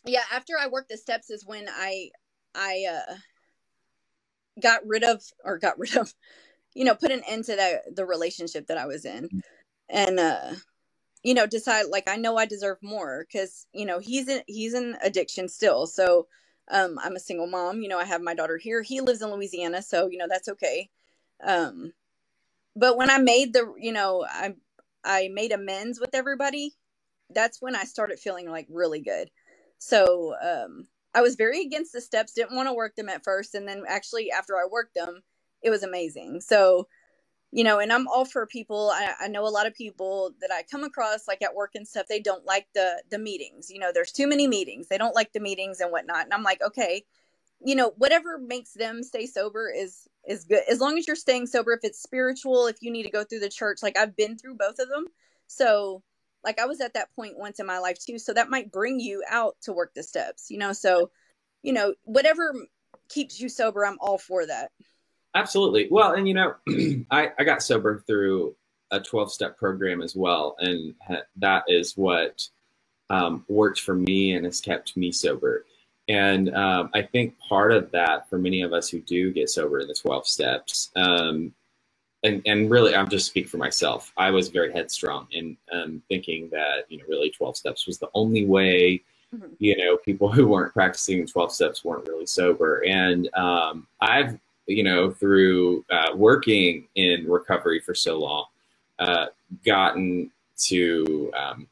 yeah 0.05 0.23
after 0.33 0.55
i 0.61 0.69
worked 0.69 0.91
the 0.91 0.97
steps 0.97 1.31
is 1.31 1.47
when 1.47 1.67
i 1.69 2.11
i 2.55 2.87
uh 2.91 3.15
got 4.61 4.87
rid 4.87 5.05
of 5.05 5.23
or 5.45 5.59
got 5.59 5.79
rid 5.79 5.97
of 5.97 6.15
you 6.75 6.85
know 6.85 6.95
put 6.95 7.11
an 7.13 7.23
end 7.29 7.45
to 7.45 7.57
that 7.57 7.97
the 7.97 8.07
relationship 8.07 8.67
that 8.69 8.79
i 8.79 8.87
was 8.87 9.05
in. 9.05 9.29
And 9.89 10.21
uh 10.21 10.55
you 11.23 11.35
know 11.35 11.47
decide 11.47 11.87
like 11.91 12.09
i 12.09 12.17
know 12.17 12.37
i 12.37 12.47
deserve 12.47 12.79
more 12.83 13.27
because 13.29 13.67
you 13.73 13.87
know 13.87 13.99
he's 13.99 14.29
in 14.29 14.43
he's 14.47 14.75
in 14.75 14.97
addiction 15.03 15.49
still 15.49 15.87
so 15.87 16.27
um 16.71 16.99
i'm 17.03 17.17
a 17.17 17.21
single 17.21 17.47
mom 17.47 17.83
you 17.83 17.89
know 17.89 17.99
i 17.99 18.05
have 18.05 18.23
my 18.23 18.35
daughter 18.35 18.57
here. 18.57 18.83
He 18.83 19.01
lives 19.01 19.23
in 19.23 19.31
louisiana 19.31 19.83
so 19.83 20.09
you 20.09 20.19
know 20.19 20.27
that's 20.29 20.49
okay. 20.49 20.91
Um 21.45 21.93
but 22.77 22.97
when 22.97 23.11
i 23.11 23.19
made 23.19 23.53
the 23.53 23.73
you 23.79 23.93
know 23.93 24.27
i 24.29 24.55
i 25.05 25.29
made 25.33 25.53
amends 25.53 26.01
with 26.01 26.15
everybody 26.15 26.75
that's 27.31 27.61
when 27.61 27.77
i 27.77 27.85
started 27.85 28.19
feeling 28.19 28.51
like 28.51 28.67
really 28.71 29.01
good. 29.01 29.31
So 29.79 30.35
um 30.43 30.87
i 31.15 31.23
was 31.23 31.37
very 31.37 31.63
against 31.63 31.93
the 31.93 32.01
steps 32.01 32.33
didn't 32.33 32.57
want 32.57 32.69
to 32.69 32.75
work 32.75 32.97
them 32.97 33.09
at 33.09 33.25
first 33.25 33.55
and 33.55 33.67
then 33.69 33.85
actually 33.89 34.31
after 34.31 34.57
i 34.57 34.67
worked 34.71 34.95
them 34.95 35.23
it 35.63 35.71
was 35.71 35.83
amazing. 35.83 36.41
So 36.41 36.87
you 37.51 37.65
know 37.65 37.79
and 37.79 37.93
i'm 37.93 38.07
all 38.09 38.25
for 38.25 38.47
people 38.47 38.91
I, 38.93 39.15
I 39.21 39.29
know 39.29 39.47
a 39.47 39.49
lot 39.49 39.67
of 39.67 39.75
people 39.75 40.33
that 40.41 40.51
i 40.53 40.63
come 40.63 40.85
across 40.85 41.27
like 41.27 41.43
at 41.43 41.55
work 41.55 41.73
and 41.75 41.87
stuff 41.87 42.07
they 42.09 42.21
don't 42.21 42.45
like 42.45 42.67
the 42.75 43.03
the 43.11 43.19
meetings 43.19 43.71
you 43.71 43.79
know 43.79 43.91
there's 43.93 44.13
too 44.13 44.27
many 44.27 44.47
meetings 44.47 44.89
they 44.89 44.99
don't 44.99 45.15
like 45.15 45.33
the 45.33 45.41
meetings 45.41 45.81
and 45.81 45.91
whatnot 45.91 46.25
and 46.25 46.35
i'm 46.35 46.43
like 46.43 46.61
okay 46.63 47.05
you 47.65 47.75
know 47.75 47.93
whatever 47.97 48.39
makes 48.39 48.73
them 48.73 49.03
stay 49.03 49.27
sober 49.27 49.73
is 49.75 50.09
is 50.27 50.45
good 50.45 50.63
as 50.71 50.81
long 50.81 50.99
as 50.99 51.07
you're 51.07 51.17
staying 51.17 51.47
sober 51.47 51.73
if 51.73 51.81
it's 51.83 52.03
spiritual 52.03 52.67
if 52.67 52.77
you 52.81 52.91
need 52.91 53.05
to 53.05 53.11
go 53.11 53.25
through 53.25 53.41
the 53.41 53.49
church 53.49 53.79
like 53.83 53.97
i've 53.97 54.17
been 54.17 54.37
through 54.37 54.55
both 54.55 54.79
of 54.79 54.89
them 54.89 55.07
so 55.47 56.03
like 56.45 56.61
i 56.61 56.67
was 56.67 56.81
at 56.81 56.95
that 56.95 57.15
point 57.17 57.39
once 57.39 57.59
in 57.59 57.67
my 57.67 57.79
life 57.79 57.99
too 57.99 58.19
so 58.19 58.33
that 58.33 58.51
might 58.51 58.71
bring 58.71 59.01
you 59.01 59.23
out 59.29 59.57
to 59.63 59.73
work 59.73 59.93
the 59.95 60.03
steps 60.03 60.51
you 60.51 60.59
know 60.59 60.73
so 60.73 61.11
you 61.63 61.73
know 61.73 61.95
whatever 62.05 62.55
keeps 63.09 63.41
you 63.41 63.49
sober 63.49 63.85
i'm 63.85 63.99
all 64.01 64.19
for 64.19 64.47
that 64.47 64.71
Absolutely. 65.35 65.89
Well, 65.91 66.13
and 66.13 66.27
you 66.27 66.35
know, 66.35 66.55
I, 67.11 67.33
I 67.39 67.45
got 67.45 67.63
sober 67.63 68.03
through 68.07 68.57
a 68.91 69.01
12 69.01 69.33
step 69.33 69.59
program 69.59 70.03
as 70.03 70.17
well. 70.17 70.57
And 70.59 70.95
that 71.37 71.65
is 71.69 71.97
what 71.97 72.47
um, 73.11 73.45
worked 73.49 73.81
for 73.81 73.95
me 73.95 74.33
and 74.33 74.45
has 74.45 74.61
kept 74.61 74.97
me 74.97 75.13
sober. 75.13 75.65
And 76.09 76.55
um, 76.55 76.91
I 76.95 77.03
think 77.03 77.39
part 77.39 77.73
of 77.73 77.91
that 77.91 78.29
for 78.31 78.39
many 78.39 78.63
of 78.63 78.73
us 78.73 78.89
who 78.89 79.01
do 79.01 79.31
get 79.33 79.51
sober 79.51 79.81
in 79.81 79.89
the 79.89 79.95
12 79.95 80.27
steps, 80.27 80.91
um, 80.97 81.53
and, 82.25 82.43
and 82.47 82.69
really, 82.69 82.97
I'm 82.97 83.09
just 83.09 83.27
speak 83.27 83.49
for 83.49 83.59
myself. 83.59 84.13
I 84.17 84.31
was 84.31 84.49
very 84.49 84.73
headstrong 84.73 85.29
in 85.31 85.57
um, 85.71 86.03
thinking 86.09 86.49
that, 86.51 86.87
you 86.89 86.99
know, 86.99 87.05
really 87.09 87.31
12 87.31 87.57
steps 87.57 87.87
was 87.87 87.99
the 87.99 88.09
only 88.15 88.45
way, 88.45 89.05
mm-hmm. 89.33 89.47
you 89.59 89.77
know, 89.77 89.99
people 89.99 90.33
who 90.33 90.49
weren't 90.49 90.73
practicing 90.73 91.27
12 91.27 91.53
steps 91.53 91.85
weren't 91.85 92.09
really 92.09 92.27
sober. 92.27 92.83
And 92.85 93.33
um, 93.35 93.87
I've, 94.01 94.39
you 94.69 94.85
know, 94.85 95.11
through 95.11 95.85
uh, 95.91 96.15
working 96.15 96.87
in 96.95 97.29
recovery 97.29 97.81
for 97.81 97.95
so 97.95 98.19
long, 98.19 98.45
uh, 98.99 99.27
gotten 99.65 100.31
to, 100.59 101.33
um, 101.37 101.67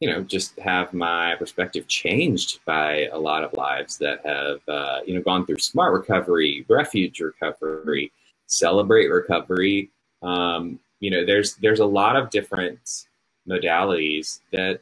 you 0.00 0.10
know, 0.10 0.22
just 0.22 0.58
have 0.58 0.92
my 0.92 1.36
perspective 1.36 1.86
changed 1.86 2.60
by 2.64 3.06
a 3.12 3.18
lot 3.18 3.44
of 3.44 3.52
lives 3.52 3.98
that 3.98 4.24
have, 4.26 4.60
uh, 4.68 5.00
you 5.06 5.14
know, 5.14 5.22
gone 5.22 5.46
through 5.46 5.58
smart 5.58 5.92
recovery, 5.92 6.64
refuge 6.68 7.20
recovery, 7.20 8.12
celebrate 8.46 9.08
recovery. 9.08 9.90
Um, 10.22 10.80
you 11.00 11.10
know, 11.10 11.24
there's 11.24 11.54
there's 11.56 11.80
a 11.80 11.86
lot 11.86 12.16
of 12.16 12.30
different 12.30 13.06
modalities 13.48 14.40
that 14.52 14.80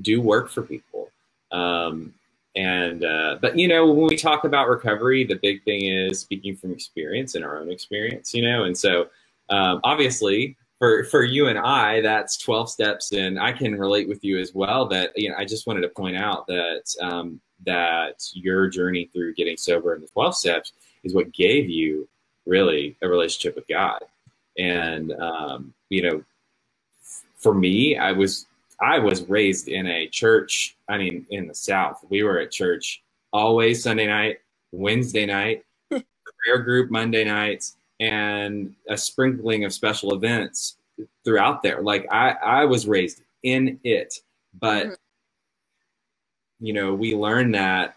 do 0.00 0.20
work 0.20 0.50
for 0.50 0.62
people. 0.62 1.10
Um, 1.50 2.14
and 2.54 3.04
uh, 3.04 3.38
but 3.40 3.58
you 3.58 3.68
know, 3.68 3.90
when 3.90 4.08
we 4.08 4.16
talk 4.16 4.44
about 4.44 4.68
recovery, 4.68 5.24
the 5.24 5.36
big 5.36 5.62
thing 5.64 5.86
is 5.86 6.20
speaking 6.20 6.56
from 6.56 6.72
experience 6.72 7.34
and 7.34 7.44
our 7.44 7.58
own 7.58 7.70
experience. 7.70 8.34
You 8.34 8.42
know, 8.42 8.64
and 8.64 8.76
so 8.76 9.06
um, 9.48 9.80
obviously 9.84 10.56
for 10.78 11.04
for 11.04 11.22
you 11.22 11.46
and 11.46 11.58
I, 11.58 12.00
that's 12.00 12.36
12 12.36 12.68
steps, 12.70 13.12
and 13.12 13.38
I 13.38 13.52
can 13.52 13.78
relate 13.78 14.08
with 14.08 14.22
you 14.24 14.38
as 14.38 14.52
well. 14.52 14.86
That 14.86 15.12
you 15.16 15.30
know, 15.30 15.36
I 15.36 15.44
just 15.44 15.66
wanted 15.66 15.82
to 15.82 15.88
point 15.88 16.16
out 16.16 16.46
that 16.48 16.82
um, 17.00 17.40
that 17.64 18.28
your 18.34 18.68
journey 18.68 19.08
through 19.12 19.34
getting 19.34 19.56
sober 19.56 19.94
in 19.94 20.00
the 20.00 20.08
12 20.08 20.36
steps 20.36 20.72
is 21.04 21.14
what 21.14 21.32
gave 21.32 21.70
you 21.70 22.08
really 22.46 22.96
a 23.00 23.08
relationship 23.08 23.54
with 23.54 23.66
God. 23.68 24.00
And 24.58 25.12
um, 25.12 25.72
you 25.88 26.02
know, 26.02 26.24
for 27.36 27.54
me, 27.54 27.96
I 27.96 28.12
was 28.12 28.46
I 28.82 28.98
was 28.98 29.22
raised 29.28 29.68
in 29.68 29.86
a 29.86 30.08
church. 30.08 30.76
I 30.88 30.98
mean, 30.98 31.24
in 31.30 31.46
the 31.46 31.54
South, 31.54 32.04
we 32.10 32.24
were 32.24 32.40
at 32.40 32.50
church 32.50 33.02
always 33.32 33.82
Sunday 33.82 34.08
night, 34.08 34.38
Wednesday 34.72 35.24
night, 35.24 35.64
prayer 35.90 36.58
group 36.62 36.90
Monday 36.90 37.24
nights, 37.24 37.76
and 38.00 38.74
a 38.88 38.96
sprinkling 38.96 39.64
of 39.64 39.72
special 39.72 40.14
events 40.14 40.78
throughout 41.24 41.62
there. 41.62 41.80
Like 41.80 42.06
I, 42.10 42.30
I 42.32 42.64
was 42.64 42.88
raised 42.88 43.22
in 43.44 43.78
it, 43.84 44.14
but 44.60 44.86
mm-hmm. 44.86 44.94
you 46.66 46.72
know, 46.72 46.92
we 46.92 47.14
learned 47.14 47.54
that 47.54 47.96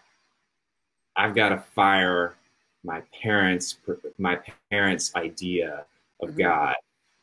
I've 1.16 1.34
got 1.34 1.48
to 1.48 1.58
fire 1.74 2.36
my 2.84 3.02
parents 3.20 3.78
my 4.18 4.38
parents 4.70 5.12
idea 5.16 5.84
of 6.20 6.28
mm-hmm. 6.30 6.38
God 6.42 6.76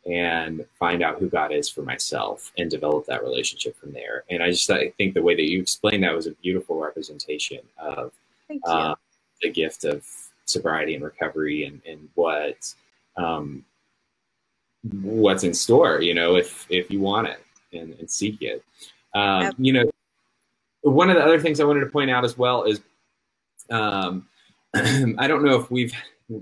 and 0.06 0.66
find 0.78 1.02
out 1.02 1.20
who 1.20 1.30
God 1.30 1.52
is 1.52 1.70
for 1.70 1.82
myself 1.82 2.52
and 2.58 2.70
develop 2.70 3.06
that 3.06 3.24
relationship 3.24 3.78
from 3.78 3.94
there. 3.94 4.26
And 4.30 4.44
I 4.44 4.52
just 4.52 4.70
I 4.70 4.90
think 4.98 5.14
the 5.14 5.22
way 5.22 5.36
that 5.36 5.50
you 5.50 5.62
explained 5.62 6.04
that 6.04 6.16
was 6.16 6.28
a 6.28 6.32
beautiful 6.32 6.80
representation 6.80 7.60
of 7.78 8.12
uh, 8.66 8.96
the 9.42 9.50
gift 9.50 9.86
of 9.86 10.06
sobriety 10.46 10.96
and 10.96 11.04
recovery 11.04 11.66
and, 11.66 11.82
and 11.88 12.10
what 12.16 12.74
um, 13.16 13.64
what's 15.02 15.44
in 15.44 15.54
store, 15.54 16.02
you 16.02 16.14
know, 16.14 16.36
if 16.36 16.68
if 16.70 16.92
you 16.92 17.00
want 17.00 17.28
it 17.28 17.44
and, 17.72 17.94
and 18.00 18.10
seek 18.10 18.42
it. 18.42 18.64
Um, 19.14 19.54
you 19.58 19.74
know, 19.74 19.90
one 20.82 21.10
of 21.10 21.16
the 21.16 21.24
other 21.24 21.40
things 21.40 21.60
I 21.60 21.66
wanted 21.66 21.82
to 21.82 21.90
point 21.90 22.12
out 22.12 22.26
as 22.26 22.38
well 22.38 22.64
is 22.64 22.82
um, 23.70 24.28
I 24.74 25.28
don't 25.28 25.44
know 25.44 25.60
if 25.60 25.72
we've 25.72 25.94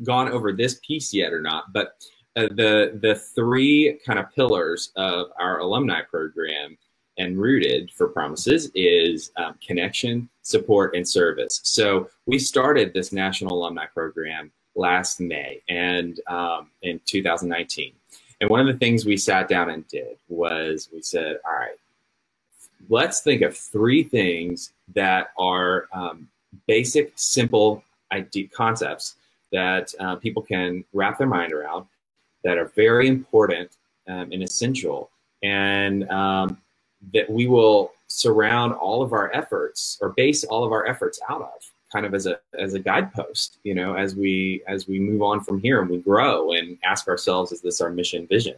gone 0.03 0.31
over 0.31 0.53
this 0.53 0.79
piece 0.85 1.13
yet 1.13 1.33
or 1.33 1.41
not, 1.41 1.73
but 1.73 1.95
uh, 2.35 2.47
the 2.51 2.97
the 3.01 3.15
three 3.15 3.99
kind 4.05 4.17
of 4.17 4.33
pillars 4.33 4.91
of 4.95 5.27
our 5.39 5.59
alumni 5.59 6.01
program 6.01 6.77
and 7.17 7.37
rooted 7.37 7.91
for 7.91 8.07
promises 8.07 8.71
is 8.73 9.31
um, 9.35 9.55
connection, 9.65 10.29
support, 10.41 10.95
and 10.95 11.07
service. 11.07 11.59
So 11.63 12.09
we 12.25 12.39
started 12.39 12.93
this 12.93 13.11
national 13.11 13.57
alumni 13.57 13.85
program 13.85 14.51
last 14.75 15.19
May 15.19 15.61
and 15.67 16.19
um, 16.27 16.69
in 16.81 17.01
2019. 17.05 17.93
And 18.39 18.49
one 18.49 18.61
of 18.61 18.67
the 18.67 18.79
things 18.79 19.05
we 19.05 19.17
sat 19.17 19.49
down 19.49 19.69
and 19.69 19.87
did 19.87 20.17
was 20.29 20.89
we 20.91 21.01
said, 21.01 21.37
all 21.45 21.53
right, 21.53 21.77
let's 22.89 23.19
think 23.21 23.41
of 23.41 23.55
three 23.57 24.03
things 24.03 24.71
that 24.95 25.31
are 25.37 25.87
um, 25.93 26.29
basic, 26.65 27.11
simple 27.15 27.83
idea, 28.11 28.47
concepts 28.47 29.15
that 29.51 29.93
uh, 29.99 30.15
people 30.15 30.41
can 30.41 30.83
wrap 30.93 31.17
their 31.17 31.27
mind 31.27 31.51
around 31.51 31.85
that 32.43 32.57
are 32.57 32.71
very 32.75 33.07
important 33.07 33.71
um, 34.07 34.31
and 34.31 34.43
essential, 34.43 35.09
and 35.43 36.09
um, 36.09 36.57
that 37.13 37.29
we 37.29 37.47
will 37.47 37.91
surround 38.07 38.73
all 38.73 39.01
of 39.01 39.13
our 39.13 39.33
efforts 39.33 39.97
or 40.01 40.09
base 40.09 40.43
all 40.43 40.63
of 40.63 40.71
our 40.71 40.85
efforts 40.85 41.19
out 41.29 41.41
of 41.41 41.71
kind 41.91 42.05
of 42.05 42.13
as 42.13 42.25
a 42.25 42.39
as 42.59 42.73
a 42.73 42.79
guidepost 42.79 43.57
you 43.63 43.73
know 43.73 43.95
as 43.95 44.15
we 44.15 44.61
as 44.67 44.87
we 44.87 44.99
move 44.99 45.21
on 45.21 45.41
from 45.41 45.61
here 45.61 45.81
and 45.81 45.89
we 45.89 45.97
grow 45.97 46.51
and 46.51 46.77
ask 46.83 47.07
ourselves 47.07 47.51
is 47.51 47.61
this 47.61 47.81
our 47.81 47.89
mission 47.89 48.27
vision? 48.27 48.55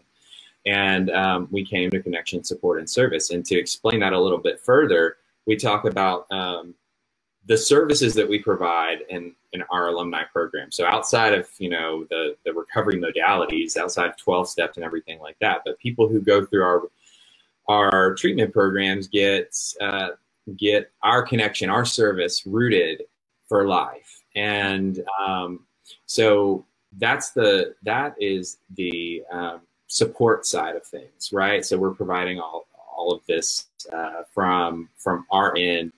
And 0.66 1.12
um, 1.12 1.50
we 1.52 1.66
came 1.66 1.90
to 1.92 2.02
connection 2.02 2.42
support 2.44 2.80
and 2.80 2.90
service. 2.90 3.32
And 3.32 3.46
to 3.48 3.56
explain 3.60 4.00
that 4.00 4.14
a 4.14 4.20
little 4.20 4.38
bit 4.38 4.62
further 4.62 5.18
we 5.46 5.56
talk 5.56 5.86
about 5.86 6.26
um, 6.32 6.74
the 7.46 7.58
services 7.58 8.14
that 8.14 8.28
we 8.28 8.40
provide 8.40 9.00
in, 9.10 9.34
in 9.52 9.64
our 9.70 9.90
alumni 9.90 10.24
program. 10.24 10.72
So 10.72 10.86
outside 10.86 11.34
of, 11.34 11.50
you 11.58 11.70
know, 11.70 12.06
the, 12.10 12.36
the 12.46 12.54
recovery 12.54 12.96
modalities, 12.96 13.76
outside 13.76 14.10
of 14.10 14.18
12 14.18 14.48
steps 14.48 14.78
and 14.78 14.86
everything 14.86 15.20
like 15.20 15.38
that, 15.42 15.62
but 15.66 15.78
people 15.80 16.08
who 16.08 16.22
go 16.22 16.46
through 16.46 16.64
our, 16.64 16.82
our 17.68 18.16
treatment 18.16 18.54
programs 18.54 19.08
get, 19.08 19.56
uh, 19.82 20.10
get 20.58 20.92
our 21.02 21.22
connection, 21.22 21.70
our 21.70 21.86
service 21.86 22.46
rooted 22.46 23.04
for 23.48 23.68
life. 23.68 24.22
And 24.36 25.04
um, 25.26 25.66
so 26.06 26.66
that's 26.98 27.32
the, 27.32 27.76
that 27.84 28.16
is 28.20 28.58
the 28.76 29.24
um, 29.32 29.62
support 29.88 30.46
side 30.46 30.78
of 30.78 30.86
things, 30.86 31.34
right? 31.34 31.66
So 31.66 31.78
we're 31.78 31.94
providing 31.94 32.40
all, 32.40 32.68
all 32.96 33.12
of 33.12 33.26
this 33.28 33.66
uh, 33.92 34.24
from, 34.34 34.88
from 34.98 35.26
our 35.30 35.58
end 35.58 35.92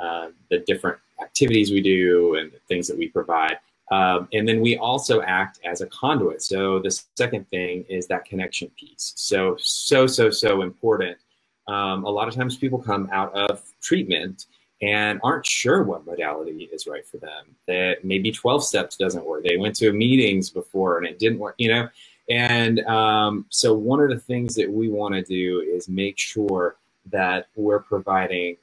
uh, 0.00 0.28
the 0.50 0.58
different 0.60 0.98
activities 1.20 1.70
we 1.70 1.80
do 1.80 2.36
and 2.36 2.52
things 2.68 2.88
that 2.88 2.96
we 2.96 3.08
provide. 3.08 3.58
Um, 3.90 4.28
and 4.32 4.46
then 4.46 4.60
we 4.60 4.76
also 4.76 5.20
act 5.22 5.58
as 5.64 5.80
a 5.80 5.86
conduit. 5.86 6.42
So 6.42 6.78
the 6.78 6.90
second 7.16 7.48
thing 7.50 7.84
is 7.88 8.06
that 8.06 8.24
connection 8.24 8.70
piece. 8.78 9.12
So, 9.16 9.56
so, 9.58 10.06
so, 10.06 10.30
so 10.30 10.62
important. 10.62 11.18
Um, 11.66 12.04
a 12.04 12.10
lot 12.10 12.28
of 12.28 12.34
times 12.34 12.56
people 12.56 12.78
come 12.78 13.08
out 13.12 13.34
of 13.34 13.62
treatment 13.82 14.46
and 14.80 15.20
aren't 15.22 15.44
sure 15.44 15.82
what 15.82 16.06
modality 16.06 16.68
is 16.72 16.86
right 16.86 17.06
for 17.06 17.18
them. 17.18 17.56
That 17.66 18.04
maybe 18.04 18.30
12 18.30 18.64
steps 18.64 18.96
doesn't 18.96 19.24
work. 19.24 19.44
They 19.44 19.56
went 19.56 19.76
to 19.76 19.92
meetings 19.92 20.50
before 20.50 20.98
and 20.98 21.06
it 21.06 21.18
didn't 21.18 21.38
work, 21.38 21.56
you 21.58 21.68
know? 21.68 21.88
And 22.30 22.80
um, 22.86 23.44
so 23.50 23.74
one 23.74 24.00
of 24.00 24.08
the 24.08 24.20
things 24.20 24.54
that 24.54 24.70
we 24.70 24.88
want 24.88 25.14
to 25.14 25.22
do 25.22 25.60
is 25.60 25.88
make 25.88 26.16
sure 26.16 26.76
that 27.10 27.48
we're 27.56 27.80
providing 27.80 28.56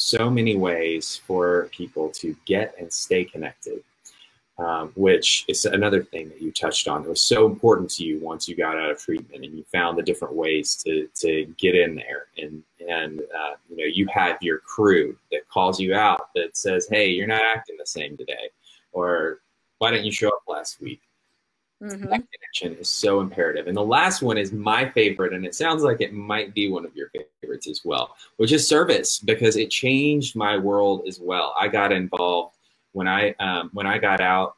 so 0.00 0.30
many 0.30 0.56
ways 0.56 1.20
for 1.26 1.68
people 1.72 2.08
to 2.08 2.34
get 2.46 2.74
and 2.80 2.90
stay 2.90 3.22
connected, 3.22 3.84
um, 4.56 4.90
which 4.96 5.44
is 5.46 5.66
another 5.66 6.02
thing 6.02 6.30
that 6.30 6.40
you 6.40 6.50
touched 6.52 6.88
on. 6.88 7.04
It 7.04 7.08
was 7.08 7.20
so 7.20 7.44
important 7.44 7.90
to 7.90 8.04
you 8.04 8.18
once 8.18 8.48
you 8.48 8.56
got 8.56 8.78
out 8.78 8.90
of 8.90 8.98
treatment 8.98 9.44
and 9.44 9.54
you 9.54 9.62
found 9.70 9.98
the 9.98 10.02
different 10.02 10.34
ways 10.34 10.74
to, 10.84 11.06
to 11.16 11.44
get 11.58 11.74
in 11.74 11.94
there. 11.94 12.28
And, 12.38 12.62
and 12.88 13.20
uh, 13.20 13.56
you 13.68 13.76
know, 13.76 13.84
you 13.84 14.06
have 14.06 14.38
your 14.40 14.58
crew 14.58 15.18
that 15.32 15.46
calls 15.50 15.78
you 15.78 15.94
out 15.94 16.30
that 16.34 16.56
says, 16.56 16.88
hey, 16.90 17.10
you're 17.10 17.26
not 17.26 17.42
acting 17.42 17.76
the 17.78 17.86
same 17.86 18.16
today. 18.16 18.48
Or 18.92 19.40
why 19.78 19.90
didn't 19.90 20.06
you 20.06 20.12
show 20.12 20.28
up 20.28 20.44
last 20.48 20.80
week? 20.80 21.02
Mm-hmm. 21.82 22.10
That 22.10 22.22
connection 22.30 22.74
is 22.78 22.88
so 22.88 23.20
imperative. 23.20 23.66
And 23.66 23.76
the 23.76 23.82
last 23.82 24.20
one 24.20 24.36
is 24.36 24.52
my 24.52 24.88
favorite, 24.90 25.32
and 25.32 25.46
it 25.46 25.54
sounds 25.54 25.82
like 25.82 26.00
it 26.00 26.12
might 26.12 26.54
be 26.54 26.70
one 26.70 26.84
of 26.84 26.94
your 26.94 27.10
favorites 27.40 27.68
as 27.68 27.82
well, 27.84 28.16
which 28.36 28.52
is 28.52 28.68
service 28.68 29.18
because 29.18 29.56
it 29.56 29.70
changed 29.70 30.36
my 30.36 30.58
world 30.58 31.04
as 31.08 31.18
well. 31.18 31.54
I 31.58 31.68
got 31.68 31.90
involved 31.90 32.56
when 32.92 33.08
I 33.08 33.32
um, 33.40 33.70
when 33.72 33.86
I 33.86 33.98
got 33.98 34.20
out. 34.20 34.56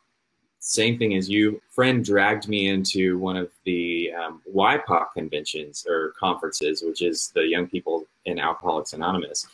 Same 0.58 0.96
thing 0.98 1.14
as 1.16 1.28
you. 1.28 1.60
Friend 1.70 2.04
dragged 2.04 2.48
me 2.48 2.68
into 2.68 3.18
one 3.18 3.36
of 3.36 3.50
the 3.64 4.12
um, 4.12 4.42
YPOC 4.54 5.06
conventions 5.14 5.84
or 5.88 6.14
conferences, 6.18 6.82
which 6.82 7.02
is 7.02 7.32
the 7.34 7.42
Young 7.42 7.66
People 7.66 8.06
in 8.26 8.38
Alcoholics 8.38 8.92
Anonymous. 8.92 9.46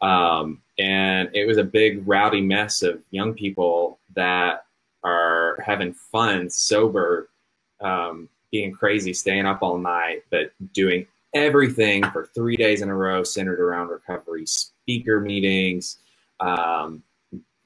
Um, 0.00 0.60
and 0.78 1.30
it 1.32 1.46
was 1.46 1.58
a 1.58 1.64
big 1.64 2.06
rowdy 2.06 2.40
mess 2.40 2.82
of 2.82 3.02
young 3.10 3.34
people 3.34 3.98
that 4.14 4.66
are 5.04 5.58
having 5.64 5.92
fun, 5.92 6.50
sober, 6.50 7.28
um, 7.80 8.28
being 8.50 8.72
crazy, 8.72 9.12
staying 9.12 9.46
up 9.46 9.62
all 9.62 9.78
night, 9.78 10.24
but 10.30 10.52
doing 10.72 11.06
everything 11.34 12.02
for 12.10 12.26
three 12.34 12.56
days 12.56 12.82
in 12.82 12.88
a 12.88 12.94
row 12.94 13.22
centered 13.22 13.60
around 13.60 13.88
recovery, 13.88 14.46
speaker 14.46 15.20
meetings, 15.20 15.98
um, 16.40 17.02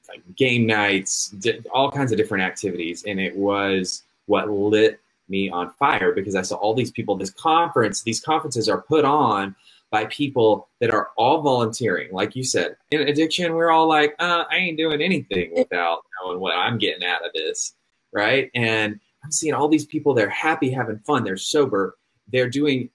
like 0.09 0.21
game 0.35 0.67
nights, 0.67 1.33
all 1.71 1.91
kinds 1.91 2.11
of 2.11 2.17
different 2.17 2.43
activities. 2.43 3.03
And 3.05 3.19
it 3.19 3.35
was 3.35 4.03
what 4.25 4.49
lit 4.49 4.99
me 5.29 5.49
on 5.49 5.71
fire 5.71 6.11
because 6.13 6.35
I 6.35 6.41
saw 6.41 6.55
all 6.57 6.73
these 6.73 6.91
people. 6.91 7.15
This 7.15 7.31
conference, 7.31 8.03
these 8.03 8.19
conferences 8.19 8.67
are 8.67 8.81
put 8.81 9.05
on 9.05 9.55
by 9.89 10.05
people 10.05 10.67
that 10.79 10.91
are 10.91 11.11
all 11.17 11.41
volunteering. 11.41 12.11
Like 12.11 12.35
you 12.35 12.43
said, 12.43 12.75
in 12.91 13.01
addiction, 13.01 13.53
we're 13.53 13.69
all 13.69 13.87
like, 13.87 14.15
uh, 14.19 14.43
I 14.49 14.57
ain't 14.57 14.77
doing 14.77 15.01
anything 15.01 15.53
without 15.55 16.03
knowing 16.23 16.39
what 16.39 16.55
I'm 16.55 16.77
getting 16.77 17.05
out 17.05 17.25
of 17.25 17.33
this, 17.33 17.73
right? 18.11 18.49
And 18.53 18.99
I'm 19.23 19.31
seeing 19.31 19.53
all 19.53 19.67
these 19.67 19.85
people. 19.85 20.13
They're 20.13 20.29
happy, 20.29 20.71
having 20.71 20.99
fun. 20.99 21.23
They're 21.23 21.37
sober. 21.37 21.97
They're 22.31 22.49
doing 22.49 22.89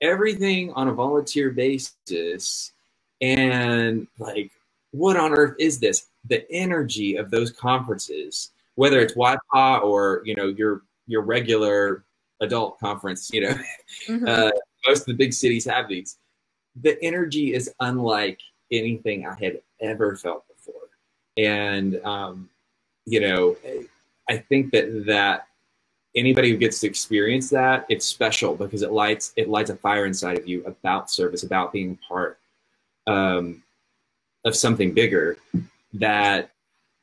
everything 0.00 0.72
on 0.72 0.88
a 0.88 0.92
volunteer 0.92 1.50
basis, 1.50 2.72
and 3.20 4.06
like, 4.18 4.50
what 4.92 5.16
on 5.16 5.32
earth 5.32 5.56
is 5.58 5.78
this? 5.78 6.06
The 6.26 6.50
energy 6.50 7.16
of 7.16 7.30
those 7.30 7.50
conferences, 7.50 8.50
whether 8.76 9.00
it's 9.00 9.14
YPAA 9.14 9.82
or 9.82 10.22
you 10.24 10.34
know 10.34 10.46
your 10.46 10.82
your 11.06 11.22
regular 11.22 12.04
adult 12.40 12.78
conference, 12.78 13.30
you 13.32 13.42
know, 13.42 13.54
mm-hmm. 14.06 14.26
uh, 14.26 14.50
most 14.86 15.00
of 15.00 15.06
the 15.06 15.14
big 15.14 15.32
cities 15.32 15.64
have 15.64 15.88
these. 15.88 16.18
The 16.80 17.02
energy 17.02 17.52
is 17.54 17.70
unlike 17.80 18.38
anything 18.70 19.26
I 19.26 19.34
had 19.42 19.60
ever 19.80 20.16
felt 20.16 20.44
before, 20.48 20.88
and 21.36 22.00
um, 22.04 22.48
you 23.08 23.20
know, 23.20 23.56
I 24.28 24.36
think 24.36 24.70
that 24.72 25.06
that 25.06 25.46
anybody 26.14 26.50
who 26.50 26.58
gets 26.58 26.80
to 26.80 26.86
experience 26.86 27.48
that, 27.50 27.86
it's 27.88 28.04
special 28.04 28.54
because 28.54 28.82
it 28.82 28.92
lights 28.92 29.32
it 29.36 29.48
lights 29.48 29.70
a 29.70 29.76
fire 29.76 30.04
inside 30.04 30.36
of 30.36 30.46
you 30.46 30.62
about 30.66 31.10
service, 31.10 31.42
about 31.42 31.72
being 31.72 31.98
part 32.06 32.38
um, 33.06 33.62
of 34.44 34.54
something 34.54 34.92
bigger 34.92 35.38
that 35.94 36.50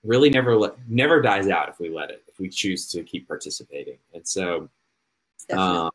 really 0.04 0.30
never 0.30 0.56
let, 0.56 0.76
never 0.88 1.22
dies 1.22 1.48
out 1.48 1.70
if 1.70 1.80
we 1.80 1.90
let 1.90 2.12
it 2.12 2.24
if 2.28 2.38
we 2.40 2.50
choose 2.50 2.88
to 2.90 3.02
keep 3.02 3.28
participating. 3.28 3.98
And 4.14 4.28
so, 4.28 4.70
um, 5.52 5.90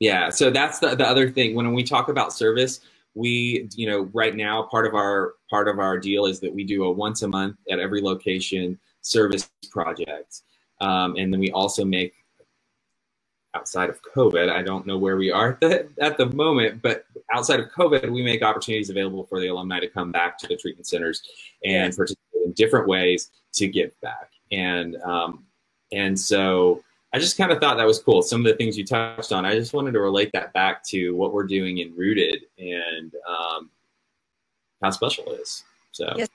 yeah, 0.00 0.30
so 0.30 0.50
that's 0.50 0.78
the, 0.78 0.94
the 0.94 1.06
other 1.06 1.30
thing. 1.30 1.54
When 1.54 1.74
we 1.74 1.82
talk 1.82 2.08
about 2.08 2.32
service, 2.32 2.80
we, 3.14 3.68
you 3.74 3.86
know, 3.86 4.08
right 4.14 4.34
now 4.34 4.62
part 4.62 4.86
of 4.86 4.94
our 4.94 5.34
part 5.50 5.68
of 5.68 5.78
our 5.78 5.98
deal 5.98 6.24
is 6.24 6.40
that 6.40 6.54
we 6.54 6.64
do 6.64 6.84
a 6.84 6.90
once 6.90 7.20
a 7.20 7.28
month 7.28 7.56
at 7.70 7.78
every 7.78 8.00
location 8.00 8.78
service 9.04 9.50
project, 9.70 10.42
um, 10.80 11.16
and 11.16 11.32
then 11.32 11.40
we 11.40 11.50
also 11.52 11.84
make 11.84 12.14
outside 13.54 13.88
of 13.88 14.00
COVID. 14.16 14.50
I 14.50 14.62
don't 14.62 14.84
know 14.84 14.98
where 14.98 15.16
we 15.16 15.30
are 15.30 15.50
at 15.50 15.60
the, 15.60 15.88
at 16.00 16.16
the 16.18 16.26
moment, 16.26 16.82
but 16.82 17.06
outside 17.32 17.60
of 17.60 17.68
COVID, 17.70 18.10
we 18.10 18.22
make 18.22 18.42
opportunities 18.42 18.90
available 18.90 19.24
for 19.24 19.40
the 19.40 19.46
alumni 19.46 19.78
to 19.80 19.88
come 19.88 20.10
back 20.10 20.36
to 20.38 20.48
the 20.48 20.56
treatment 20.56 20.86
centers 20.86 21.22
and 21.64 21.94
participate 21.94 22.42
in 22.44 22.52
different 22.52 22.88
ways 22.88 23.30
to 23.52 23.68
give 23.68 23.92
back 24.00 24.30
and 24.54 24.96
um, 25.02 25.44
and 25.92 26.18
so 26.18 26.82
I 27.12 27.18
just 27.18 27.36
kind 27.36 27.52
of 27.52 27.60
thought 27.60 27.76
that 27.76 27.86
was 27.86 28.00
cool. 28.00 28.22
Some 28.22 28.40
of 28.40 28.46
the 28.46 28.56
things 28.56 28.76
you 28.76 28.84
touched 28.84 29.32
on, 29.32 29.44
I 29.44 29.54
just 29.54 29.72
wanted 29.72 29.92
to 29.92 30.00
relate 30.00 30.32
that 30.32 30.52
back 30.52 30.82
to 30.86 31.12
what 31.12 31.32
we're 31.32 31.46
doing 31.46 31.78
in 31.78 31.94
Rooted 31.94 32.46
and 32.58 33.12
um, 33.28 33.70
how 34.82 34.90
special 34.90 35.24
it 35.32 35.40
is. 35.40 35.62
So. 35.92 36.12
Yes, 36.16 36.28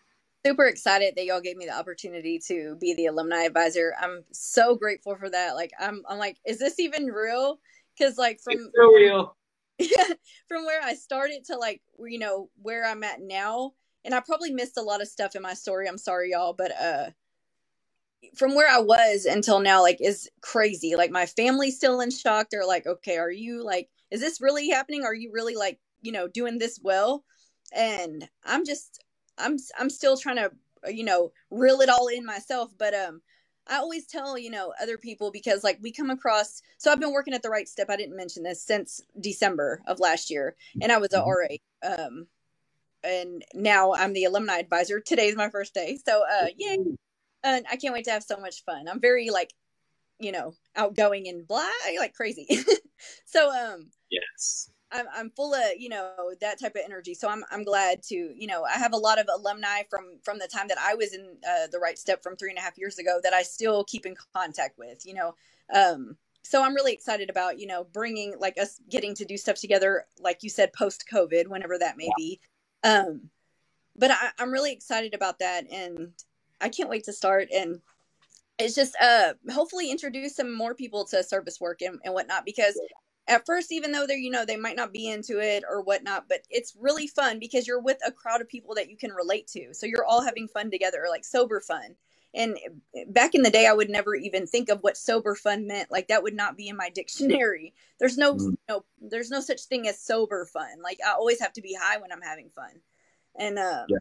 super 0.45 0.65
excited 0.65 1.13
that 1.15 1.25
y'all 1.25 1.41
gave 1.41 1.57
me 1.57 1.65
the 1.65 1.77
opportunity 1.77 2.39
to 2.47 2.77
be 2.79 2.93
the 2.93 3.07
alumni 3.07 3.43
advisor. 3.43 3.93
I'm 3.99 4.23
so 4.31 4.75
grateful 4.75 5.15
for 5.15 5.29
that. 5.29 5.55
Like, 5.55 5.71
I'm, 5.79 6.03
I'm 6.07 6.17
like, 6.17 6.37
is 6.45 6.59
this 6.59 6.79
even 6.79 7.07
real? 7.07 7.59
Because 7.97 8.17
like 8.17 8.39
from 8.41 8.53
it's 8.53 8.69
so 8.75 8.93
real. 8.93 9.35
Yeah, 9.77 10.13
from 10.47 10.65
where 10.65 10.81
I 10.81 10.93
started 10.95 11.45
to 11.45 11.57
like, 11.57 11.81
you 11.99 12.19
know, 12.19 12.49
where 12.61 12.85
I'm 12.85 13.03
at 13.03 13.21
now, 13.21 13.73
and 14.05 14.15
I 14.15 14.21
probably 14.21 14.51
missed 14.51 14.77
a 14.77 14.81
lot 14.81 15.01
of 15.01 15.07
stuff 15.07 15.35
in 15.35 15.41
my 15.41 15.53
story. 15.53 15.87
I'm 15.87 15.97
sorry, 15.97 16.31
y'all, 16.31 16.53
but 16.53 16.71
uh, 16.79 17.09
from 18.35 18.55
where 18.55 18.69
I 18.69 18.79
was 18.79 19.25
until 19.25 19.59
now, 19.59 19.81
like, 19.81 19.97
is 19.99 20.29
crazy. 20.41 20.95
Like, 20.95 21.11
my 21.11 21.25
family's 21.25 21.75
still 21.75 21.99
in 22.01 22.11
shock. 22.11 22.47
They're 22.49 22.65
like, 22.65 22.87
okay, 22.87 23.17
are 23.17 23.31
you 23.31 23.63
like, 23.63 23.89
is 24.11 24.21
this 24.21 24.41
really 24.41 24.69
happening? 24.69 25.03
Are 25.03 25.13
you 25.13 25.31
really 25.33 25.55
like, 25.55 25.79
you 26.01 26.11
know, 26.11 26.27
doing 26.27 26.57
this 26.57 26.79
well? 26.81 27.23
And 27.73 28.27
I'm 28.45 28.65
just, 28.65 29.03
I'm, 29.39 29.57
I'm 29.77 29.89
still 29.89 30.17
trying 30.17 30.37
to, 30.37 30.51
you 30.91 31.03
know, 31.03 31.31
reel 31.49 31.81
it 31.81 31.89
all 31.89 32.07
in 32.07 32.25
myself. 32.25 32.71
But, 32.77 32.93
um, 32.93 33.21
I 33.67 33.77
always 33.77 34.07
tell, 34.07 34.37
you 34.37 34.49
know, 34.49 34.73
other 34.81 34.97
people 34.97 35.31
because 35.31 35.63
like 35.63 35.77
we 35.81 35.91
come 35.91 36.09
across, 36.09 36.63
so 36.79 36.91
I've 36.91 36.99
been 36.99 37.13
working 37.13 37.35
at 37.35 37.43
the 37.43 37.51
right 37.51 37.67
step. 37.67 37.89
I 37.89 37.97
didn't 37.97 38.15
mention 38.15 38.41
this 38.41 38.63
since 38.63 39.01
December 39.19 39.83
of 39.85 39.99
last 39.99 40.31
year 40.31 40.55
and 40.81 40.91
I 40.91 40.97
was 40.97 41.13
a 41.13 41.19
mm-hmm. 41.19 41.29
RA. 41.87 42.05
Um, 42.05 42.27
and 43.03 43.45
now 43.53 43.93
I'm 43.93 44.13
the 44.13 44.23
alumni 44.23 44.57
advisor. 44.57 44.99
Today's 44.99 45.35
my 45.35 45.49
first 45.49 45.75
day. 45.75 45.99
So, 46.03 46.23
uh, 46.23 46.47
yay 46.57 46.79
and 47.43 47.65
I 47.71 47.75
can't 47.75 47.93
wait 47.93 48.05
to 48.05 48.11
have 48.11 48.23
so 48.23 48.37
much 48.37 48.63
fun. 48.63 48.87
I'm 48.87 48.99
very 48.99 49.29
like, 49.29 49.53
you 50.19 50.31
know, 50.31 50.53
outgoing 50.75 51.27
and 51.27 51.47
blah, 51.47 51.67
like 51.97 52.13
crazy. 52.13 52.47
so 53.25 53.49
um 53.51 53.89
yes. 54.09 54.69
I'm 54.91 55.05
I'm 55.13 55.29
full 55.31 55.53
of, 55.53 55.63
you 55.77 55.89
know, 55.89 56.11
that 56.41 56.59
type 56.59 56.75
of 56.75 56.81
energy. 56.83 57.13
So 57.13 57.29
I'm 57.29 57.43
I'm 57.51 57.63
glad 57.63 58.03
to, 58.03 58.15
you 58.15 58.47
know, 58.47 58.63
I 58.63 58.77
have 58.77 58.93
a 58.93 58.97
lot 58.97 59.19
of 59.19 59.27
alumni 59.33 59.83
from 59.89 60.19
from 60.23 60.39
the 60.39 60.47
time 60.47 60.67
that 60.69 60.77
I 60.79 60.95
was 60.95 61.13
in 61.13 61.37
uh, 61.47 61.67
the 61.71 61.79
right 61.79 61.97
step 61.97 62.23
from 62.23 62.35
three 62.35 62.49
and 62.49 62.57
a 62.57 62.61
half 62.61 62.77
years 62.77 62.97
ago 62.99 63.19
that 63.23 63.33
I 63.33 63.43
still 63.43 63.83
keep 63.83 64.05
in 64.05 64.15
contact 64.33 64.77
with, 64.77 65.05
you 65.05 65.13
know. 65.13 65.35
Um 65.73 66.17
so 66.43 66.63
I'm 66.63 66.73
really 66.73 66.93
excited 66.93 67.29
about, 67.29 67.59
you 67.59 67.67
know, 67.67 67.85
bringing 67.93 68.35
like 68.39 68.57
us 68.57 68.79
getting 68.89 69.13
to 69.15 69.25
do 69.25 69.37
stuff 69.37 69.57
together, 69.57 70.05
like 70.19 70.41
you 70.41 70.49
said, 70.49 70.73
post 70.73 71.05
COVID, 71.11 71.47
whenever 71.47 71.77
that 71.77 71.97
may 71.97 72.09
be. 72.17 72.39
Um, 72.83 73.29
but 73.95 74.11
I, 74.11 74.29
I'm 74.39 74.51
really 74.51 74.71
excited 74.71 75.13
about 75.13 75.39
that, 75.39 75.65
and 75.71 76.13
I 76.61 76.69
can't 76.69 76.89
wait 76.89 77.03
to 77.05 77.13
start 77.13 77.49
and 77.53 77.81
it's 78.57 78.75
just 78.75 78.95
uh 79.01 79.33
hopefully 79.51 79.89
introduce 79.89 80.35
some 80.35 80.53
more 80.53 80.75
people 80.75 81.05
to 81.05 81.23
service 81.23 81.59
work 81.61 81.81
and, 81.81 81.99
and 82.03 82.13
whatnot 82.13 82.45
because 82.45 82.79
at 83.29 83.45
first 83.45 83.71
even 83.71 83.91
though 83.91 84.05
they're 84.05 84.17
you 84.17 84.31
know 84.31 84.43
they 84.43 84.57
might 84.57 84.75
not 84.75 84.91
be 84.91 85.07
into 85.07 85.39
it 85.39 85.63
or 85.69 85.81
whatnot 85.81 86.25
but 86.27 86.39
it's 86.49 86.75
really 86.77 87.07
fun 87.07 87.39
because 87.39 87.67
you're 87.67 87.79
with 87.79 87.97
a 88.05 88.11
crowd 88.11 88.41
of 88.41 88.49
people 88.49 88.75
that 88.75 88.89
you 88.89 88.97
can 88.97 89.11
relate 89.11 89.47
to. 89.47 89.73
So 89.73 89.85
you're 89.85 90.05
all 90.05 90.21
having 90.21 90.47
fun 90.47 90.71
together 90.71 91.05
like 91.09 91.23
sober 91.23 91.61
fun. 91.61 91.95
And 92.33 92.59
back 93.07 93.33
in 93.33 93.41
the 93.41 93.49
day 93.49 93.65
i 93.65 93.73
would 93.73 93.89
never 93.89 94.15
even 94.15 94.45
think 94.45 94.69
of 94.69 94.81
what 94.81 94.97
sober 94.97 95.35
fun 95.35 95.67
meant. 95.67 95.91
Like 95.91 96.07
that 96.09 96.23
would 96.23 96.35
not 96.35 96.57
be 96.57 96.67
in 96.67 96.75
my 96.75 96.89
dictionary. 96.89 97.73
There's 97.99 98.17
no 98.17 98.35
mm. 98.35 98.57
no 98.67 98.83
there's 98.99 99.29
no 99.29 99.39
such 99.39 99.61
thing 99.61 99.87
as 99.87 99.99
sober 100.01 100.45
fun. 100.45 100.81
Like 100.83 100.99
i 101.05 101.11
always 101.11 101.39
have 101.39 101.53
to 101.53 101.61
be 101.61 101.77
high 101.79 101.99
when 101.99 102.11
i'm 102.11 102.21
having 102.21 102.49
fun. 102.49 102.81
And 103.37 103.59
uh 103.59 103.85
yeah. 103.87 103.97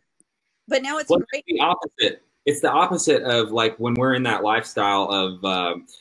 but 0.66 0.82
now 0.82 0.98
it's 0.98 1.10
What's 1.10 1.24
great. 1.30 1.44
the 1.46 1.60
opposite. 1.60 2.22
It's 2.46 2.60
the 2.60 2.70
opposite 2.70 3.22
of 3.24 3.52
like 3.52 3.76
when 3.76 3.92
we're 3.92 4.14
in 4.14 4.22
that 4.22 4.42
lifestyle 4.42 5.04
of 5.10 5.44
um, 5.44 5.84
uh, 5.86 5.92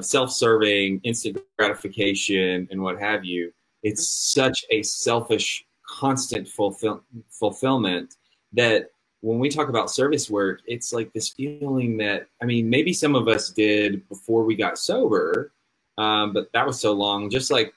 self-serving, 0.00 1.00
instant 1.04 1.38
gratification, 1.58 2.68
and 2.70 2.80
what 2.80 2.98
have 2.98 3.24
you. 3.24 3.52
It's 3.82 4.08
such 4.08 4.64
a 4.70 4.82
selfish, 4.82 5.66
constant 5.86 6.48
fulfill- 6.48 7.04
fulfillment 7.30 8.14
that 8.52 8.90
when 9.20 9.38
we 9.38 9.48
talk 9.48 9.68
about 9.68 9.90
service 9.90 10.30
work, 10.30 10.60
it's 10.66 10.92
like 10.92 11.12
this 11.12 11.30
feeling 11.30 11.96
that 11.98 12.28
I 12.42 12.44
mean, 12.44 12.68
maybe 12.68 12.92
some 12.92 13.14
of 13.14 13.28
us 13.28 13.50
did 13.50 14.08
before 14.08 14.44
we 14.44 14.54
got 14.54 14.78
sober, 14.78 15.52
um, 15.98 16.32
but 16.32 16.52
that 16.52 16.66
was 16.66 16.80
so 16.80 16.92
long. 16.92 17.30
Just 17.30 17.50
like 17.50 17.74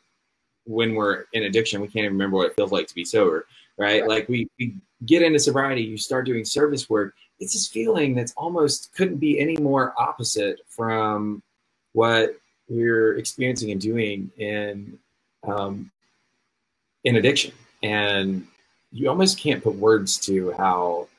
when 0.65 0.95
we're 0.95 1.25
in 1.33 1.43
addiction, 1.43 1.81
we 1.81 1.87
can't 1.87 2.05
even 2.05 2.13
remember 2.13 2.37
what 2.37 2.47
it 2.47 2.55
feels 2.55 2.71
like 2.71 2.87
to 2.87 2.95
be 2.95 3.05
sober, 3.05 3.47
right? 3.77 4.01
right. 4.01 4.07
Like 4.09 4.29
we, 4.29 4.47
we 4.59 4.75
get 5.05 5.21
into 5.21 5.39
sobriety, 5.39 5.81
you 5.81 5.97
start 5.97 6.25
doing 6.25 6.45
service 6.45 6.89
work, 6.89 7.15
it's 7.39 7.53
this 7.53 7.67
feeling 7.67 8.13
that's 8.13 8.33
almost 8.33 8.93
couldn't 8.93 9.17
be 9.17 9.39
any 9.39 9.57
more 9.57 9.93
opposite 9.97 10.59
from 10.67 11.41
what 11.99 12.39
we're 12.69 13.17
experiencing 13.17 13.71
and 13.71 13.81
doing 13.81 14.31
in 14.37 14.97
um, 15.45 15.91
in 17.03 17.17
addiction. 17.17 17.51
And 17.83 18.47
you 18.93 19.09
almost 19.09 19.37
can't 19.37 19.61
put 19.61 19.75
words 19.75 20.17
to 20.19 20.53
how 20.53 21.09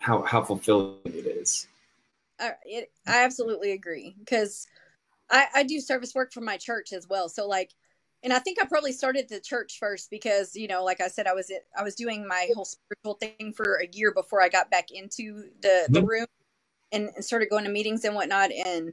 how 0.00 0.22
how 0.22 0.42
fulfilling 0.42 0.96
it 1.04 1.24
is. 1.24 1.68
I, 2.40 2.54
it, 2.64 2.90
I 3.06 3.22
absolutely 3.22 3.70
agree 3.70 4.16
because 4.18 4.66
I, 5.30 5.46
I 5.54 5.62
do 5.62 5.78
service 5.78 6.12
work 6.12 6.32
for 6.32 6.40
my 6.40 6.56
church 6.56 6.92
as 6.92 7.08
well. 7.08 7.28
So 7.28 7.46
like 7.46 7.70
and 8.24 8.32
I 8.32 8.40
think 8.40 8.60
I 8.60 8.66
probably 8.66 8.90
started 8.90 9.28
the 9.28 9.38
church 9.38 9.78
first 9.78 10.10
because 10.10 10.56
you 10.56 10.66
know, 10.66 10.82
like 10.82 11.00
I 11.00 11.06
said, 11.06 11.28
I 11.28 11.32
was 11.32 11.52
I 11.78 11.84
was 11.84 11.94
doing 11.94 12.26
my 12.26 12.48
whole 12.56 12.64
spiritual 12.64 13.14
thing 13.14 13.52
for 13.56 13.80
a 13.80 13.86
year 13.96 14.12
before 14.12 14.42
I 14.42 14.48
got 14.48 14.68
back 14.68 14.90
into 14.90 15.44
the 15.62 15.86
the 15.90 16.00
mm-hmm. 16.00 16.08
room 16.08 16.26
and, 16.92 17.10
and 17.14 17.24
started 17.24 17.50
going 17.50 17.64
to 17.64 17.70
meetings 17.70 18.04
and 18.04 18.14
whatnot. 18.14 18.50
And 18.52 18.92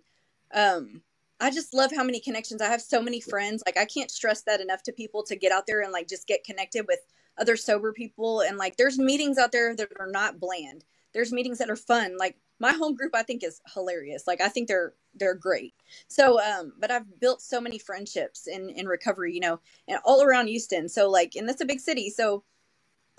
um, 0.54 1.02
I 1.40 1.50
just 1.50 1.74
love 1.74 1.92
how 1.96 2.04
many 2.04 2.20
connections 2.20 2.62
I 2.62 2.68
have. 2.68 2.82
So 2.82 3.02
many 3.02 3.20
friends. 3.20 3.64
Like 3.66 3.78
I 3.78 3.86
can't 3.86 4.12
stress 4.12 4.42
that 4.44 4.62
enough 4.62 4.84
to 4.84 4.92
people 4.92 5.24
to 5.24 5.36
get 5.36 5.52
out 5.52 5.68
there 5.68 5.82
and 5.82 5.92
like 5.92 6.08
just 6.08 6.28
get 6.28 6.44
connected 6.44 6.86
with 6.88 7.00
other 7.38 7.56
sober 7.56 7.92
people. 7.92 8.42
And 8.42 8.58
like 8.58 8.78
there's 8.78 8.98
meetings 8.98 9.38
out 9.38 9.52
there 9.52 9.76
that 9.76 9.90
are 10.00 10.10
not 10.10 10.40
bland. 10.40 10.86
There's 11.14 11.32
meetings 11.32 11.58
that 11.60 11.70
are 11.70 11.76
fun. 11.76 12.18
Like 12.18 12.38
my 12.60 12.72
home 12.72 12.96
group 12.96 13.16
I 13.16 13.24
think 13.24 13.44
is 13.44 13.62
hilarious. 13.74 14.26
Like 14.26 14.42
I 14.42 14.48
think 14.50 14.68
they're 14.68 14.94
they're 15.16 15.36
great. 15.36 15.74
So 16.08 16.42
um 16.42 16.74
but 16.80 16.92
I've 16.92 17.20
built 17.20 17.42
so 17.42 17.60
many 17.60 17.78
friendships 17.78 18.48
in 18.48 18.70
in 18.70 18.88
recovery, 18.88 19.34
you 19.34 19.40
know, 19.40 19.60
and 19.88 20.00
all 20.06 20.24
around 20.24 20.48
Houston. 20.48 20.88
So 20.88 21.10
like 21.10 21.36
and 21.36 21.48
that's 21.48 21.62
a 21.62 21.66
big 21.66 21.80
city. 21.80 22.10
So 22.10 22.44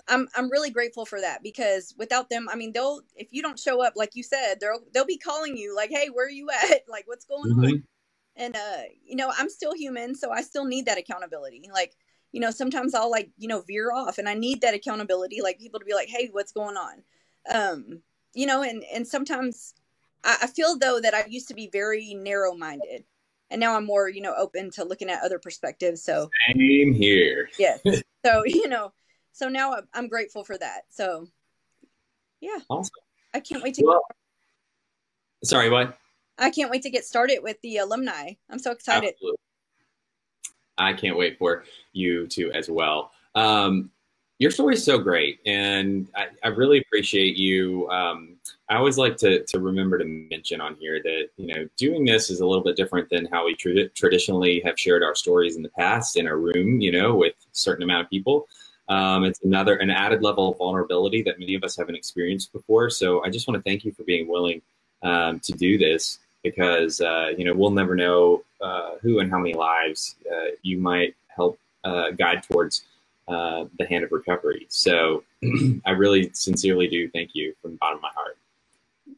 I'm 0.07 0.27
I'm 0.35 0.51
really 0.51 0.69
grateful 0.69 1.05
for 1.05 1.19
that 1.19 1.41
because 1.41 1.95
without 1.97 2.29
them, 2.29 2.47
I 2.49 2.55
mean, 2.55 2.73
they'll 2.73 3.01
if 3.15 3.29
you 3.31 3.41
don't 3.41 3.59
show 3.59 3.83
up, 3.83 3.93
like 3.95 4.11
you 4.13 4.23
said, 4.23 4.55
they'll 4.59 4.81
they'll 4.93 5.05
be 5.05 5.17
calling 5.17 5.57
you 5.57 5.75
like, 5.75 5.89
"Hey, 5.89 6.07
where 6.07 6.27
are 6.27 6.31
you 6.31 6.49
at? 6.49 6.83
Like, 6.89 7.07
what's 7.07 7.25
going 7.25 7.51
mm-hmm. 7.51 7.65
on?" 7.65 7.83
And 8.35 8.55
uh, 8.55 8.83
you 9.03 9.15
know, 9.15 9.31
I'm 9.35 9.49
still 9.49 9.73
human, 9.73 10.15
so 10.15 10.31
I 10.31 10.41
still 10.41 10.65
need 10.65 10.85
that 10.85 10.97
accountability. 10.97 11.69
Like, 11.73 11.95
you 12.31 12.39
know, 12.39 12.51
sometimes 12.51 12.93
I'll 12.93 13.09
like 13.09 13.31
you 13.37 13.47
know 13.47 13.61
veer 13.61 13.91
off, 13.91 14.17
and 14.17 14.29
I 14.29 14.35
need 14.35 14.61
that 14.61 14.73
accountability, 14.73 15.41
like 15.41 15.59
people 15.59 15.79
to 15.79 15.85
be 15.85 15.93
like, 15.93 16.09
"Hey, 16.09 16.29
what's 16.31 16.51
going 16.51 16.77
on?" 16.77 17.03
Um, 17.51 18.01
you 18.33 18.45
know, 18.45 18.61
and 18.61 18.83
and 18.93 19.07
sometimes 19.07 19.73
I, 20.23 20.37
I 20.43 20.47
feel 20.47 20.77
though 20.77 20.99
that 20.99 21.13
I 21.13 21.25
used 21.27 21.47
to 21.47 21.53
be 21.53 21.69
very 21.71 22.13
narrow 22.13 22.53
minded, 22.53 23.05
and 23.49 23.59
now 23.59 23.75
I'm 23.75 23.85
more 23.85 24.07
you 24.09 24.21
know 24.21 24.35
open 24.37 24.69
to 24.71 24.83
looking 24.83 25.09
at 25.09 25.23
other 25.23 25.39
perspectives. 25.39 26.03
So 26.03 26.29
same 26.53 26.93
here. 26.93 27.49
yes. 27.57 27.79
So 28.25 28.41
you 28.47 28.67
know 28.67 28.91
so 29.35 29.49
now 29.49 29.75
I'm 29.93 30.07
grateful 30.07 30.45
for 30.45 30.57
that. 30.57 30.83
So 30.89 31.27
yeah. 32.39 32.59
Awesome. 32.69 32.91
I 33.33 33.41
can't 33.41 33.61
wait 33.61 33.75
to 33.75 33.83
well, 33.85 34.01
Sorry, 35.43 35.69
what? 35.69 35.97
I 36.37 36.49
can't 36.49 36.71
wait 36.71 36.83
to 36.83 36.89
get 36.89 37.05
started 37.05 37.39
with 37.43 37.59
the 37.61 37.77
alumni. 37.77 38.33
I'm 38.49 38.59
so 38.59 38.71
excited. 38.71 39.13
Absolutely. 39.13 39.37
I 40.77 40.93
can't 40.93 41.17
wait 41.17 41.37
for 41.37 41.65
you 41.91 42.27
to 42.27 42.51
as 42.51 42.69
well. 42.69 43.11
Um, 43.35 43.91
your 44.39 44.51
story 44.51 44.73
is 44.73 44.83
so 44.83 44.97
great, 44.97 45.39
and 45.45 46.09
I, 46.15 46.27
I 46.43 46.47
really 46.49 46.79
appreciate 46.79 47.37
you. 47.37 47.89
Um, 47.89 48.35
I 48.69 48.75
always 48.75 48.97
like 48.97 49.15
to, 49.17 49.45
to 49.45 49.59
remember 49.59 49.97
to 49.97 50.05
mention 50.05 50.59
on 50.59 50.75
here 50.75 51.01
that 51.03 51.29
you 51.37 51.47
know 51.47 51.69
doing 51.77 52.03
this 52.03 52.29
is 52.29 52.41
a 52.41 52.45
little 52.45 52.63
bit 52.63 52.75
different 52.75 53.09
than 53.09 53.27
how 53.31 53.45
we 53.45 53.55
tra- 53.55 53.87
traditionally 53.89 54.61
have 54.65 54.77
shared 54.77 55.03
our 55.03 55.15
stories 55.15 55.55
in 55.55 55.63
the 55.63 55.69
past 55.69 56.17
in 56.17 56.27
a 56.27 56.35
room, 56.35 56.81
you 56.81 56.91
know, 56.91 57.15
with 57.15 57.33
a 57.33 57.47
certain 57.53 57.83
amount 57.83 58.03
of 58.03 58.09
people. 58.09 58.47
Um, 58.87 59.23
it's 59.23 59.41
another 59.43 59.75
an 59.77 59.89
added 59.89 60.21
level 60.21 60.51
of 60.51 60.57
vulnerability 60.57 61.23
that 61.23 61.39
many 61.39 61.55
of 61.55 61.63
us 61.63 61.75
haven't 61.75 61.95
experienced 61.95 62.53
before. 62.53 62.89
So 62.89 63.23
I 63.23 63.29
just 63.29 63.47
want 63.47 63.57
to 63.57 63.67
thank 63.67 63.83
you 63.83 63.91
for 63.91 64.03
being 64.03 64.27
willing 64.27 64.61
um, 65.01 65.39
to 65.41 65.53
do 65.53 65.77
this 65.77 66.19
because 66.43 67.01
uh, 67.01 67.31
you 67.37 67.45
know 67.45 67.53
we'll 67.53 67.71
never 67.71 67.95
know 67.95 68.43
uh, 68.61 68.91
who 69.01 69.19
and 69.19 69.31
how 69.31 69.39
many 69.39 69.53
lives 69.53 70.15
uh, 70.31 70.51
you 70.61 70.77
might 70.77 71.15
help 71.27 71.59
uh, 71.83 72.11
guide 72.11 72.43
towards 72.43 72.83
uh, 73.27 73.65
the 73.79 73.85
hand 73.87 74.03
of 74.03 74.11
recovery. 74.11 74.67
So 74.69 75.23
I 75.85 75.91
really 75.91 76.29
sincerely 76.33 76.87
do 76.87 77.09
thank 77.09 77.31
you 77.33 77.55
from 77.61 77.71
the 77.71 77.77
bottom 77.77 77.97
of 77.97 78.03
my 78.03 78.11
heart. 78.13 78.37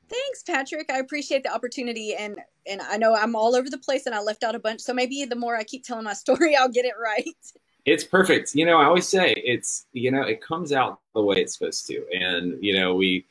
Thanks, 0.09 0.43
Patrick. 0.43 0.89
I 0.89 0.99
appreciate 0.99 1.43
the 1.43 1.53
opportunity, 1.53 2.15
and 2.15 2.39
and 2.65 2.81
I 2.81 2.97
know 2.97 3.13
I'm 3.13 3.35
all 3.35 3.55
over 3.55 3.69
the 3.69 3.77
place, 3.77 4.05
and 4.05 4.15
I 4.15 4.21
left 4.21 4.43
out 4.43 4.55
a 4.55 4.59
bunch. 4.59 4.79
So 4.79 4.93
maybe 4.93 5.25
the 5.25 5.35
more 5.35 5.57
I 5.57 5.65
keep 5.65 5.83
telling 5.83 6.05
my 6.05 6.13
story, 6.25 6.55
I'll 6.55 6.69
get 6.69 6.85
it 6.85 6.95
right 7.01 7.35
it's 7.87 8.03
perfect. 8.03 8.53
You 8.53 8.65
know, 8.65 8.77
I 8.77 8.85
always 8.85 9.07
say 9.07 9.33
it's 9.37 9.85
you 9.93 10.11
know 10.11 10.21
it 10.21 10.41
comes 10.41 10.71
out 10.73 10.99
the 11.15 11.21
way 11.23 11.37
it's 11.37 11.57
supposed 11.57 11.87
to, 11.87 12.05
and 12.13 12.61
you 12.61 12.77
know 12.77 12.93
we 12.93 13.25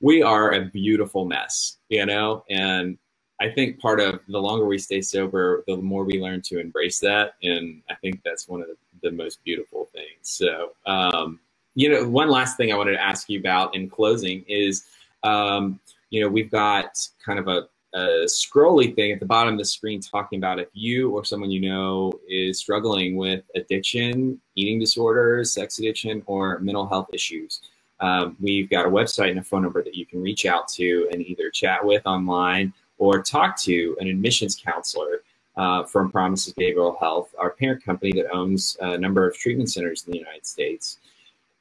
we 0.00 0.22
are 0.22 0.52
a 0.52 0.66
beautiful 0.66 1.24
mess. 1.24 1.78
You 1.88 2.04
know, 2.06 2.44
and 2.50 2.98
I 3.40 3.48
think 3.48 3.80
part 3.80 4.00
of 4.00 4.20
the 4.28 4.38
longer 4.38 4.66
we 4.66 4.78
stay 4.78 5.00
sober, 5.00 5.64
the 5.66 5.78
more 5.78 6.04
we 6.04 6.20
learn 6.20 6.42
to 6.42 6.60
embrace 6.60 7.00
that, 7.00 7.34
and 7.42 7.82
I 7.90 7.94
think 7.94 8.20
that's 8.22 8.46
one 8.46 8.60
of 8.60 8.68
the, 8.68 8.76
the 9.02 9.10
most 9.10 9.42
beautiful 9.44 9.88
things. 9.92 10.18
So, 10.22 10.72
um, 10.86 11.40
you 11.74 11.88
know, 11.88 12.06
one 12.06 12.28
last 12.28 12.56
thing 12.56 12.70
I 12.70 12.76
wanted 12.76 12.92
to 12.92 13.02
ask 13.02 13.28
you 13.28 13.40
about 13.40 13.74
in 13.74 13.88
closing 13.88 14.44
is, 14.46 14.84
um, 15.24 15.80
you 16.10 16.20
know, 16.20 16.28
we've 16.28 16.50
got 16.50 17.08
kind 17.24 17.38
of 17.38 17.48
a 17.48 17.68
a 17.94 18.24
scrolly 18.26 18.94
thing 18.94 19.12
at 19.12 19.20
the 19.20 19.26
bottom 19.26 19.54
of 19.54 19.58
the 19.58 19.64
screen 19.64 20.00
talking 20.00 20.38
about 20.38 20.58
if 20.58 20.68
you 20.72 21.10
or 21.10 21.24
someone 21.24 21.50
you 21.50 21.60
know 21.60 22.12
is 22.28 22.58
struggling 22.58 23.16
with 23.16 23.44
addiction, 23.54 24.40
eating 24.56 24.80
disorders, 24.80 25.52
sex 25.52 25.78
addiction, 25.78 26.22
or 26.26 26.58
mental 26.58 26.86
health 26.86 27.08
issues. 27.12 27.60
Um, 28.00 28.36
we've 28.40 28.68
got 28.68 28.86
a 28.86 28.88
website 28.88 29.30
and 29.30 29.38
a 29.38 29.44
phone 29.44 29.62
number 29.62 29.82
that 29.82 29.94
you 29.94 30.06
can 30.06 30.20
reach 30.20 30.44
out 30.44 30.66
to 30.68 31.08
and 31.12 31.22
either 31.22 31.50
chat 31.50 31.84
with 31.84 32.04
online 32.06 32.72
or 32.98 33.22
talk 33.22 33.56
to 33.60 33.96
an 34.00 34.08
admissions 34.08 34.56
counselor 34.56 35.22
uh, 35.56 35.84
from 35.84 36.10
Promises 36.10 36.52
Behavioral 36.54 36.98
Health, 36.98 37.32
our 37.38 37.50
parent 37.50 37.84
company 37.84 38.12
that 38.12 38.30
owns 38.32 38.76
a 38.80 38.98
number 38.98 39.28
of 39.28 39.36
treatment 39.36 39.70
centers 39.70 40.04
in 40.04 40.12
the 40.12 40.18
United 40.18 40.44
States. 40.44 40.98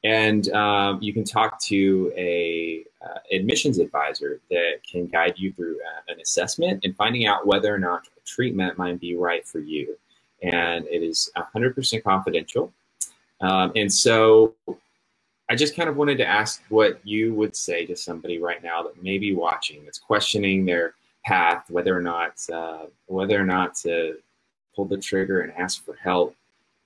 And 0.03 0.51
um, 0.51 1.01
you 1.01 1.13
can 1.13 1.23
talk 1.23 1.59
to 1.61 2.11
a 2.17 2.83
uh, 3.03 3.19
admissions 3.31 3.79
advisor 3.79 4.41
that 4.49 4.79
can 4.89 5.07
guide 5.07 5.35
you 5.37 5.53
through 5.53 5.77
uh, 5.77 6.11
an 6.13 6.19
assessment 6.19 6.83
and 6.83 6.95
finding 6.95 7.25
out 7.25 7.47
whether 7.47 7.73
or 7.73 7.79
not 7.79 8.07
treatment 8.25 8.77
might 8.77 8.99
be 8.99 9.15
right 9.15 9.47
for 9.47 9.59
you. 9.59 9.97
And 10.41 10.85
it 10.87 11.03
is 11.03 11.31
100% 11.37 12.03
confidential. 12.03 12.73
Um, 13.39 13.71
and 13.75 13.91
so 13.91 14.55
I 15.49 15.55
just 15.55 15.75
kind 15.75 15.89
of 15.89 15.95
wanted 15.95 16.17
to 16.17 16.25
ask 16.25 16.61
what 16.69 16.99
you 17.05 17.33
would 17.35 17.55
say 17.55 17.85
to 17.85 17.95
somebody 17.95 18.39
right 18.39 18.63
now 18.63 18.83
that 18.83 19.01
may 19.01 19.17
be 19.17 19.33
watching, 19.35 19.83
that's 19.85 19.99
questioning 19.99 20.65
their 20.65 20.95
path, 21.25 21.69
whether 21.69 21.95
or 21.95 22.01
not 22.01 22.37
uh, 22.51 22.85
whether 23.07 23.39
or 23.39 23.45
not 23.45 23.75
to 23.75 24.17
pull 24.75 24.85
the 24.85 24.97
trigger 24.97 25.41
and 25.41 25.53
ask 25.53 25.83
for 25.85 25.95
help 25.95 26.35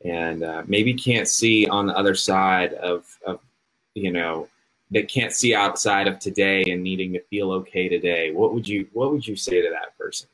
and 0.03 0.43
uh, 0.43 0.63
maybe 0.67 0.93
can't 0.93 1.27
see 1.27 1.67
on 1.67 1.87
the 1.87 1.97
other 1.97 2.15
side 2.15 2.73
of, 2.73 3.05
of 3.25 3.39
you 3.93 4.11
know 4.11 4.47
that 4.91 5.09
can't 5.09 5.33
see 5.33 5.53
outside 5.53 6.07
of 6.07 6.19
today 6.19 6.63
and 6.69 6.81
needing 6.81 7.11
to 7.13 7.19
feel 7.25 7.51
okay 7.51 7.89
today. 7.89 8.31
What 8.31 8.53
would 8.53 8.67
you 8.67 8.87
what 8.93 9.11
would 9.11 9.27
you 9.27 9.35
say 9.35 9.61
to 9.61 9.69
that 9.69 9.97
person? 9.97 10.29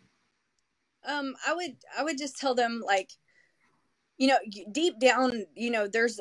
Um 1.05 1.35
i 1.47 1.53
would 1.53 1.75
i 1.97 2.03
would 2.03 2.17
just 2.17 2.37
tell 2.37 2.55
them 2.55 2.81
like 2.85 3.11
you 4.17 4.27
know 4.27 4.37
deep 4.71 4.99
down 4.99 5.45
you 5.55 5.71
know 5.71 5.87
there's 5.87 6.19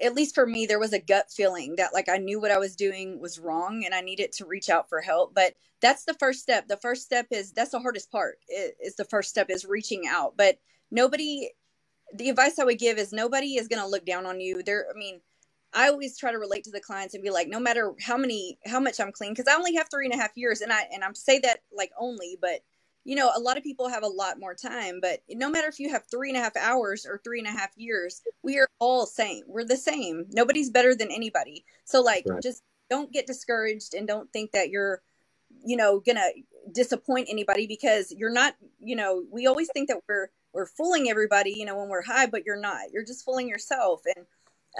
at 0.00 0.14
least 0.14 0.34
for 0.34 0.46
me 0.46 0.66
there 0.66 0.78
was 0.78 0.92
a 0.92 0.98
gut 0.98 1.30
feeling 1.30 1.76
that 1.76 1.92
like 1.94 2.08
i 2.08 2.16
knew 2.16 2.40
what 2.40 2.50
i 2.50 2.58
was 2.58 2.74
doing 2.74 3.20
was 3.20 3.38
wrong 3.38 3.84
and 3.84 3.94
i 3.94 4.00
needed 4.00 4.32
to 4.32 4.46
reach 4.46 4.68
out 4.68 4.88
for 4.88 5.00
help 5.00 5.34
but 5.34 5.54
that's 5.80 6.04
the 6.04 6.14
first 6.14 6.40
step. 6.40 6.68
The 6.68 6.76
first 6.78 7.02
step 7.02 7.26
is 7.30 7.52
that's 7.52 7.70
the 7.70 7.78
hardest 7.78 8.10
part 8.10 8.38
is 8.48 8.96
the 8.96 9.04
first 9.04 9.30
step 9.30 9.50
is 9.50 9.64
reaching 9.64 10.04
out 10.08 10.34
but 10.36 10.58
nobody 10.90 11.50
the 12.14 12.28
advice 12.28 12.58
I 12.58 12.64
would 12.64 12.78
give 12.78 12.98
is 12.98 13.12
nobody 13.12 13.56
is 13.56 13.68
going 13.68 13.82
to 13.82 13.88
look 13.88 14.04
down 14.04 14.26
on 14.26 14.40
you. 14.40 14.62
There, 14.62 14.86
I 14.94 14.98
mean, 14.98 15.20
I 15.72 15.88
always 15.88 16.18
try 16.18 16.32
to 16.32 16.38
relate 16.38 16.64
to 16.64 16.70
the 16.70 16.80
clients 16.80 17.14
and 17.14 17.22
be 17.22 17.30
like, 17.30 17.48
no 17.48 17.60
matter 17.60 17.94
how 18.00 18.16
many, 18.16 18.58
how 18.64 18.80
much 18.80 19.00
I'm 19.00 19.12
clean, 19.12 19.32
because 19.32 19.46
I 19.50 19.56
only 19.56 19.74
have 19.74 19.88
three 19.90 20.06
and 20.06 20.14
a 20.14 20.16
half 20.16 20.36
years, 20.36 20.60
and 20.60 20.72
I 20.72 20.86
and 20.92 21.04
I'm 21.04 21.14
say 21.14 21.38
that 21.40 21.60
like 21.76 21.90
only, 21.98 22.38
but 22.40 22.60
you 23.04 23.14
know, 23.14 23.30
a 23.36 23.40
lot 23.40 23.56
of 23.56 23.62
people 23.62 23.88
have 23.88 24.02
a 24.02 24.08
lot 24.08 24.40
more 24.40 24.54
time. 24.54 24.98
But 25.00 25.20
no 25.28 25.48
matter 25.48 25.68
if 25.68 25.78
you 25.78 25.90
have 25.90 26.02
three 26.10 26.28
and 26.28 26.36
a 26.36 26.40
half 26.40 26.56
hours 26.56 27.06
or 27.06 27.20
three 27.22 27.38
and 27.38 27.46
a 27.46 27.52
half 27.52 27.70
years, 27.76 28.20
we 28.42 28.58
are 28.58 28.68
all 28.80 29.06
same. 29.06 29.44
We're 29.46 29.64
the 29.64 29.76
same. 29.76 30.26
Nobody's 30.30 30.70
better 30.70 30.94
than 30.94 31.12
anybody. 31.12 31.64
So 31.84 32.00
like, 32.00 32.24
right. 32.26 32.42
just 32.42 32.62
don't 32.90 33.12
get 33.12 33.28
discouraged 33.28 33.94
and 33.94 34.08
don't 34.08 34.32
think 34.32 34.50
that 34.52 34.70
you're, 34.70 35.02
you 35.64 35.76
know, 35.76 36.00
gonna 36.00 36.30
disappoint 36.72 37.28
anybody 37.30 37.68
because 37.68 38.12
you're 38.16 38.32
not. 38.32 38.56
You 38.80 38.96
know, 38.96 39.24
we 39.30 39.46
always 39.46 39.68
think 39.72 39.88
that 39.88 40.00
we're 40.08 40.30
we're 40.56 40.66
fooling 40.66 41.10
everybody, 41.10 41.52
you 41.54 41.66
know, 41.66 41.76
when 41.76 41.90
we're 41.90 42.02
high, 42.02 42.26
but 42.26 42.46
you're 42.46 42.58
not. 42.58 42.90
You're 42.90 43.04
just 43.04 43.26
fooling 43.26 43.46
yourself. 43.46 44.00
And 44.16 44.26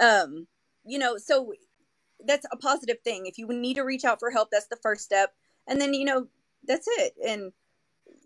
um, 0.01 0.47
you 0.83 0.97
know, 0.97 1.17
so 1.17 1.53
that's 2.25 2.47
a 2.51 2.57
positive 2.57 2.97
thing. 3.03 3.27
If 3.27 3.37
you 3.37 3.47
need 3.47 3.75
to 3.75 3.83
reach 3.83 4.03
out 4.03 4.19
for 4.19 4.31
help, 4.31 4.49
that's 4.51 4.67
the 4.67 4.79
first 4.81 5.03
step. 5.03 5.33
And 5.67 5.79
then, 5.79 5.93
you 5.93 6.03
know, 6.03 6.27
that's 6.65 6.87
it. 6.97 7.13
And 7.23 7.51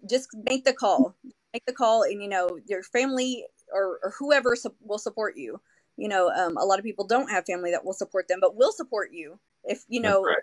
just 0.09 0.29
make 0.49 0.63
the 0.63 0.73
call. 0.73 1.17
Make 1.53 1.65
the 1.65 1.73
call 1.73 2.03
and 2.03 2.21
you 2.21 2.29
know, 2.29 2.57
your 2.67 2.83
family 2.83 3.45
or, 3.73 3.99
or 4.01 4.13
whoever 4.17 4.55
su- 4.55 4.73
will 4.79 4.97
support 4.97 5.35
you. 5.35 5.59
You 5.97 6.07
know, 6.07 6.29
um, 6.29 6.55
a 6.55 6.63
lot 6.63 6.79
of 6.79 6.85
people 6.85 7.05
don't 7.05 7.29
have 7.29 7.45
family 7.45 7.71
that 7.71 7.83
will 7.83 7.93
support 7.93 8.29
them, 8.29 8.39
but 8.39 8.55
we'll 8.55 8.71
support 8.71 9.09
you 9.11 9.39
if 9.65 9.83
you 9.89 9.99
know. 9.99 10.23
Right. 10.23 10.37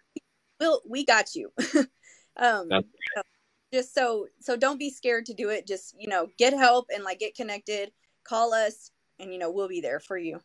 We'll, 0.61 0.83
we 0.87 1.07
got 1.07 1.35
you. 1.35 1.53
um, 2.37 2.69
just 3.73 3.95
so 3.95 4.27
so 4.41 4.57
don't 4.57 4.79
be 4.79 4.91
scared 4.91 5.27
to 5.27 5.35
do 5.35 5.51
it. 5.51 5.67
Just 5.67 5.95
you 5.99 6.09
know 6.09 6.29
get 6.39 6.53
help 6.53 6.87
and 6.95 7.05
like 7.05 7.19
get 7.19 7.35
connected. 7.35 7.93
Call 8.25 8.53
us 8.53 8.91
and 9.19 9.33
you 9.33 9.39
know 9.39 9.51
we'll 9.51 9.69
be 9.69 9.81
there 9.81 10.01
for 10.01 10.19
you. 10.19 10.41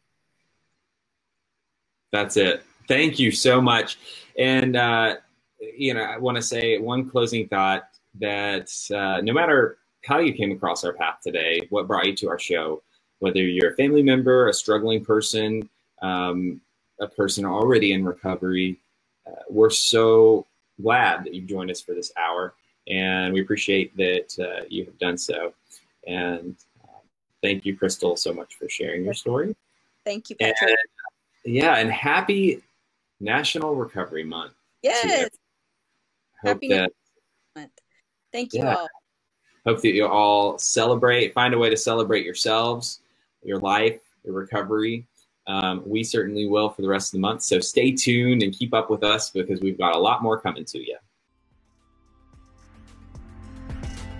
That's 2.11 2.37
it. 2.37 2.63
Thank 2.87 3.17
you 3.17 3.31
so 3.31 3.61
much. 3.61 3.97
And 4.37 4.75
uh 4.75 5.15
you 5.75 5.93
know 5.93 6.03
i 6.03 6.17
want 6.17 6.35
to 6.35 6.41
say 6.41 6.77
one 6.77 7.09
closing 7.09 7.47
thought 7.47 7.83
that 8.19 8.69
uh, 8.93 9.21
no 9.21 9.33
matter 9.33 9.77
how 10.03 10.19
you 10.19 10.33
came 10.33 10.51
across 10.51 10.83
our 10.83 10.93
path 10.93 11.19
today 11.23 11.59
what 11.69 11.87
brought 11.87 12.05
you 12.05 12.15
to 12.15 12.29
our 12.29 12.39
show 12.39 12.81
whether 13.19 13.39
you're 13.39 13.71
a 13.71 13.75
family 13.75 14.03
member 14.03 14.47
a 14.47 14.53
struggling 14.53 15.03
person 15.03 15.67
um, 16.01 16.59
a 16.99 17.07
person 17.07 17.45
already 17.45 17.93
in 17.93 18.03
recovery 18.03 18.79
uh, 19.27 19.43
we're 19.49 19.69
so 19.69 20.45
glad 20.81 21.23
that 21.23 21.33
you've 21.33 21.47
joined 21.47 21.71
us 21.71 21.81
for 21.81 21.93
this 21.93 22.11
hour 22.17 22.53
and 22.87 23.33
we 23.33 23.41
appreciate 23.41 23.95
that 23.97 24.37
uh, 24.39 24.65
you 24.69 24.85
have 24.85 24.97
done 24.99 25.17
so. 25.17 25.53
And 26.05 26.55
uh, 26.83 26.99
thank 27.41 27.65
you, 27.65 27.77
Crystal, 27.77 28.15
so 28.15 28.33
much 28.33 28.55
for 28.55 28.67
sharing 28.69 29.03
your 29.03 29.13
story. 29.13 29.55
Thank 30.05 30.29
you, 30.29 30.35
Patrick. 30.35 30.75
And, 31.45 31.55
yeah, 31.55 31.77
and 31.77 31.91
happy 31.91 32.61
National 33.19 33.75
Recovery 33.75 34.23
Month. 34.23 34.53
Yes. 34.81 35.29
Happy 36.43 36.67
that, 36.67 36.91
Month. 37.55 37.71
Thank 38.33 38.53
you 38.53 38.63
yeah, 38.63 38.75
all. 38.75 38.87
Hope 39.65 39.81
that 39.81 39.93
you 39.93 40.05
all 40.05 40.57
celebrate, 40.57 41.33
find 41.33 41.53
a 41.53 41.57
way 41.57 41.69
to 41.69 41.77
celebrate 41.77 42.25
yourselves, 42.25 42.99
your 43.43 43.59
life, 43.59 44.01
your 44.25 44.33
recovery, 44.33 45.05
Um, 45.45 45.83
we 45.85 46.03
certainly 46.03 46.47
will 46.47 46.69
for 46.69 46.81
the 46.81 46.87
rest 46.87 47.09
of 47.09 47.17
the 47.17 47.21
month. 47.21 47.41
So 47.43 47.59
stay 47.59 47.91
tuned 47.91 48.43
and 48.43 48.53
keep 48.53 48.73
up 48.73 48.89
with 48.89 49.03
us 49.03 49.29
because 49.29 49.59
we've 49.61 49.77
got 49.77 49.95
a 49.95 49.99
lot 49.99 50.23
more 50.23 50.39
coming 50.39 50.65
to 50.65 50.79
you. 50.79 50.97